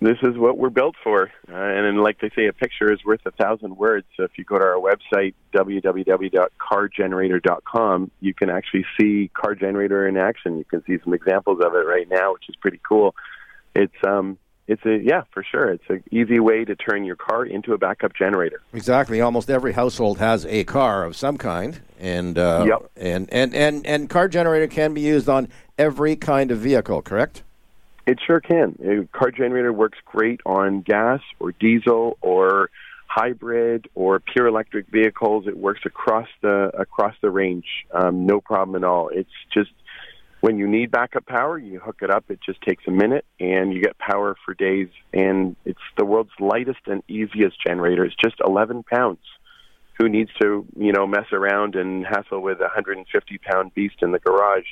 This 0.00 0.16
is 0.22 0.38
what 0.38 0.56
we're 0.56 0.70
built 0.70 0.94
for. 1.02 1.24
Uh, 1.50 1.54
and 1.56 1.84
then, 1.84 1.96
like 1.96 2.20
they 2.20 2.30
say, 2.36 2.46
a 2.46 2.52
picture 2.52 2.92
is 2.92 3.04
worth 3.04 3.26
a 3.26 3.32
thousand 3.32 3.76
words. 3.76 4.06
So 4.16 4.22
if 4.22 4.30
you 4.38 4.44
go 4.44 4.56
to 4.56 4.64
our 4.64 4.76
website, 4.80 5.34
www.cargenerator.com, 5.54 8.10
you 8.20 8.34
can 8.34 8.50
actually 8.50 8.84
see 8.98 9.30
car 9.34 9.54
generator 9.54 10.06
in 10.06 10.16
action. 10.16 10.58
You 10.58 10.64
can 10.64 10.84
see 10.84 10.98
some 11.02 11.14
examples 11.14 11.60
of 11.64 11.74
it 11.74 11.86
right 11.86 12.08
now, 12.08 12.32
which 12.32 12.48
is 12.48 12.56
pretty 12.56 12.80
cool. 12.88 13.14
It's 13.74 13.94
um, 14.06 14.38
it's 14.68 14.84
a 14.84 14.98
yeah, 15.02 15.22
for 15.32 15.42
sure. 15.42 15.70
It's 15.70 15.84
an 15.88 16.04
easy 16.10 16.40
way 16.40 16.64
to 16.64 16.76
turn 16.76 17.04
your 17.04 17.16
car 17.16 17.44
into 17.44 17.72
a 17.72 17.78
backup 17.78 18.14
generator. 18.14 18.60
Exactly. 18.74 19.20
Almost 19.20 19.50
every 19.50 19.72
household 19.72 20.18
has 20.18 20.44
a 20.46 20.64
car 20.64 21.04
of 21.04 21.16
some 21.16 21.38
kind, 21.38 21.80
and 21.98 22.38
uh, 22.38 22.64
Yep. 22.68 22.90
and, 22.96 23.28
and 23.32 23.54
and 23.54 23.86
and 23.86 24.10
car 24.10 24.28
generator 24.28 24.66
can 24.66 24.94
be 24.94 25.00
used 25.00 25.28
on 25.28 25.48
every 25.76 26.16
kind 26.16 26.50
of 26.50 26.58
vehicle. 26.58 27.02
Correct. 27.02 27.42
It 28.08 28.18
sure 28.26 28.40
can. 28.40 28.78
A 28.82 29.18
car 29.18 29.30
generator 29.30 29.70
works 29.70 29.98
great 30.06 30.40
on 30.46 30.80
gas 30.80 31.20
or 31.38 31.52
diesel 31.52 32.16
or 32.22 32.70
hybrid 33.06 33.86
or 33.94 34.18
pure 34.18 34.46
electric 34.46 34.86
vehicles. 34.86 35.46
It 35.46 35.58
works 35.58 35.80
across 35.84 36.26
the 36.40 36.70
across 36.74 37.12
the 37.20 37.28
range, 37.28 37.66
um, 37.92 38.24
no 38.24 38.40
problem 38.40 38.82
at 38.82 38.88
all. 38.88 39.10
It's 39.12 39.28
just 39.52 39.72
when 40.40 40.56
you 40.56 40.66
need 40.66 40.90
backup 40.90 41.26
power, 41.26 41.58
you 41.58 41.80
hook 41.80 41.98
it 42.00 42.08
up. 42.10 42.24
It 42.30 42.40
just 42.40 42.62
takes 42.62 42.82
a 42.86 42.90
minute, 42.90 43.26
and 43.40 43.74
you 43.74 43.82
get 43.82 43.98
power 43.98 44.36
for 44.42 44.54
days. 44.54 44.88
And 45.12 45.54
it's 45.66 45.78
the 45.98 46.06
world's 46.06 46.30
lightest 46.40 46.80
and 46.86 47.02
easiest 47.08 47.58
generator. 47.62 48.06
It's 48.06 48.16
just 48.16 48.36
11 48.42 48.84
pounds. 48.84 49.20
Who 49.98 50.08
needs 50.08 50.30
to 50.40 50.64
you 50.78 50.92
know 50.94 51.06
mess 51.06 51.26
around 51.30 51.74
and 51.74 52.06
hassle 52.06 52.40
with 52.40 52.56
a 52.60 52.72
150 52.72 53.38
pound 53.38 53.74
beast 53.74 53.96
in 54.00 54.12
the 54.12 54.18
garage? 54.18 54.64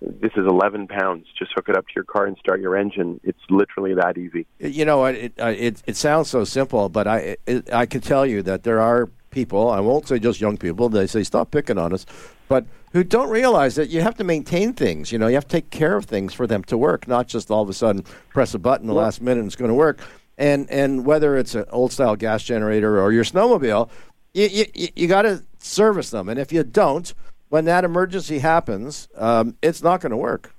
This 0.00 0.32
is 0.36 0.44
11 0.46 0.88
pounds. 0.88 1.26
Just 1.38 1.52
hook 1.54 1.68
it 1.68 1.76
up 1.76 1.86
to 1.86 1.92
your 1.94 2.04
car 2.04 2.26
and 2.26 2.36
start 2.36 2.60
your 2.60 2.76
engine. 2.76 3.18
It's 3.24 3.40
literally 3.48 3.94
that 3.94 4.18
easy. 4.18 4.46
You 4.58 4.84
know, 4.84 5.06
it 5.06 5.16
it, 5.16 5.38
it, 5.38 5.82
it 5.86 5.96
sounds 5.96 6.28
so 6.28 6.44
simple, 6.44 6.88
but 6.88 7.06
I 7.06 7.36
it, 7.46 7.72
I 7.72 7.86
can 7.86 8.02
tell 8.02 8.26
you 8.26 8.42
that 8.42 8.62
there 8.62 8.80
are 8.80 9.08
people. 9.30 9.70
I 9.70 9.80
won't 9.80 10.06
say 10.06 10.18
just 10.18 10.40
young 10.40 10.58
people. 10.58 10.90
They 10.90 11.06
say 11.06 11.22
stop 11.22 11.50
picking 11.50 11.78
on 11.78 11.94
us, 11.94 12.04
but 12.46 12.66
who 12.92 13.04
don't 13.04 13.30
realize 13.30 13.74
that 13.76 13.88
you 13.88 14.02
have 14.02 14.16
to 14.16 14.24
maintain 14.24 14.74
things. 14.74 15.12
You 15.12 15.18
know, 15.18 15.28
you 15.28 15.34
have 15.34 15.48
to 15.48 15.56
take 15.60 15.70
care 15.70 15.96
of 15.96 16.04
things 16.04 16.34
for 16.34 16.46
them 16.46 16.62
to 16.64 16.76
work, 16.76 17.08
not 17.08 17.26
just 17.26 17.50
all 17.50 17.62
of 17.62 17.68
a 17.68 17.74
sudden 17.74 18.04
press 18.28 18.52
a 18.52 18.58
button 18.58 18.86
the 18.86 18.94
last 18.94 19.22
minute 19.22 19.40
and 19.40 19.46
it's 19.46 19.56
going 19.56 19.70
to 19.70 19.74
work. 19.74 20.00
And 20.36 20.68
and 20.70 21.06
whether 21.06 21.38
it's 21.38 21.54
an 21.54 21.64
old 21.70 21.92
style 21.92 22.16
gas 22.16 22.42
generator 22.42 23.00
or 23.00 23.12
your 23.12 23.24
snowmobile, 23.24 23.88
you 24.34 24.66
you, 24.74 24.88
you 24.94 25.08
got 25.08 25.22
to 25.22 25.42
service 25.58 26.10
them. 26.10 26.28
And 26.28 26.38
if 26.38 26.52
you 26.52 26.62
don't, 26.64 27.14
when 27.48 27.64
that 27.66 27.84
emergency 27.84 28.40
happens, 28.40 29.08
um, 29.16 29.56
it's 29.62 29.82
not 29.82 30.00
going 30.00 30.10
to 30.10 30.16
work. 30.16 30.52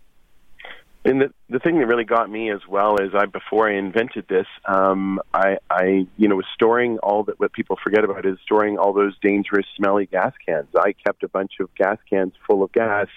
And 1.06 1.22
the 1.22 1.34
the 1.50 1.60
thing 1.60 1.80
that 1.80 1.86
really 1.86 2.04
got 2.04 2.30
me 2.30 2.52
as 2.52 2.60
well 2.68 2.98
is 2.98 3.12
I 3.16 3.28
before 3.28 3.70
I 3.70 3.78
invented 3.78 4.28
this, 4.28 4.48
um, 4.66 5.22
I 5.34 5.58
I 5.70 6.06
you 6.18 6.28
know 6.28 6.36
was 6.36 6.46
storing 6.54 6.98
all 6.98 7.24
that 7.26 7.40
what 7.40 7.54
people 7.54 7.78
forget 7.82 8.04
about 8.04 8.26
is 8.26 8.38
storing 8.44 8.78
all 8.78 8.92
those 8.92 9.18
dangerous 9.22 9.66
smelly 9.78 10.06
gas 10.06 10.34
cans. 10.46 10.68
I 10.78 10.92
kept 10.92 11.24
a 11.24 11.30
bunch 11.30 11.54
of 11.62 11.74
gas 11.76 11.98
cans 12.10 12.34
full 12.46 12.62
of 12.62 12.74
gas 12.74 13.08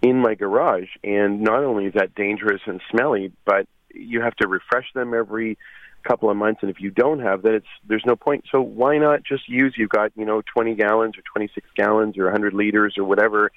in 0.00 0.20
my 0.20 0.34
garage, 0.34 0.88
and 1.02 1.40
not 1.40 1.64
only 1.64 1.86
is 1.86 1.94
that 1.94 2.14
dangerous 2.14 2.60
and 2.66 2.80
smelly, 2.90 3.32
but 3.44 3.66
you 3.92 4.20
have 4.20 4.36
to 4.36 4.46
refresh 4.46 4.92
them 4.94 5.12
every 5.12 5.58
couple 6.04 6.30
of 6.30 6.36
months, 6.36 6.60
and 6.62 6.70
if 6.70 6.80
you 6.80 6.90
don't 6.90 7.20
have 7.20 7.42
that, 7.42 7.54
it's 7.54 7.66
there's 7.88 8.04
no 8.06 8.16
point. 8.16 8.44
So 8.50 8.60
why 8.60 8.98
not 8.98 9.24
just 9.24 9.48
use? 9.48 9.74
You've 9.76 9.90
got 9.90 10.12
you 10.16 10.24
know 10.24 10.42
20 10.54 10.74
gallons 10.74 11.16
or 11.18 11.22
26 11.22 11.66
gallons 11.76 12.18
or 12.18 12.24
100 12.24 12.54
liters 12.54 12.94
or 12.98 13.04
whatever 13.04 13.50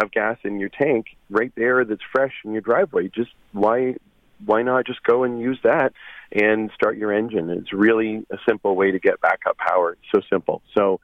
of 0.00 0.10
gas 0.12 0.38
in 0.44 0.60
your 0.60 0.68
tank 0.68 1.06
right 1.28 1.52
there 1.56 1.84
that's 1.84 2.02
fresh 2.12 2.32
in 2.44 2.52
your 2.52 2.60
driveway. 2.60 3.08
Just 3.08 3.30
why 3.52 3.96
why 4.44 4.62
not 4.62 4.86
just 4.86 5.02
go 5.02 5.24
and 5.24 5.40
use 5.40 5.58
that 5.64 5.92
and 6.32 6.70
start 6.74 6.96
your 6.96 7.12
engine? 7.12 7.50
It's 7.50 7.72
really 7.72 8.24
a 8.30 8.36
simple 8.48 8.74
way 8.74 8.90
to 8.90 8.98
get 8.98 9.20
backup 9.20 9.58
power. 9.58 9.92
It's 9.92 10.12
so 10.12 10.20
simple. 10.30 10.62
So 10.74 11.00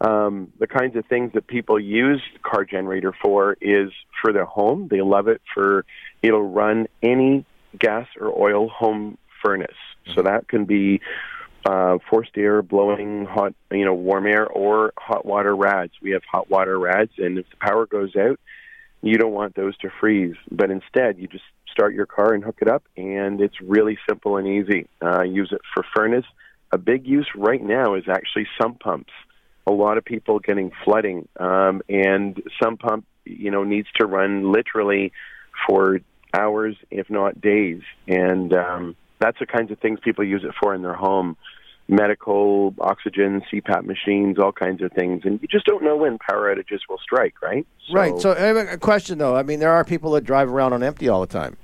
um, 0.00 0.52
the 0.58 0.66
kinds 0.66 0.96
of 0.96 1.04
things 1.06 1.32
that 1.34 1.46
people 1.46 1.78
use 1.78 2.22
car 2.42 2.64
generator 2.64 3.12
for 3.22 3.56
is 3.60 3.90
for 4.22 4.32
their 4.32 4.44
home. 4.44 4.88
They 4.88 5.02
love 5.02 5.28
it 5.28 5.42
for 5.52 5.84
it'll 6.22 6.48
run 6.48 6.86
any 7.02 7.44
gas 7.78 8.06
or 8.18 8.28
oil 8.28 8.68
home 8.68 9.18
furnace. 9.42 9.76
So 10.14 10.22
that 10.22 10.48
can 10.48 10.64
be 10.64 11.00
uh, 11.64 11.98
forced 12.08 12.36
air 12.36 12.62
blowing 12.62 13.26
hot, 13.26 13.54
you 13.70 13.84
know, 13.84 13.94
warm 13.94 14.26
air 14.26 14.46
or 14.46 14.92
hot 14.98 15.26
water 15.26 15.54
rads. 15.54 15.92
We 16.02 16.12
have 16.12 16.22
hot 16.30 16.50
water 16.50 16.78
rads, 16.78 17.12
and 17.18 17.38
if 17.38 17.48
the 17.50 17.56
power 17.56 17.86
goes 17.86 18.16
out, 18.16 18.40
you 19.02 19.16
don't 19.16 19.32
want 19.32 19.54
those 19.54 19.76
to 19.78 19.90
freeze. 20.00 20.36
But 20.50 20.70
instead, 20.70 21.18
you 21.18 21.28
just 21.28 21.44
start 21.70 21.94
your 21.94 22.06
car 22.06 22.32
and 22.34 22.42
hook 22.42 22.58
it 22.60 22.68
up, 22.68 22.84
and 22.96 23.40
it's 23.40 23.60
really 23.60 23.98
simple 24.08 24.36
and 24.36 24.46
easy. 24.46 24.88
Uh, 25.02 25.22
use 25.22 25.50
it 25.52 25.60
for 25.74 25.84
furnace. 25.94 26.26
A 26.72 26.78
big 26.78 27.06
use 27.06 27.28
right 27.34 27.62
now 27.62 27.94
is 27.94 28.04
actually 28.08 28.46
sump 28.60 28.80
pumps. 28.80 29.12
A 29.66 29.72
lot 29.72 29.98
of 29.98 30.04
people 30.04 30.38
getting 30.38 30.72
flooding, 30.84 31.28
um, 31.38 31.82
and 31.88 32.42
sump 32.62 32.80
pump, 32.80 33.04
you 33.24 33.50
know, 33.50 33.64
needs 33.64 33.88
to 33.96 34.06
run 34.06 34.50
literally 34.50 35.12
for 35.66 36.00
hours, 36.32 36.76
if 36.90 37.10
not 37.10 37.40
days, 37.40 37.82
and 38.08 38.52
um, 38.54 38.96
that's 39.20 39.38
the 39.38 39.46
kinds 39.46 39.70
of 39.70 39.78
things 39.78 39.98
people 40.02 40.24
use 40.24 40.42
it 40.44 40.52
for 40.60 40.74
in 40.74 40.82
their 40.82 40.94
home 40.94 41.36
medical 41.88 42.72
oxygen 42.80 43.42
cpap 43.52 43.84
machines 43.84 44.38
all 44.38 44.52
kinds 44.52 44.80
of 44.80 44.92
things 44.92 45.22
and 45.24 45.40
you 45.42 45.48
just 45.48 45.66
don't 45.66 45.82
know 45.82 45.96
when 45.96 46.18
power 46.18 46.54
outages 46.54 46.78
will 46.88 46.98
strike 46.98 47.34
right 47.42 47.66
right. 47.92 48.18
So 48.20 48.32
I 48.32 48.40
have 48.40 48.56
a 48.56 48.78
question 48.78 49.18
though. 49.18 49.36
I 49.36 49.42
mean, 49.42 49.58
there 49.58 49.72
are 49.72 49.84
people 49.84 50.12
that 50.12 50.22
drive 50.22 50.48
around 50.48 50.72
on 50.72 50.82
empty 50.82 51.08
all 51.08 51.20
the 51.20 51.26
time. 51.26 51.56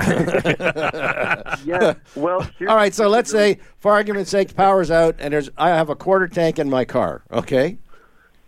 yeah 1.64 1.94
well 2.14 2.48
All 2.68 2.76
right, 2.76 2.94
so 2.94 3.08
let's 3.08 3.30
say, 3.30 3.58
for 3.78 3.90
argument's 3.90 4.30
sake, 4.30 4.54
power's 4.54 4.92
out, 4.92 5.16
and 5.18 5.34
there's 5.34 5.50
I 5.58 5.70
have 5.70 5.90
a 5.90 5.96
quarter 5.96 6.28
tank 6.28 6.60
in 6.60 6.70
my 6.70 6.84
car. 6.84 7.22
Okay, 7.32 7.78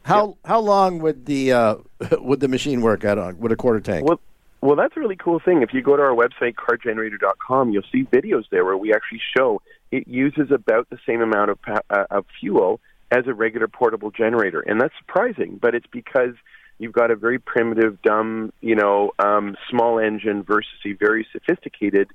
how 0.04 0.36
how 0.44 0.60
long 0.60 1.00
would 1.00 1.26
the 1.26 1.52
uh, 1.52 1.76
would 2.20 2.40
the 2.40 2.48
machine 2.48 2.80
work 2.80 3.04
out 3.04 3.18
on 3.18 3.38
with 3.38 3.52
a 3.52 3.56
quarter 3.56 3.80
tank? 3.80 4.06
Well, 4.06 4.20
well, 4.60 4.76
that's 4.76 4.96
a 4.96 5.00
really 5.00 5.16
cool 5.16 5.40
thing. 5.40 5.62
If 5.62 5.72
you 5.72 5.82
go 5.82 5.96
to 5.96 6.02
our 6.02 6.14
website, 6.14 6.54
cargenerator.com, 6.54 7.70
you'll 7.70 7.82
see 7.90 8.04
videos 8.04 8.44
there 8.50 8.64
where 8.64 8.76
we 8.76 8.92
actually 8.92 9.20
show 9.36 9.62
it 9.90 10.06
uses 10.06 10.50
about 10.50 10.90
the 10.90 10.98
same 11.06 11.22
amount 11.22 11.50
of, 11.50 11.58
uh, 11.66 12.04
of 12.10 12.26
fuel 12.38 12.80
as 13.10 13.26
a 13.26 13.34
regular 13.34 13.68
portable 13.68 14.10
generator. 14.10 14.60
And 14.60 14.80
that's 14.80 14.94
surprising, 14.98 15.58
but 15.60 15.74
it's 15.74 15.86
because 15.90 16.34
you've 16.78 16.92
got 16.92 17.10
a 17.10 17.16
very 17.16 17.38
primitive, 17.38 18.00
dumb, 18.02 18.52
you 18.60 18.74
know, 18.74 19.12
um, 19.18 19.56
small 19.68 19.98
engine 19.98 20.42
versus 20.42 20.72
a 20.86 20.92
very 20.92 21.26
sophisticated, 21.32 22.08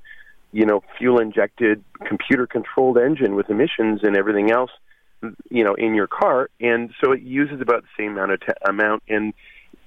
you 0.52 0.66
know, 0.66 0.84
fuel 0.98 1.20
injected, 1.20 1.84
computer 2.06 2.48
controlled 2.48 2.98
engine 2.98 3.36
with 3.36 3.50
emissions 3.50 4.02
and 4.04 4.16
everything 4.16 4.52
else, 4.52 4.72
you 5.50 5.64
know, 5.64 5.74
in 5.74 5.96
your 5.96 6.08
car. 6.08 6.50
And 6.62 6.92
so 7.04 7.12
it 7.12 7.22
uses 7.22 7.60
about 7.60 7.84
the 7.84 7.90
same 7.98 8.14
amount 8.14 8.32
of 8.34 8.40
t- 8.42 8.54
amount. 8.68 9.04
And 9.10 9.34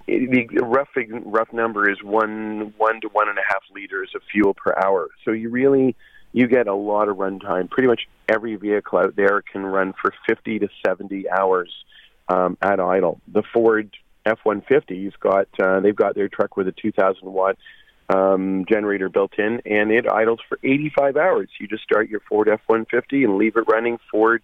the 0.08 0.46
rough 0.62 0.88
rough 1.24 1.52
number 1.52 1.90
is 1.90 2.02
one 2.02 2.72
one 2.78 3.00
to 3.02 3.08
one 3.08 3.28
and 3.28 3.38
a 3.38 3.42
half 3.46 3.62
liters 3.74 4.10
of 4.14 4.22
fuel 4.32 4.54
per 4.54 4.74
hour. 4.82 5.08
So 5.24 5.32
you 5.32 5.50
really 5.50 5.96
you 6.32 6.46
get 6.46 6.66
a 6.66 6.74
lot 6.74 7.08
of 7.08 7.16
runtime. 7.16 7.70
Pretty 7.70 7.88
much 7.88 8.08
every 8.28 8.56
vehicle 8.56 8.98
out 8.98 9.16
there 9.16 9.42
can 9.42 9.64
run 9.64 9.94
for 10.00 10.12
50 10.28 10.60
to 10.60 10.68
70 10.86 11.28
hours 11.30 11.72
um, 12.28 12.56
at 12.62 12.80
idle. 12.80 13.20
The 13.28 13.42
Ford 13.52 13.90
F-150's 14.26 15.14
got 15.20 15.48
uh, 15.62 15.80
they've 15.80 15.96
got 15.96 16.14
their 16.14 16.28
truck 16.28 16.56
with 16.56 16.68
a 16.68 16.72
2,000 16.72 17.20
watt 17.22 17.56
um, 18.08 18.64
generator 18.66 19.08
built 19.08 19.38
in, 19.38 19.60
and 19.66 19.90
it 19.90 20.10
idles 20.10 20.40
for 20.48 20.58
85 20.62 21.16
hours. 21.16 21.48
You 21.60 21.66
just 21.66 21.82
start 21.82 22.08
your 22.08 22.20
Ford 22.20 22.48
F-150 22.48 23.24
and 23.24 23.36
leave 23.36 23.56
it 23.56 23.64
running. 23.68 23.98
Ford 24.10 24.42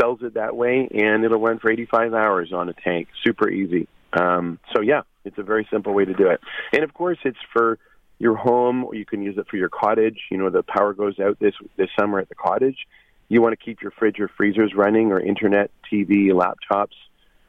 sells 0.00 0.20
it 0.22 0.34
that 0.34 0.56
way, 0.56 0.88
and 0.90 1.24
it'll 1.24 1.40
run 1.40 1.58
for 1.58 1.70
85 1.70 2.14
hours 2.14 2.52
on 2.52 2.68
a 2.68 2.72
tank. 2.72 3.08
Super 3.22 3.50
easy. 3.50 3.86
Um, 4.18 4.58
so 4.74 4.80
yeah, 4.80 5.02
it's 5.24 5.38
a 5.38 5.42
very 5.42 5.66
simple 5.70 5.92
way 5.92 6.04
to 6.04 6.14
do 6.14 6.28
it. 6.28 6.40
And 6.72 6.82
of 6.84 6.94
course, 6.94 7.18
it's 7.24 7.38
for 7.52 7.78
your 8.18 8.36
home, 8.36 8.84
or 8.84 8.94
you 8.94 9.04
can 9.04 9.22
use 9.22 9.36
it 9.38 9.46
for 9.48 9.56
your 9.56 9.68
cottage. 9.68 10.18
You 10.30 10.38
know, 10.38 10.50
the 10.50 10.62
power 10.62 10.94
goes 10.94 11.18
out 11.18 11.38
this 11.40 11.54
this 11.76 11.88
summer 11.98 12.18
at 12.18 12.28
the 12.28 12.34
cottage. 12.34 12.86
You 13.28 13.40
want 13.42 13.58
to 13.58 13.64
keep 13.64 13.82
your 13.82 13.90
fridge 13.90 14.20
or 14.20 14.28
freezers 14.28 14.72
running, 14.74 15.10
or 15.10 15.20
internet, 15.20 15.70
TV, 15.90 16.30
laptops. 16.30 16.94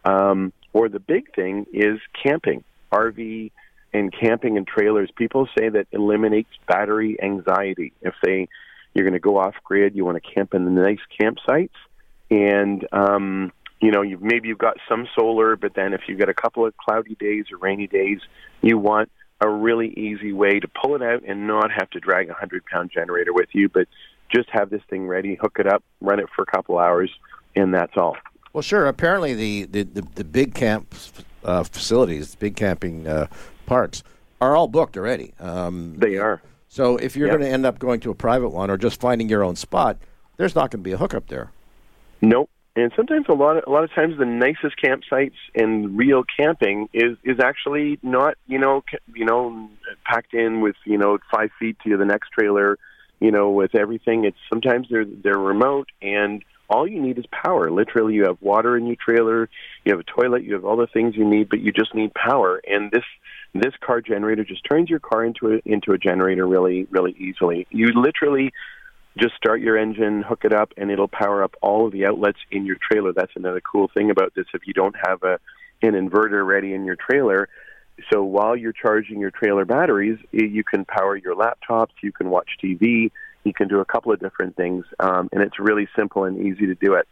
Um, 0.04 0.54
or 0.74 0.90
the 0.90 1.00
big 1.00 1.34
thing 1.36 1.66
is 1.74 2.00
camping, 2.22 2.64
RV 2.92 3.52
and 3.94 4.14
camping 4.14 4.58
and 4.58 4.68
trailers. 4.68 5.10
People 5.16 5.48
say 5.58 5.70
that 5.70 5.88
eliminates 5.92 6.50
battery 6.68 7.18
anxiety. 7.22 7.94
If 8.02 8.14
they 8.22 8.48
you're 8.94 9.06
going 9.06 9.14
to 9.14 9.20
go 9.20 9.38
off 9.38 9.56
grid, 9.64 9.96
you 9.96 10.06
want 10.06 10.22
to 10.22 10.34
camp 10.34 10.54
in 10.54 10.64
the 10.66 10.72
nice 10.72 11.00
campsites, 11.20 11.70
and 12.32 12.88
um, 12.92 13.52
you 13.86 13.92
know, 13.92 14.02
you've 14.02 14.22
maybe 14.22 14.48
you've 14.48 14.58
got 14.58 14.78
some 14.90 15.08
solar, 15.16 15.56
but 15.56 15.76
then 15.76 15.94
if 15.94 16.02
you've 16.08 16.18
got 16.18 16.28
a 16.30 16.34
couple 16.34 16.66
of 16.66 16.76
cloudy 16.78 17.14
days 17.20 17.46
or 17.52 17.58
rainy 17.58 17.86
days, 17.86 18.20
you 18.62 18.80
want 18.80 19.12
a 19.42 19.48
really 19.48 19.90
easy 19.90 20.34
way 20.34 20.60
to 20.60 20.68
pull 20.68 20.96
it 20.96 21.04
out 21.04 21.22
and 21.28 21.46
not 21.46 21.70
have 21.72 21.90
to 21.92 22.00
drag 22.00 22.30
a 22.30 22.34
hundred 22.34 22.64
pound 22.66 22.90
generator 22.92 23.32
with 23.32 23.50
you, 23.54 23.70
but 23.70 23.88
just 24.34 24.50
have 24.50 24.72
this 24.72 24.82
thing 24.90 25.08
ready, 25.08 25.36
hook 25.36 25.58
it 25.60 25.68
up, 25.68 25.84
run 26.02 26.20
it 26.20 26.26
for 26.36 26.42
a 26.42 26.46
couple 26.48 26.80
hours, 26.80 27.12
and 27.56 27.74
that's 27.76 27.96
all. 27.96 28.18
Well, 28.54 28.64
sure. 28.64 28.88
Apparently, 28.88 29.36
the 29.36 29.66
the, 29.66 29.84
the, 29.84 30.02
the 30.16 30.24
big 30.24 30.56
camp 30.56 30.96
uh, 31.44 31.64
facilities, 31.64 32.34
big 32.34 32.56
camping 32.56 33.08
uh, 33.08 33.28
parks, 33.68 34.02
are 34.42 34.56
all 34.56 34.68
booked 34.68 34.98
already. 34.98 35.34
Um, 35.40 35.94
They 36.00 36.18
are. 36.18 36.42
so 36.70 36.98
if 36.98 37.16
you're 37.16 37.28
Yeah. 37.28 37.34
going 37.34 37.46
to 37.46 37.52
end 37.54 37.68
up 37.68 37.78
going 37.78 38.00
to 38.00 38.10
a 38.10 38.16
private 38.16 38.50
one 38.50 38.72
or 38.72 38.78
just 38.78 39.00
finding 39.00 39.30
your 39.30 39.44
own 39.44 39.56
spot, 39.56 39.98
there's 40.38 40.56
not 40.56 40.72
going 40.72 40.82
to 40.82 40.88
be 40.90 40.94
a 40.94 40.98
hookup 40.98 41.28
there. 41.28 41.52
Nope. 42.22 42.50
And 42.76 42.92
sometimes 42.96 43.28
a 43.30 43.34
lot 43.34 43.58
of 43.58 43.64
a 43.68 43.70
lot 43.70 43.86
of 43.86 43.94
times 43.94 44.18
the 44.18 44.26
nicest 44.26 44.76
campsites 44.84 45.38
and 45.56 45.98
real 45.98 46.24
camping 46.38 46.90
is 46.94 47.18
is 47.24 47.40
actually 47.40 48.00
not 48.04 48.36
you 48.48 48.60
know 48.60 48.84
you 49.14 49.26
know 49.26 49.70
packed 50.04 50.34
in 50.34 50.60
with 50.62 50.76
you 50.86 50.98
know 50.98 51.18
five 51.32 51.52
feet 51.58 51.78
to 51.86 51.96
the 51.96 52.06
next 52.06 52.32
trailer, 52.38 52.78
you 53.20 53.32
know 53.32 53.50
with 53.52 53.76
everything. 53.76 54.26
It's 54.26 54.38
sometimes 54.50 54.88
they're 54.90 55.06
they're 55.06 55.38
remote 55.38 55.88
and 56.02 56.44
all 56.70 56.88
you 56.88 57.02
need 57.02 57.18
is 57.18 57.26
power. 57.32 57.70
Literally, 57.70 58.16
you 58.16 58.24
have 58.26 58.42
water 58.42 58.76
in 58.76 58.88
your 58.88 58.96
trailer, 58.96 59.50
you 59.84 59.92
have 59.92 60.00
a 60.00 60.22
toilet, 60.22 60.44
you 60.44 60.56
have 60.56 60.66
all 60.66 60.78
the 60.78 60.88
things 60.88 61.16
you 61.16 61.24
need, 61.24 61.50
but 61.50 61.60
you 61.60 61.72
just 61.72 61.94
need 61.94 62.14
power. 62.14 62.62
And 62.68 62.92
this 62.92 63.04
this 63.54 63.74
car 63.80 64.02
generator 64.02 64.44
just 64.44 64.66
turns 64.70 64.90
your 64.90 65.00
car 65.00 65.24
into 65.24 65.54
a 65.54 65.60
into 65.66 65.94
a 65.94 65.98
generator 65.98 66.46
really 66.48 66.88
really 66.92 67.16
easily. 67.18 67.68
You 67.70 67.88
literally 67.96 68.52
just 69.18 69.36
start 69.36 69.62
your 69.62 69.78
engine, 69.78 70.22
hook 70.22 70.42
it 70.44 70.54
up, 70.54 70.74
and 70.78 70.92
it'll 70.92 71.08
power 71.08 71.44
up 71.44 71.56
all 71.62 71.86
of 71.86 71.94
the 71.94 72.06
outlets 72.06 72.40
in 72.52 72.66
your 72.66 72.78
trailer. 72.82 73.14
That's 73.14 73.32
another 73.36 73.62
cool 73.62 73.90
thing 73.94 74.12
about 74.12 74.34
this. 74.36 74.46
If 74.54 74.68
you 74.68 74.74
don't 74.74 74.96
have 75.06 75.24
a 75.24 75.40
an 75.82 75.92
inverter 75.92 76.46
ready 76.46 76.74
in 76.74 76.86
your 76.86 76.96
trailer, 76.96 77.50
so 78.12 78.24
while 78.24 78.56
you're 78.56 78.74
charging 78.74 79.20
your 79.20 79.32
trailer 79.32 79.66
batteries, 79.66 80.18
you 80.32 80.64
can 80.64 80.86
power 80.86 81.16
your 81.16 81.36
laptops, 81.36 81.92
you 82.02 82.12
can 82.12 82.30
watch 82.30 82.50
TV, 82.64 83.12
you 83.44 83.54
can 83.54 83.68
do 83.68 83.80
a 83.80 83.86
couple 83.86 84.12
of 84.12 84.20
different 84.20 84.56
things, 84.56 84.86
um, 85.00 85.30
and 85.32 85.42
it's 85.42 85.60
really 85.60 85.88
simple 85.96 86.24
and 86.24 86.40
easy 86.40 86.66
to 86.66 86.76
do 86.76 86.94
it. 86.96 87.08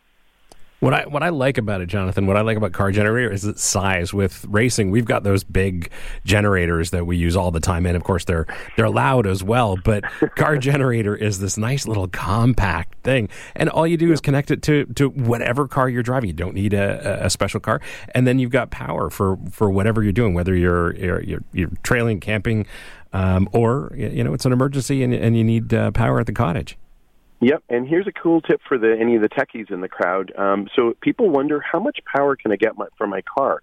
What 0.84 0.94
I 0.94 1.06
what 1.06 1.24
I 1.24 1.30
like 1.30 1.58
about 1.58 1.80
it, 1.80 1.86
Jonathan, 1.86 2.28
what 2.28 2.36
I 2.36 2.42
like 2.42 2.58
about 2.58 2.74
car 2.74 2.92
generator 2.92 3.32
is 3.32 3.46
its 3.46 3.64
size. 3.64 4.14
With 4.14 4.46
racing, 4.50 4.92
we've 4.92 5.06
got 5.06 5.24
those 5.24 5.46
big 5.46 5.90
generators 6.26 6.90
that 6.90 7.08
we 7.08 7.16
use 7.16 7.38
all 7.38 7.52
the 7.52 7.62
time, 7.62 7.86
and 7.86 7.96
of 7.96 8.04
course 8.04 8.26
they're 8.26 8.46
they're 8.76 8.90
loud 8.90 9.26
as 9.26 9.42
well. 9.46 9.78
But 9.78 10.04
car 10.36 10.58
generator 10.58 11.16
is 11.16 11.40
this 11.40 11.58
nice 11.58 11.88
little 11.88 12.10
compact 12.10 13.02
thing, 13.02 13.30
and 13.56 13.70
all 13.70 13.88
you 13.88 13.96
do 13.96 14.12
is 14.12 14.20
connect 14.20 14.52
it 14.52 14.62
to 14.64 14.84
to 14.96 15.08
whatever 15.08 15.70
car 15.70 15.88
you're 15.88 16.04
driving. 16.04 16.28
You 16.28 16.34
don't 16.34 16.54
need 16.54 16.74
a, 16.74 17.28
a 17.28 17.30
special 17.30 17.62
car, 17.62 17.80
and 18.14 18.28
then 18.28 18.38
you've 18.38 18.52
got 18.52 18.70
power 18.70 19.10
for 19.10 19.38
for 19.52 19.72
whatever 19.72 20.04
you're 20.04 20.12
doing, 20.12 20.34
whether 20.34 20.54
you're 20.54 20.98
you're 20.98 21.24
you're, 21.24 21.44
you're 21.54 21.72
trailing, 21.84 22.20
camping, 22.20 22.66
um, 23.14 23.48
or 23.54 23.94
you 23.96 24.22
know 24.22 24.34
it's 24.34 24.46
an 24.46 24.52
emergency 24.52 25.02
and 25.02 25.14
and 25.14 25.38
you 25.38 25.46
need 25.46 25.74
uh, 25.74 25.92
power 25.92 26.20
at 26.20 26.26
the 26.26 26.34
cottage. 26.34 26.78
Yep, 27.44 27.64
and 27.68 27.86
here's 27.86 28.08
a 28.08 28.12
cool 28.14 28.40
tip 28.40 28.62
for 28.66 28.78
the 28.78 28.96
any 28.98 29.18
of 29.18 29.22
the 29.22 29.28
techies 29.28 29.70
in 29.70 29.82
the 29.82 29.90
crowd. 29.90 30.34
Um, 30.38 30.70
so 30.78 30.96
people 31.02 31.30
wonder 31.30 31.60
how 31.60 31.78
much 31.78 32.00
power 32.06 32.38
can 32.38 32.54
I 32.54 32.56
get 32.56 32.78
my, 32.78 32.86
from 32.98 33.10
my 33.10 33.22
car, 33.22 33.62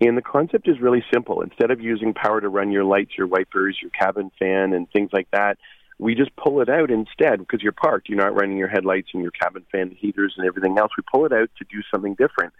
and 0.00 0.16
the 0.16 0.22
concept 0.22 0.66
is 0.68 0.80
really 0.80 1.04
simple. 1.12 1.40
Instead 1.42 1.70
of 1.70 1.80
using 1.80 2.12
power 2.12 2.40
to 2.40 2.48
run 2.48 2.72
your 2.72 2.82
lights, 2.82 3.12
your 3.16 3.28
wipers, 3.28 3.78
your 3.80 3.92
cabin 3.92 4.32
fan, 4.36 4.72
and 4.72 4.90
things 4.90 5.10
like 5.12 5.28
that, 5.30 5.58
we 5.98 6.16
just 6.16 6.34
pull 6.34 6.60
it 6.60 6.68
out 6.68 6.90
instead 6.90 7.38
because 7.38 7.62
you're 7.62 7.70
parked. 7.70 8.08
You're 8.08 8.18
not 8.18 8.34
running 8.34 8.56
your 8.56 8.66
headlights 8.66 9.10
and 9.14 9.22
your 9.22 9.30
cabin 9.30 9.64
fan 9.70 9.90
heaters 9.96 10.34
and 10.36 10.44
everything 10.44 10.76
else. 10.76 10.90
We 10.98 11.04
pull 11.12 11.24
it 11.24 11.32
out 11.32 11.50
to 11.58 11.64
do 11.70 11.82
something 11.92 12.14
different. 12.14 12.52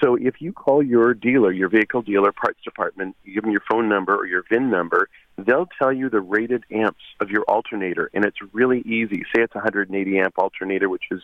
So 0.00 0.14
if 0.14 0.40
you 0.40 0.52
call 0.52 0.80
your 0.80 1.14
dealer, 1.14 1.50
your 1.50 1.68
vehicle 1.68 2.02
dealer, 2.02 2.30
parts 2.30 2.62
department, 2.62 3.16
you 3.24 3.34
give 3.34 3.42
them 3.42 3.52
your 3.52 3.62
phone 3.68 3.88
number 3.88 4.14
or 4.14 4.26
your 4.26 4.44
VIN 4.48 4.70
number, 4.70 5.08
they'll 5.36 5.68
tell 5.78 5.92
you 5.92 6.10
the 6.10 6.20
rated 6.20 6.64
amps 6.70 7.02
of 7.20 7.30
your 7.30 7.42
alternator, 7.44 8.10
and 8.14 8.24
it's 8.24 8.38
really 8.52 8.80
easy. 8.80 9.22
Say 9.34 9.42
it's 9.42 9.54
a 9.54 9.58
180 9.58 10.18
amp 10.18 10.38
alternator, 10.38 10.88
which 10.88 11.04
is 11.10 11.22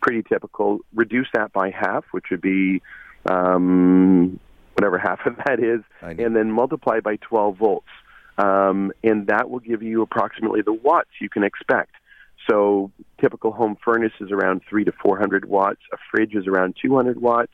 pretty 0.00 0.22
typical. 0.22 0.80
Reduce 0.94 1.28
that 1.34 1.52
by 1.52 1.70
half, 1.70 2.04
which 2.12 2.26
would 2.30 2.40
be 2.40 2.82
um, 3.26 4.40
whatever 4.74 4.98
half 4.98 5.20
of 5.26 5.36
that 5.46 5.60
is, 5.60 5.82
and 6.24 6.34
then 6.34 6.50
multiply 6.50 7.00
by 7.00 7.16
12 7.16 7.56
volts, 7.56 7.86
um, 8.38 8.92
and 9.02 9.26
that 9.26 9.50
will 9.50 9.60
give 9.60 9.82
you 9.82 10.02
approximately 10.02 10.62
the 10.62 10.72
watts 10.72 11.10
you 11.20 11.28
can 11.28 11.44
expect. 11.44 11.92
So 12.48 12.90
typical 13.20 13.52
home 13.52 13.76
furnace 13.84 14.12
is 14.20 14.30
around 14.30 14.62
three 14.68 14.84
to 14.84 14.92
400 15.02 15.44
watts. 15.44 15.80
A 15.92 15.96
fridge 16.10 16.34
is 16.34 16.46
around 16.46 16.76
200 16.80 17.20
watts. 17.20 17.52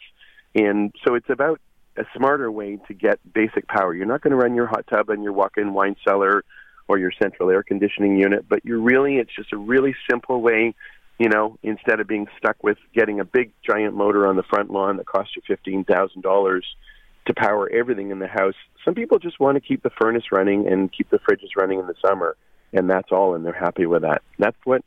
And 0.55 0.95
so 1.07 1.15
it's 1.15 1.29
about 1.29 1.61
a 1.99 2.05
smarter 2.17 2.51
way 2.51 2.79
to 2.89 2.95
get 2.95 3.19
basic 3.33 3.67
power. 3.69 3.95
You're 3.95 4.07
not 4.07 4.23
going 4.23 4.33
to 4.33 4.37
run 4.37 4.55
your 4.55 4.67
hot 4.67 4.87
tub 4.89 5.11
and 5.11 5.23
your 5.23 5.33
walk-in 5.33 5.73
wine 5.73 5.97
cellar 6.07 6.45
or 6.89 6.99
your 6.99 7.13
central 7.21 7.51
air 7.51 7.63
conditioning 7.63 8.19
unit, 8.19 8.47
but 8.49 8.65
you're 8.65 8.81
really 8.81 9.17
it's 9.17 9.35
just 9.35 9.53
a 9.53 9.57
really 9.57 9.95
simple 10.09 10.41
way, 10.41 10.75
you 11.19 11.29
know, 11.29 11.59
instead 11.63 12.01
of 12.01 12.07
being 12.07 12.27
stuck 12.39 12.63
with 12.63 12.79
getting 12.95 13.21
a 13.21 13.25
big 13.25 13.51
giant 13.67 13.95
motor 13.95 14.27
on 14.27 14.37
the 14.37 14.43
front 14.45 14.71
lawn 14.71 14.97
that 14.99 15.07
costs 15.07 15.35
you 15.37 15.43
$15,000 15.57 16.61
to 17.27 17.35
power 17.35 17.69
everything 17.71 18.11
in 18.11 18.19
the 18.19 18.29
house. 18.29 18.55
Some 18.85 18.95
people 18.95 19.19
just 19.19 19.41
want 19.41 19.57
to 19.57 19.61
keep 19.61 19.83
the 19.83 19.91
furnace 19.91 20.31
running 20.31 20.69
and 20.69 20.93
keep 20.93 21.11
the 21.11 21.19
fridges 21.19 21.57
running 21.57 21.81
in 21.81 21.87
the 21.87 21.95
summer, 22.07 22.37
and 22.73 22.89
that's 22.89 23.11
all 23.11 23.35
and 23.35 23.45
they're 23.45 23.53
happy 23.53 23.87
with 23.87 24.03
that. 24.03 24.23
That's 24.39 24.57
what 24.65 24.83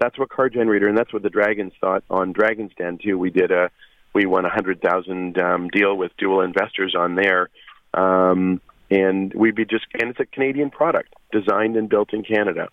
that's 0.00 0.18
what 0.18 0.28
car 0.28 0.48
generator 0.48 0.88
and 0.88 0.98
that's 0.98 1.12
what 1.12 1.22
the 1.22 1.30
Dragons 1.30 1.72
thought 1.80 2.02
on 2.10 2.32
Dragon's 2.32 2.72
Den 2.76 2.98
too. 2.98 3.16
We 3.16 3.30
did 3.30 3.52
a 3.52 3.70
we 4.14 4.26
won 4.26 4.44
a 4.44 4.50
hundred 4.50 4.80
thousand 4.80 5.38
um, 5.38 5.68
deal 5.68 5.96
with 5.96 6.12
dual 6.16 6.40
investors 6.40 6.94
on 6.96 7.14
there, 7.14 7.50
um, 7.92 8.60
and 8.90 9.32
we'd 9.34 9.54
be 9.54 9.64
just 9.64 9.86
and 10.00 10.10
it's 10.10 10.20
a 10.20 10.26
Canadian 10.26 10.70
product 10.70 11.12
designed 11.32 11.76
and 11.76 11.88
built 11.88 12.12
in 12.12 12.22
Canada. 12.22 12.68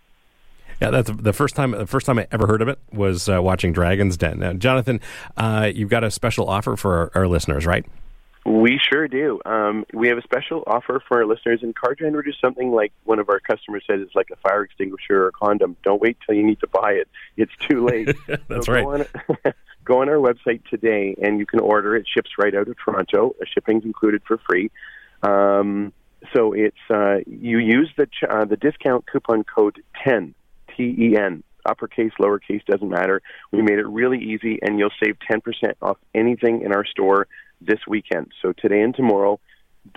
Yeah, 0.81 0.89
that's 0.89 1.11
the 1.11 1.33
first 1.33 1.55
time. 1.55 1.71
The 1.71 1.85
first 1.85 2.05
time 2.05 2.17
I 2.17 2.27
ever 2.31 2.47
heard 2.47 2.61
of 2.61 2.67
it 2.67 2.79
was 2.91 3.29
uh, 3.29 3.41
watching 3.41 3.71
Dragon's 3.71 4.17
Den. 4.17 4.39
Now, 4.39 4.53
Jonathan, 4.53 4.99
uh, 5.37 5.71
you've 5.73 5.89
got 5.89 6.03
a 6.03 6.09
special 6.09 6.49
offer 6.49 6.75
for 6.75 7.11
our, 7.15 7.21
our 7.21 7.27
listeners, 7.27 7.65
right? 7.65 7.85
We 8.43 8.79
sure 8.79 9.07
do. 9.07 9.39
Um, 9.45 9.85
we 9.93 10.07
have 10.07 10.17
a 10.17 10.23
special 10.23 10.63
offer 10.65 11.01
for 11.07 11.19
our 11.19 11.25
listeners, 11.27 11.59
and 11.61 11.75
car 11.75 11.93
generator 11.93 12.29
is 12.29 12.35
something 12.41 12.71
like 12.71 12.91
one 13.03 13.19
of 13.19 13.29
our 13.29 13.39
customers 13.39 13.83
said 13.85 13.99
it's 13.99 14.15
like 14.15 14.29
a 14.31 14.35
fire 14.37 14.63
extinguisher 14.63 15.25
or 15.25 15.27
a 15.27 15.31
condom. 15.31 15.77
Don't 15.83 16.01
wait 16.01 16.17
till 16.25 16.35
you 16.35 16.43
need 16.43 16.59
to 16.61 16.67
buy 16.67 16.93
it; 16.93 17.07
it's 17.37 17.51
too 17.69 17.85
late. 17.85 18.15
That's 18.47 18.65
So 18.65 18.73
right. 18.73 18.83
Go 18.83 18.93
on, 18.93 19.53
go 19.85 20.01
on 20.01 20.09
our 20.09 20.15
website 20.15 20.65
today, 20.69 21.15
and 21.21 21.37
you 21.37 21.45
can 21.45 21.59
order. 21.59 21.95
It 21.95 22.07
ships 22.11 22.31
right 22.39 22.55
out 22.55 22.67
of 22.67 22.75
Toronto. 22.83 23.35
Shipping's 23.53 23.85
included 23.85 24.23
for 24.27 24.39
free. 24.39 24.71
Um, 25.21 25.93
so 26.33 26.53
it's 26.53 26.77
uh, 26.89 27.17
you 27.27 27.59
use 27.59 27.91
the 27.95 28.07
ch- 28.07 28.23
uh, 28.27 28.45
the 28.45 28.57
discount 28.57 29.05
coupon 29.05 29.43
code 29.43 29.83
ten 30.03 30.33
T 30.75 30.95
E 30.97 31.15
N 31.15 31.43
uppercase 31.63 32.11
lowercase 32.19 32.65
doesn't 32.65 32.89
matter. 32.89 33.21
We 33.51 33.61
made 33.61 33.77
it 33.77 33.87
really 33.87 34.17
easy, 34.17 34.57
and 34.63 34.79
you'll 34.79 34.89
save 35.03 35.17
ten 35.29 35.41
percent 35.41 35.77
off 35.79 35.97
anything 36.15 36.63
in 36.63 36.73
our 36.73 36.85
store 36.85 37.27
this 37.61 37.79
weekend. 37.87 38.31
So 38.41 38.53
today 38.53 38.81
and 38.81 38.95
tomorrow, 38.95 39.39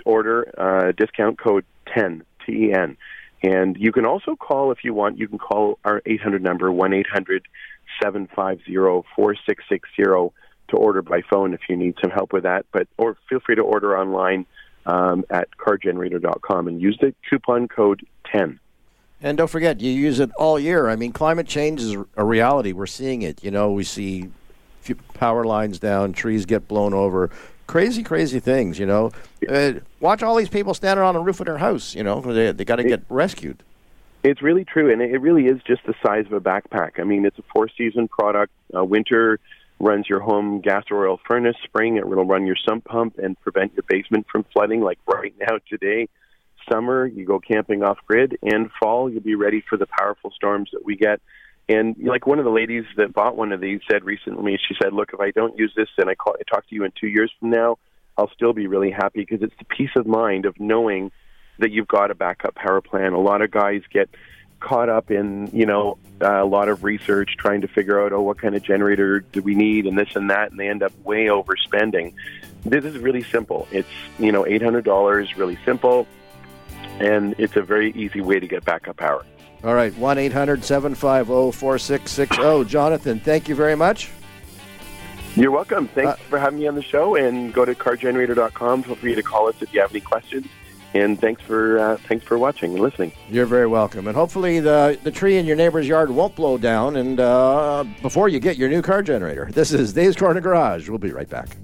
order 0.05 0.51
uh, 0.57 0.91
discount 0.91 1.39
code 1.39 1.65
ten 1.93 2.23
T 2.45 2.67
E 2.67 2.73
N. 2.73 2.97
And 3.43 3.77
you 3.77 3.91
can 3.91 4.05
also 4.05 4.35
call 4.35 4.71
if 4.71 4.79
you 4.83 4.93
want. 4.93 5.19
You 5.19 5.27
can 5.27 5.37
call 5.37 5.77
our 5.85 6.01
800 6.05 6.41
number, 6.41 6.71
1 6.71 6.93
800 6.93 7.47
750 8.01 8.73
4660 9.15 10.03
to 10.69 10.77
order 10.77 11.03
by 11.03 11.21
phone 11.29 11.53
if 11.53 11.61
you 11.69 11.77
need 11.77 11.95
some 12.01 12.09
help 12.09 12.33
with 12.33 12.43
that. 12.43 12.65
But 12.71 12.87
Or 12.97 13.17
feel 13.29 13.39
free 13.39 13.55
to 13.55 13.61
order 13.61 13.97
online 13.97 14.45
um, 14.85 15.25
at 15.29 15.49
cargenerator.com 15.57 16.67
and 16.67 16.81
use 16.81 16.97
the 16.99 17.13
coupon 17.29 17.67
code 17.67 18.05
10. 18.31 18.59
And 19.21 19.37
don't 19.37 19.49
forget, 19.49 19.79
you 19.79 19.91
use 19.91 20.19
it 20.19 20.31
all 20.37 20.59
year. 20.59 20.89
I 20.89 20.95
mean, 20.95 21.11
climate 21.11 21.47
change 21.47 21.81
is 21.81 21.95
a 22.15 22.23
reality. 22.23 22.73
We're 22.73 22.85
seeing 22.85 23.21
it. 23.21 23.43
You 23.43 23.51
know, 23.51 23.71
we 23.71 23.83
see 23.83 24.29
power 25.13 25.45
lines 25.45 25.79
down, 25.79 26.13
trees 26.13 26.45
get 26.45 26.67
blown 26.67 26.93
over, 26.93 27.31
crazy, 27.67 28.03
crazy 28.03 28.39
things. 28.39 28.79
You 28.79 28.85
know, 28.85 29.11
uh, 29.47 29.73
watch 29.99 30.23
all 30.23 30.35
these 30.35 30.49
people 30.49 30.73
standing 30.73 31.03
on 31.03 31.15
the 31.15 31.21
roof 31.21 31.39
of 31.39 31.45
their 31.45 31.57
house. 31.57 31.95
You 31.95 32.03
know, 32.03 32.21
they 32.21 32.51
they 32.51 32.65
got 32.65 32.77
to 32.77 32.83
get 32.83 33.03
rescued. 33.09 33.63
It's 34.23 34.41
really 34.41 34.65
true, 34.65 34.91
and 34.91 35.01
it 35.01 35.21
really 35.21 35.45
is 35.45 35.61
just 35.67 35.85
the 35.85 35.93
size 36.03 36.25
of 36.25 36.33
a 36.33 36.41
backpack. 36.41 36.99
I 36.99 37.03
mean, 37.03 37.25
it's 37.25 37.37
a 37.37 37.43
four-season 37.53 38.07
product. 38.07 38.51
Uh, 38.75 38.83
winter 38.83 39.39
runs 39.79 40.07
your 40.09 40.19
home 40.19 40.61
gas 40.61 40.85
or 40.89 41.07
oil 41.07 41.19
furnace. 41.27 41.55
Spring, 41.63 41.97
it 41.97 42.07
will 42.07 42.25
run 42.25 42.47
your 42.47 42.55
sump 42.67 42.85
pump 42.85 43.19
and 43.19 43.39
prevent 43.41 43.73
your 43.73 43.83
basement 43.87 44.25
from 44.31 44.43
flooding, 44.51 44.81
like 44.81 44.97
right 45.05 45.33
now 45.39 45.59
today. 45.69 46.07
Summer, 46.71 47.05
you 47.05 47.25
go 47.25 47.39
camping 47.39 47.83
off 47.83 47.99
grid, 48.07 48.39
and 48.41 48.71
fall, 48.79 49.11
you'll 49.11 49.21
be 49.21 49.35
ready 49.35 49.61
for 49.69 49.77
the 49.77 49.85
powerful 49.85 50.31
storms 50.31 50.69
that 50.73 50.83
we 50.83 50.95
get. 50.95 51.21
And 51.67 51.95
like 51.99 52.27
one 52.27 52.37
of 52.37 52.45
the 52.45 52.51
ladies 52.51 52.85
that 52.97 53.13
bought 53.13 53.35
one 53.35 53.51
of 53.51 53.59
these 53.59 53.81
said 53.89 54.03
recently, 54.03 54.59
she 54.67 54.75
said, 54.81 54.93
"Look, 54.93 55.11
if 55.13 55.19
I 55.19 55.31
don't 55.31 55.57
use 55.57 55.73
this 55.75 55.89
and 55.97 56.09
I, 56.09 56.15
call, 56.15 56.35
I 56.39 56.43
talk 56.43 56.67
to 56.69 56.75
you 56.75 56.83
in 56.83 56.91
two 56.99 57.07
years 57.07 57.31
from 57.39 57.49
now, 57.49 57.77
I'll 58.17 58.29
still 58.29 58.53
be 58.53 58.67
really 58.67 58.91
happy 58.91 59.21
because 59.21 59.41
it's 59.41 59.55
the 59.57 59.65
peace 59.65 59.89
of 59.95 60.05
mind 60.05 60.45
of 60.45 60.59
knowing 60.59 61.11
that 61.57 61.71
you've 61.71 61.87
got 61.87 62.11
a 62.11 62.15
backup 62.15 62.55
power 62.55 62.81
plan. 62.81 63.13
A 63.13 63.19
lot 63.19 63.41
of 63.41 63.49
guys 63.49 63.81
get 63.91 64.09
caught 64.59 64.89
up 64.89 65.11
in 65.11 65.49
you 65.53 65.65
know 65.65 65.97
uh, 66.21 66.43
a 66.43 66.45
lot 66.45 66.69
of 66.69 66.83
research 66.83 67.35
trying 67.37 67.61
to 67.61 67.67
figure 67.67 68.03
out 68.03 68.13
oh 68.13 68.21
what 68.21 68.37
kind 68.37 68.55
of 68.55 68.63
generator 68.63 69.19
do 69.19 69.41
we 69.41 69.55
need? 69.55 69.85
and 69.85 69.97
this 69.97 70.15
and 70.15 70.29
that 70.29 70.51
and 70.51 70.59
they 70.59 70.69
end 70.69 70.83
up 70.83 70.93
way 71.03 71.25
overspending. 71.25 72.13
This 72.63 72.85
is 72.85 72.97
really 72.97 73.23
simple. 73.23 73.67
It's 73.71 73.89
you 74.19 74.31
know 74.31 74.43
$800 74.43 75.35
really 75.35 75.57
simple 75.65 76.07
and 76.99 77.35
it's 77.37 77.55
a 77.55 77.61
very 77.61 77.91
easy 77.91 78.21
way 78.21 78.39
to 78.39 78.47
get 78.47 78.63
backup 78.63 78.97
power 78.97 79.25
All 79.63 79.73
right, 79.73 79.95
one 79.97 80.17
800 80.17 80.63
750 80.63 81.57
4660 81.57 82.65
Jonathan, 82.69 83.19
thank 83.19 83.47
you 83.47 83.55
very 83.55 83.75
much. 83.75 84.11
You're 85.35 85.51
welcome. 85.51 85.89
Thanks 85.89 86.19
for 86.21 86.39
having 86.39 86.59
me 86.59 86.67
on 86.67 86.75
the 86.75 86.81
show. 86.81 87.15
And 87.15 87.53
go 87.53 87.65
to 87.65 87.75
cargenerator.com. 87.75 88.83
Feel 88.83 88.95
free 88.95 89.15
to 89.15 89.23
call 89.23 89.49
us 89.49 89.61
if 89.61 89.73
you 89.73 89.81
have 89.81 89.91
any 89.91 89.99
questions. 89.99 90.45
And 90.93 91.19
thanks 91.19 91.41
for 91.41 91.77
uh, 91.77 91.97
thanks 92.07 92.23
for 92.23 92.37
watching 92.37 92.71
and 92.71 92.81
listening. 92.81 93.11
You're 93.29 93.45
very 93.45 93.67
welcome. 93.67 94.07
And 94.07 94.15
hopefully 94.15 94.61
the 94.61 94.97
the 95.03 95.11
tree 95.11 95.37
in 95.37 95.45
your 95.45 95.57
neighbor's 95.57 95.89
yard 95.89 96.09
won't 96.09 96.37
blow 96.37 96.57
down 96.57 96.95
and 96.95 97.19
uh, 97.19 97.83
before 98.01 98.29
you 98.29 98.39
get 98.39 98.55
your 98.55 98.69
new 98.69 98.81
car 98.81 99.03
generator. 99.03 99.49
This 99.51 99.73
is 99.73 99.91
Dave's 99.91 100.15
Corner 100.15 100.39
Garage. 100.39 100.87
We'll 100.87 100.99
be 100.99 101.11
right 101.11 101.29
back. 101.29 101.57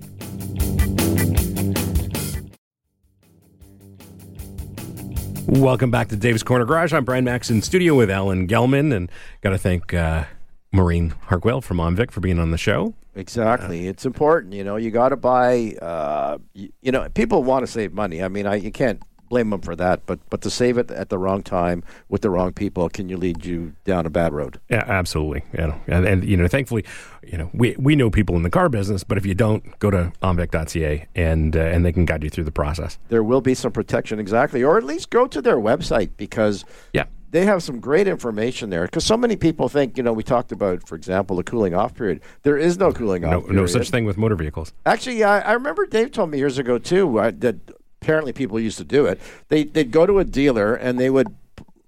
Welcome 5.52 5.92
back 5.92 6.08
to 6.08 6.16
Dave's 6.16 6.44
Corner 6.44 6.64
Garage. 6.64 6.94
I'm 6.94 7.04
Brian 7.04 7.26
Max 7.26 7.50
in 7.50 7.62
studio 7.62 7.94
with 7.94 8.10
Alan 8.10 8.48
Gelman, 8.48 8.96
and 8.96 9.12
got 9.42 9.50
to 9.50 9.58
thank 9.58 9.94
uh, 9.94 10.24
Maureen 10.72 11.14
Harquail 11.26 11.60
from 11.60 11.76
OMVIC 11.76 12.10
for 12.10 12.22
being 12.22 12.40
on 12.40 12.52
the 12.52 12.58
show. 12.58 12.94
Exactly. 13.16 13.90
it's 13.90 14.06
important. 14.06 14.54
You 14.54 14.64
know, 14.64 14.78
you 14.78 14.92
got 14.92 15.10
to 15.10 15.18
buy, 15.18 15.76
uh, 15.82 16.38
you, 16.54 16.72
you 16.82 16.94
know, 16.94 17.10
people 17.10 17.44
want 17.44 17.66
to 17.66 17.68
save 17.70 17.92
money. 17.92 18.24
I 18.24 18.30
mean, 18.30 18.48
I, 18.48 18.56
you 18.56 18.72
can't 18.72 19.02
blame 19.32 19.50
them 19.50 19.62
for 19.62 19.76
that, 19.78 20.06
but 20.06 20.20
but 20.30 20.42
to 20.42 20.50
save 20.50 20.78
it 20.78 20.92
at 20.92 21.08
the 21.10 21.18
wrong 21.18 21.42
time 21.42 21.84
with 22.10 22.22
the 22.22 22.30
wrong 22.30 22.52
people 22.54 22.90
can 22.90 23.08
you 23.10 23.18
lead 23.18 23.46
you 23.46 23.74
down 23.86 24.06
a 24.06 24.10
bad 24.10 24.34
road. 24.34 24.60
Yeah, 24.70 24.84
absolutely. 24.86 25.42
Know, 25.54 25.74
and, 25.88 26.06
and 26.06 26.24
you 26.24 26.36
know, 26.38 26.48
thankfully, 26.48 26.84
you 27.24 27.38
know, 27.38 27.50
we 27.54 27.76
we 27.80 27.96
know 27.96 28.10
people 28.10 28.36
in 28.36 28.44
the 28.44 28.50
car 28.50 28.68
business, 28.70 29.04
but 29.04 29.18
if 29.18 29.26
you 29.26 29.34
don't, 29.34 29.64
go 29.80 29.90
to 29.90 30.12
omvic.ca 30.22 31.08
and 31.16 31.56
uh, 31.56 31.60
and 31.60 31.86
they 31.86 31.92
can 31.94 32.06
guide 32.06 32.24
you 32.24 32.30
through 32.30 32.44
the 32.44 32.52
process. 32.52 33.00
There 33.10 33.24
will 33.24 33.42
be 33.42 33.56
some 33.56 33.72
protection, 33.72 34.20
exactly, 34.20 34.64
or 34.64 34.78
at 34.78 34.84
least 34.84 35.10
go 35.10 35.26
to 35.28 35.42
their 35.42 35.58
website 35.58 36.10
because 36.18 36.66
Yeah. 36.94 37.06
they 37.32 37.46
have 37.46 37.64
some 37.64 37.80
great 37.80 38.08
information 38.08 38.70
there. 38.70 38.84
Because 38.86 39.06
so 39.06 39.16
many 39.16 39.36
people 39.38 39.70
think, 39.70 39.96
you 39.98 40.04
know, 40.04 40.12
we 40.14 40.24
talked 40.24 40.52
about, 40.52 40.86
for 40.88 40.96
example, 40.96 41.38
the 41.38 41.44
cooling 41.44 41.74
off 41.74 41.94
period. 41.96 42.20
There 42.44 42.58
is 42.58 42.78
no 42.78 42.92
cooling 42.92 43.24
off. 43.24 43.32
no 43.32 43.42
period. 43.48 43.70
such 43.70 43.90
thing 43.90 44.04
with 44.06 44.18
motor 44.18 44.36
vehicles. 44.36 44.74
Actually, 44.86 45.24
I, 45.24 45.40
I 45.40 45.54
remember 45.54 45.86
Dave 45.86 46.12
told 46.12 46.30
me 46.32 46.38
years 46.40 46.58
ago 46.58 46.78
too 46.78 47.20
uh, 47.20 47.32
that 47.40 47.56
apparently 48.02 48.34
people 48.34 48.60
used 48.60 48.78
to 48.80 48.84
do 48.84 49.06
it. 49.06 49.20
They 49.50 49.64
they'd 49.64 49.92
go 49.92 50.06
to 50.06 50.20
a 50.20 50.26
dealer 50.26 50.74
and 50.76 51.00
they 51.00 51.10
would 51.10 51.28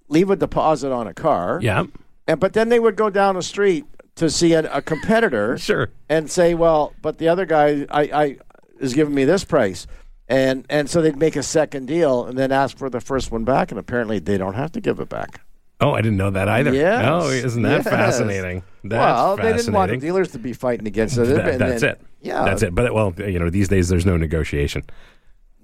leave 0.08 0.30
a 0.30 0.36
deposit 0.36 0.92
on 0.92 1.06
a 1.06 1.14
car. 1.14 1.58
Yeah, 1.62 1.84
And 2.28 2.38
but 2.40 2.52
then 2.52 2.68
they 2.68 2.78
would 2.78 2.96
go 2.96 3.10
down 3.10 3.34
the 3.34 3.42
street 3.42 3.84
to 4.16 4.30
see 4.30 4.52
a, 4.52 4.60
a 4.72 4.80
competitor. 4.80 5.58
Sure. 5.64 5.90
And 6.08 6.30
say, 6.30 6.54
well, 6.54 6.92
but 7.02 7.18
the 7.18 7.28
other 7.28 7.46
guy, 7.46 7.86
I, 7.90 8.02
I 8.02 8.36
is 8.78 8.94
giving 8.94 9.14
me 9.14 9.24
this 9.24 9.44
price. 9.44 9.86
And 10.28 10.64
and 10.70 10.88
so 10.88 11.02
they'd 11.02 11.16
make 11.16 11.36
a 11.36 11.42
second 11.42 11.86
deal 11.86 12.24
and 12.24 12.38
then 12.38 12.50
ask 12.52 12.78
for 12.78 12.88
the 12.88 13.00
first 13.00 13.30
one 13.30 13.44
back, 13.44 13.70
and 13.70 13.78
apparently 13.78 14.18
they 14.20 14.38
don't 14.38 14.54
have 14.54 14.72
to 14.72 14.80
give 14.80 14.98
it 15.00 15.08
back. 15.10 15.40
Oh, 15.80 15.90
I 15.92 16.00
didn't 16.00 16.16
know 16.16 16.30
that 16.30 16.48
either. 16.48 16.72
Yes. 16.72 17.04
Oh, 17.06 17.28
isn't 17.28 17.62
that 17.62 17.84
Yes. 17.84 17.88
fascinating? 17.88 18.62
That's 18.84 18.94
well, 19.18 19.36
they 19.36 19.42
didn't 19.52 19.74
want 19.74 19.90
the 19.90 19.94
fascinating. 19.96 20.00
dealers 20.00 20.30
to 20.32 20.38
be 20.38 20.52
fighting 20.54 20.86
against 20.86 21.18
it. 21.18 21.24
That- 21.26 21.48
and 21.48 21.60
that's 21.60 21.80
then- 21.82 21.90
it. 21.90 22.00
Yeah, 22.22 22.42
that's 22.44 22.62
it. 22.62 22.74
But 22.74 22.94
well, 22.94 23.12
you 23.18 23.38
know, 23.38 23.50
these 23.50 23.68
days 23.68 23.90
there's 23.90 24.06
no 24.06 24.16
negotiation. 24.16 24.84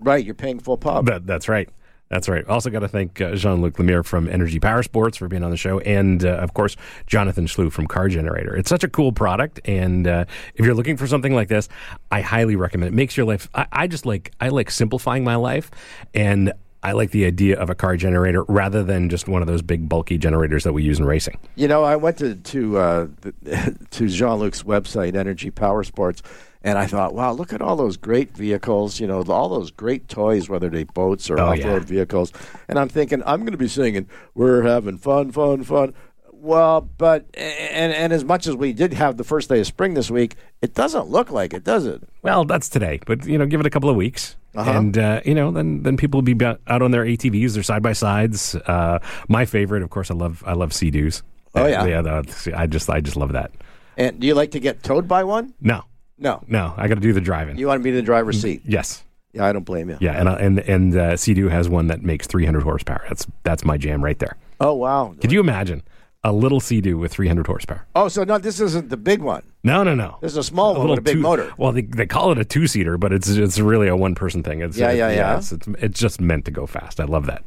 Right, 0.01 0.25
you're 0.25 0.35
paying 0.35 0.59
full 0.59 0.77
pub. 0.77 1.07
That, 1.07 1.27
that's 1.27 1.49
right. 1.49 1.69
That's 2.11 2.29
right. 2.29 2.45
Also, 2.49 2.71
got 2.71 2.81
to 2.81 2.89
thank 2.89 3.21
uh, 3.21 3.37
Jean 3.37 3.63
Luc 3.63 3.75
Lemire 3.75 4.05
from 4.05 4.29
Energy 4.29 4.59
Power 4.59 4.83
Sports 4.83 5.17
for 5.17 5.29
being 5.29 5.45
on 5.45 5.53
the 5.53 5.57
show, 5.57 5.79
and 5.81 6.25
uh, 6.25 6.31
of 6.39 6.55
course 6.55 6.77
Jonathan 7.07 7.47
Schlew 7.47 7.71
from 7.71 7.87
Car 7.87 8.09
Generator. 8.09 8.57
It's 8.57 8.69
such 8.69 8.83
a 8.83 8.89
cool 8.89 9.13
product, 9.13 9.61
and 9.65 10.09
uh, 10.09 10.25
if 10.57 10.67
you're 10.67 10.75
looking 10.75 10.97
for 10.97 11.07
something 11.07 11.33
like 11.33 11.47
this, 11.47 11.69
I 12.11 12.21
highly 12.21 12.57
recommend 12.57 12.93
it. 12.93 12.97
Makes 12.97 13.17
your 13.17 13.27
life. 13.27 13.49
I, 13.55 13.67
I 13.71 13.87
just 13.87 14.07
like 14.07 14.33
I 14.41 14.49
like 14.49 14.73
simplifying 14.73 15.23
my 15.23 15.37
life, 15.37 15.71
and 16.13 16.53
I 16.83 16.93
like 16.93 17.13
the 17.13 17.27
idea 17.27 17.57
of 17.59 17.71
a 17.71 17.77
car 17.77 17.97
generator 17.97 18.43
rather 18.45 18.83
than 18.83 19.09
just 19.09 19.29
one 19.29 19.41
of 19.41 19.47
those 19.47 19.63
big 19.63 19.89
bulky 19.89 20.19
generators 20.19 20.65
that 20.65 20.73
we 20.73 20.83
use 20.83 20.99
in 20.99 21.05
racing. 21.05 21.39
You 21.55 21.69
know, 21.69 21.85
I 21.85 21.95
went 21.95 22.19
to 22.19 22.35
to 22.35 22.79
uh, 22.79 23.07
to 23.91 24.09
Jean 24.09 24.41
Luc's 24.41 24.65
website, 24.65 25.15
Energy 25.15 25.53
Power 25.53 25.85
Sports, 25.85 26.23
and 26.63 26.79
I 26.79 26.87
thought, 26.87 27.15
wow, 27.15 27.33
look 27.33 27.53
at 27.53 27.63
all 27.63 27.77
those 27.77 27.97
great 27.97 28.37
vehicles. 28.37 29.01
You 29.01 29.07
know, 29.07 29.23
all 29.23 29.49
those 29.49 29.71
great 29.71 30.09
toys, 30.09 30.49
whether 30.49 30.69
they 30.69 30.85
boats 30.85 31.31
or 31.31 31.39
Oh, 31.41 31.47
off 31.47 31.65
road 31.65 31.83
yeah. 31.83 31.89
vehicles. 31.97 32.33
And 32.69 32.79
I'm 32.79 32.89
thinking, 32.89 33.23
I'm 33.27 33.41
going 33.41 33.53
to 33.53 33.59
be 33.59 33.69
singing, 33.69 34.09
"We're 34.35 34.63
having 34.63 34.99
fun, 34.99 35.33
fun, 35.33 35.65
fun." 35.65 35.95
Well, 36.33 36.81
but 36.81 37.27
and 37.35 37.93
and 37.93 38.13
as 38.15 38.25
much 38.25 38.47
as 38.47 38.57
we 38.57 38.73
did 38.73 38.95
have 38.95 39.19
the 39.19 39.25
first 39.25 39.49
day 39.51 39.61
of 39.61 39.67
spring 39.67 39.93
this 39.95 40.11
week, 40.11 40.37
it 40.63 40.75
doesn't 40.75 41.09
look 41.09 41.31
like 41.31 41.53
it, 41.53 41.65
does 41.65 41.85
it? 41.85 42.03
Well, 42.23 42.45
that's 42.47 42.69
today, 42.71 42.99
but 43.07 43.27
you 43.27 43.37
know, 43.37 43.45
give 43.45 43.61
it 43.61 43.67
a 43.67 43.71
couple 43.71 43.91
of 43.91 43.97
weeks, 43.97 44.37
Uh-huh. 44.55 44.71
and 44.71 44.97
uh, 44.97 45.21
you 45.25 45.35
know, 45.35 45.51
then 45.51 45.83
then 45.83 45.99
people 45.99 46.19
will 46.23 46.35
be 46.35 46.45
out 46.45 46.81
on 46.83 46.93
their 46.93 47.05
ATVs, 47.05 47.53
their 47.55 47.63
side 47.63 47.83
by 47.83 47.93
sides. 47.93 48.55
Uh, 48.55 49.01
my 49.29 49.45
favorite, 49.45 49.83
of 49.83 49.91
course, 49.91 50.11
I 50.11 50.15
love 50.15 50.43
I 50.47 50.55
love 50.55 50.73
Sea-Doos. 50.73 51.23
Oh, 51.55 51.67
yeah. 51.67 51.85
yeah. 51.85 52.23
I 52.57 52.67
just 52.67 52.89
I 52.89 53.01
just 53.01 53.17
love 53.17 53.33
that. 53.33 53.51
And 53.99 54.19
do 54.19 54.27
you 54.27 54.35
like 54.35 54.53
to 54.53 54.61
get 54.61 54.83
towed 54.83 55.07
by 55.07 55.25
one? 55.25 55.53
No, 55.61 55.83
No, 56.21 56.43
no, 56.47 56.75
I 56.77 56.87
got 56.87 56.95
to 56.95 57.01
do 57.01 57.13
the 57.13 57.21
driving. 57.21 57.57
you 57.59 57.67
want 57.67 57.81
to 57.81 57.83
be 57.83 57.91
in 57.91 57.97
the 57.97 58.03
driver's 58.03 58.41
seat. 58.41 58.63
yes, 58.65 59.03
Yeah, 59.33 59.47
I 59.47 59.53
don't 59.53 59.65
blame 59.65 59.89
you. 59.91 59.97
yeah, 60.01 60.13
and 60.13 60.29
I- 60.29 60.39
and 60.39 60.59
and 60.61 60.97
uh, 60.97 61.17
Sea-Doo 61.17 61.49
has 61.49 61.69
one 61.69 61.87
that 61.89 62.03
makes 62.03 62.27
300 62.27 62.63
horsepower. 62.63 63.03
That's 63.09 63.27
that's 63.43 63.65
my 63.65 63.77
jam 63.79 64.05
right 64.05 64.19
there. 64.19 64.37
Oh 64.61 64.75
wow. 64.75 65.15
Could 65.21 65.33
you 65.33 65.41
imagine 65.41 65.83
a 66.23 66.33
little 66.33 66.61
Sea-Doo 66.61 66.99
with 66.99 67.11
300 67.13 67.47
horsepower? 67.47 67.87
Oh, 67.97 68.09
so 68.09 68.25
no, 68.25 68.37
this 68.37 68.61
isn't 68.61 68.91
the 68.91 68.99
big 68.99 69.23
one. 69.23 69.43
No, 69.65 69.83
no, 69.83 69.95
no. 69.95 70.19
This 70.21 70.33
is 70.33 70.37
a 70.37 70.43
small 70.43 70.75
one 70.75 70.89
with 70.91 70.99
a 70.99 71.03
big 71.03 71.15
two- 71.15 71.21
motor. 71.23 71.51
Well, 71.57 71.73
they, 71.73 71.81
they 71.83 72.07
call 72.07 72.31
it 72.33 72.37
a 72.39 72.45
two 72.45 72.67
seater, 72.67 72.99
but 72.99 73.13
it's 73.15 73.29
it's 73.29 73.59
really 73.59 73.89
a 73.89 73.97
one 73.97 74.15
person 74.15 74.43
thing. 74.43 74.61
It's, 74.61 74.77
Yeah, 74.77 74.91
it- 74.91 74.99
yeah, 74.99 75.11
yeah. 75.11 75.39
It's, 75.39 75.53
it's, 75.53 75.67
it's 75.79 75.99
just 75.99 76.21
meant 76.21 76.45
to 76.45 76.51
go 76.51 76.67
fast. 76.67 77.01
I 77.01 77.05
love 77.05 77.25
that. 77.27 77.43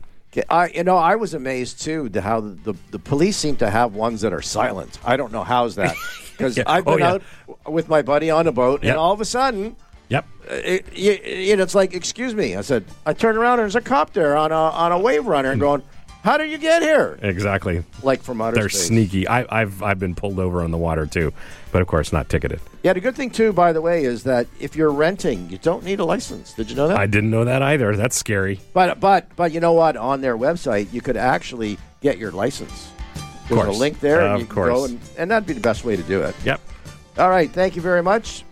I, 0.49 0.69
you 0.69 0.84
know, 0.84 0.97
I 0.97 1.15
was 1.15 1.36
amazed 1.36 1.84
too 1.84 2.09
to 2.09 2.19
how 2.21 2.39
the, 2.39 2.74
the 2.89 2.97
police 2.97 3.38
seem 3.38 3.55
to 3.57 3.69
have 3.69 3.93
ones 3.93 4.21
that 4.21 4.34
are 4.34 4.41
silent. 4.41 4.97
I 5.05 5.15
don't 5.15 5.32
know 5.32 5.43
how's 5.43 5.76
that 5.76 5.95
because 6.38 6.57
Yeah. 6.57 6.63
I've 6.67 6.88
Oh, 6.88 6.91
been 6.91 6.99
yeah. 6.99 7.11
out 7.13 7.23
with 7.67 7.88
my 7.89 8.01
buddy 8.01 8.29
on 8.29 8.47
a 8.47 8.51
boat, 8.51 8.84
Yep. 8.84 8.91
and 8.91 8.99
all 8.99 9.13
of 9.13 9.21
a 9.21 9.25
sudden, 9.25 9.75
Yep. 10.09 10.25
uh, 10.51 10.53
it, 10.55 10.86
know, 11.57 11.63
it's 11.63 11.75
like, 11.75 11.93
"Excuse 11.93 12.36
me," 12.36 12.55
I 12.55 12.61
said. 12.61 12.84
I 13.05 13.13
turned 13.13 13.38
around 13.38 13.53
and 13.53 13.61
there's 13.61 13.75
a 13.75 13.81
cop 13.81 14.13
there 14.13 14.36
on 14.38 14.51
a 14.51 14.55
on 14.55 14.91
a 14.91 14.99
wave 14.99 15.25
runner, 15.25 15.51
and 15.51 15.59
going, 15.61 15.81
"How 16.23 16.38
did 16.38 16.51
you 16.51 16.57
get 16.57 16.81
here?" 16.81 17.17
Exactly. 17.21 17.84
Like 18.03 18.21
from 18.21 18.41
outer 18.41 18.55
They're 18.57 18.69
space. 18.69 18.88
sneaky. 18.88 19.27
I, 19.27 19.45
I've 19.49 19.81
I've 19.81 19.99
been 19.99 20.13
pulled 20.13 20.39
over 20.39 20.61
on 20.61 20.71
the 20.71 20.77
water 20.77 21.05
too, 21.05 21.31
but 21.71 21.81
of 21.81 21.88
course 21.88 22.11
not 22.13 22.29
ticketed. 22.29 22.59
Yeah, 22.84 22.91
the 22.93 22.99
good 22.99 23.15
thing 23.15 23.29
too, 23.29 23.53
by 23.53 23.71
the 23.71 23.81
way, 23.81 24.03
is 24.03 24.23
that 24.23 24.45
if 24.59 24.75
you're 24.75 24.91
renting, 24.91 25.49
you 25.49 25.57
don't 25.57 25.84
need 25.86 25.99
a 26.01 26.05
license. 26.05 26.51
Did 26.53 26.69
you 26.69 26.75
know 26.75 26.89
that? 26.89 26.97
I 26.97 27.07
didn't 27.07 27.31
know 27.31 27.45
that 27.45 27.61
either. 27.61 27.95
That's 27.95 28.15
scary. 28.17 28.59
But 28.73 28.99
but 28.99 29.27
but 29.38 29.51
you 29.53 29.61
know 29.61 29.73
what? 29.73 29.95
On 29.95 30.19
their 30.21 30.38
website, 30.38 30.91
you 30.91 30.99
could 31.01 31.17
actually 31.17 31.77
get 32.01 32.17
your 32.17 32.31
license. 32.31 32.89
There's 33.49 33.67
a 33.67 33.71
link 33.71 33.99
there, 33.99 34.21
and 34.21 34.33
Of 34.33 34.39
you 34.41 34.45
can 34.45 34.55
course. 34.55 34.69
go, 34.73 34.85
and, 34.85 34.99
and 35.17 35.31
that'd 35.31 35.45
be 35.47 35.53
the 35.53 35.59
best 35.59 35.83
way 35.85 35.95
to 35.95 36.03
do 36.03 36.21
it. 36.21 36.35
Yep. 36.45 36.61
All 37.17 37.29
right, 37.29 37.51
thank 37.51 37.75
you 37.75 37.81
very 37.81 38.01
much. 38.01 38.43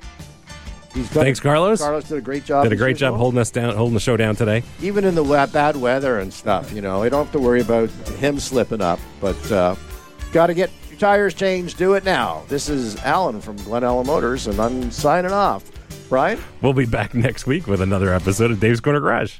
He's 0.94 1.10
done 1.14 1.24
Thanks, 1.24 1.40
Carlos. 1.40 1.80
Carlos 1.80 2.04
did 2.04 2.18
a 2.18 2.22
great 2.22 2.44
job. 2.44 2.64
Did 2.66 2.74
a 2.74 2.76
great 2.76 2.98
job 2.98 3.16
holding 3.16 3.40
us 3.40 3.50
down, 3.50 3.76
holding 3.76 3.94
the 3.94 4.00
show 4.02 4.18
down 4.18 4.36
today. 4.36 4.62
even 4.82 5.06
in 5.06 5.16
the 5.16 5.24
bad 5.54 5.78
weather 5.78 6.20
and 6.20 6.34
stuff. 6.34 6.74
You 6.74 6.82
know, 6.82 7.04
you 7.04 7.10
don't 7.10 7.24
have 7.26 7.32
to 7.34 7.40
worry 7.40 7.62
about 7.62 7.90
him 8.20 8.40
slipping 8.40 8.82
up. 8.82 9.00
But 9.22 9.52
uh, 9.52 9.76
got 10.34 10.48
to 10.48 10.54
get 10.54 10.70
your 10.90 11.00
tires 11.00 11.34
changed. 11.34 11.78
Do 11.78 11.94
it 11.94 12.04
now. 12.04 12.44
This 12.50 12.68
is 12.68 12.98
Alan 12.98 13.40
from 13.40 13.56
Glen 13.58 13.86
Ellen 13.86 14.06
Motors, 14.06 14.48
and 14.48 14.60
I'm 14.60 14.92
signing 14.92 15.32
off. 15.32 15.64
Brian. 16.10 16.38
We'll 16.62 16.74
be 16.74 16.86
back 16.86 17.14
next 17.14 17.48
week 17.48 17.68
with 17.68 17.80
another 17.80 18.14
episode 18.14 18.52
of 18.52 18.60
Dave's 18.60 18.82
Corner 18.82 19.00
Garage. 19.00 19.40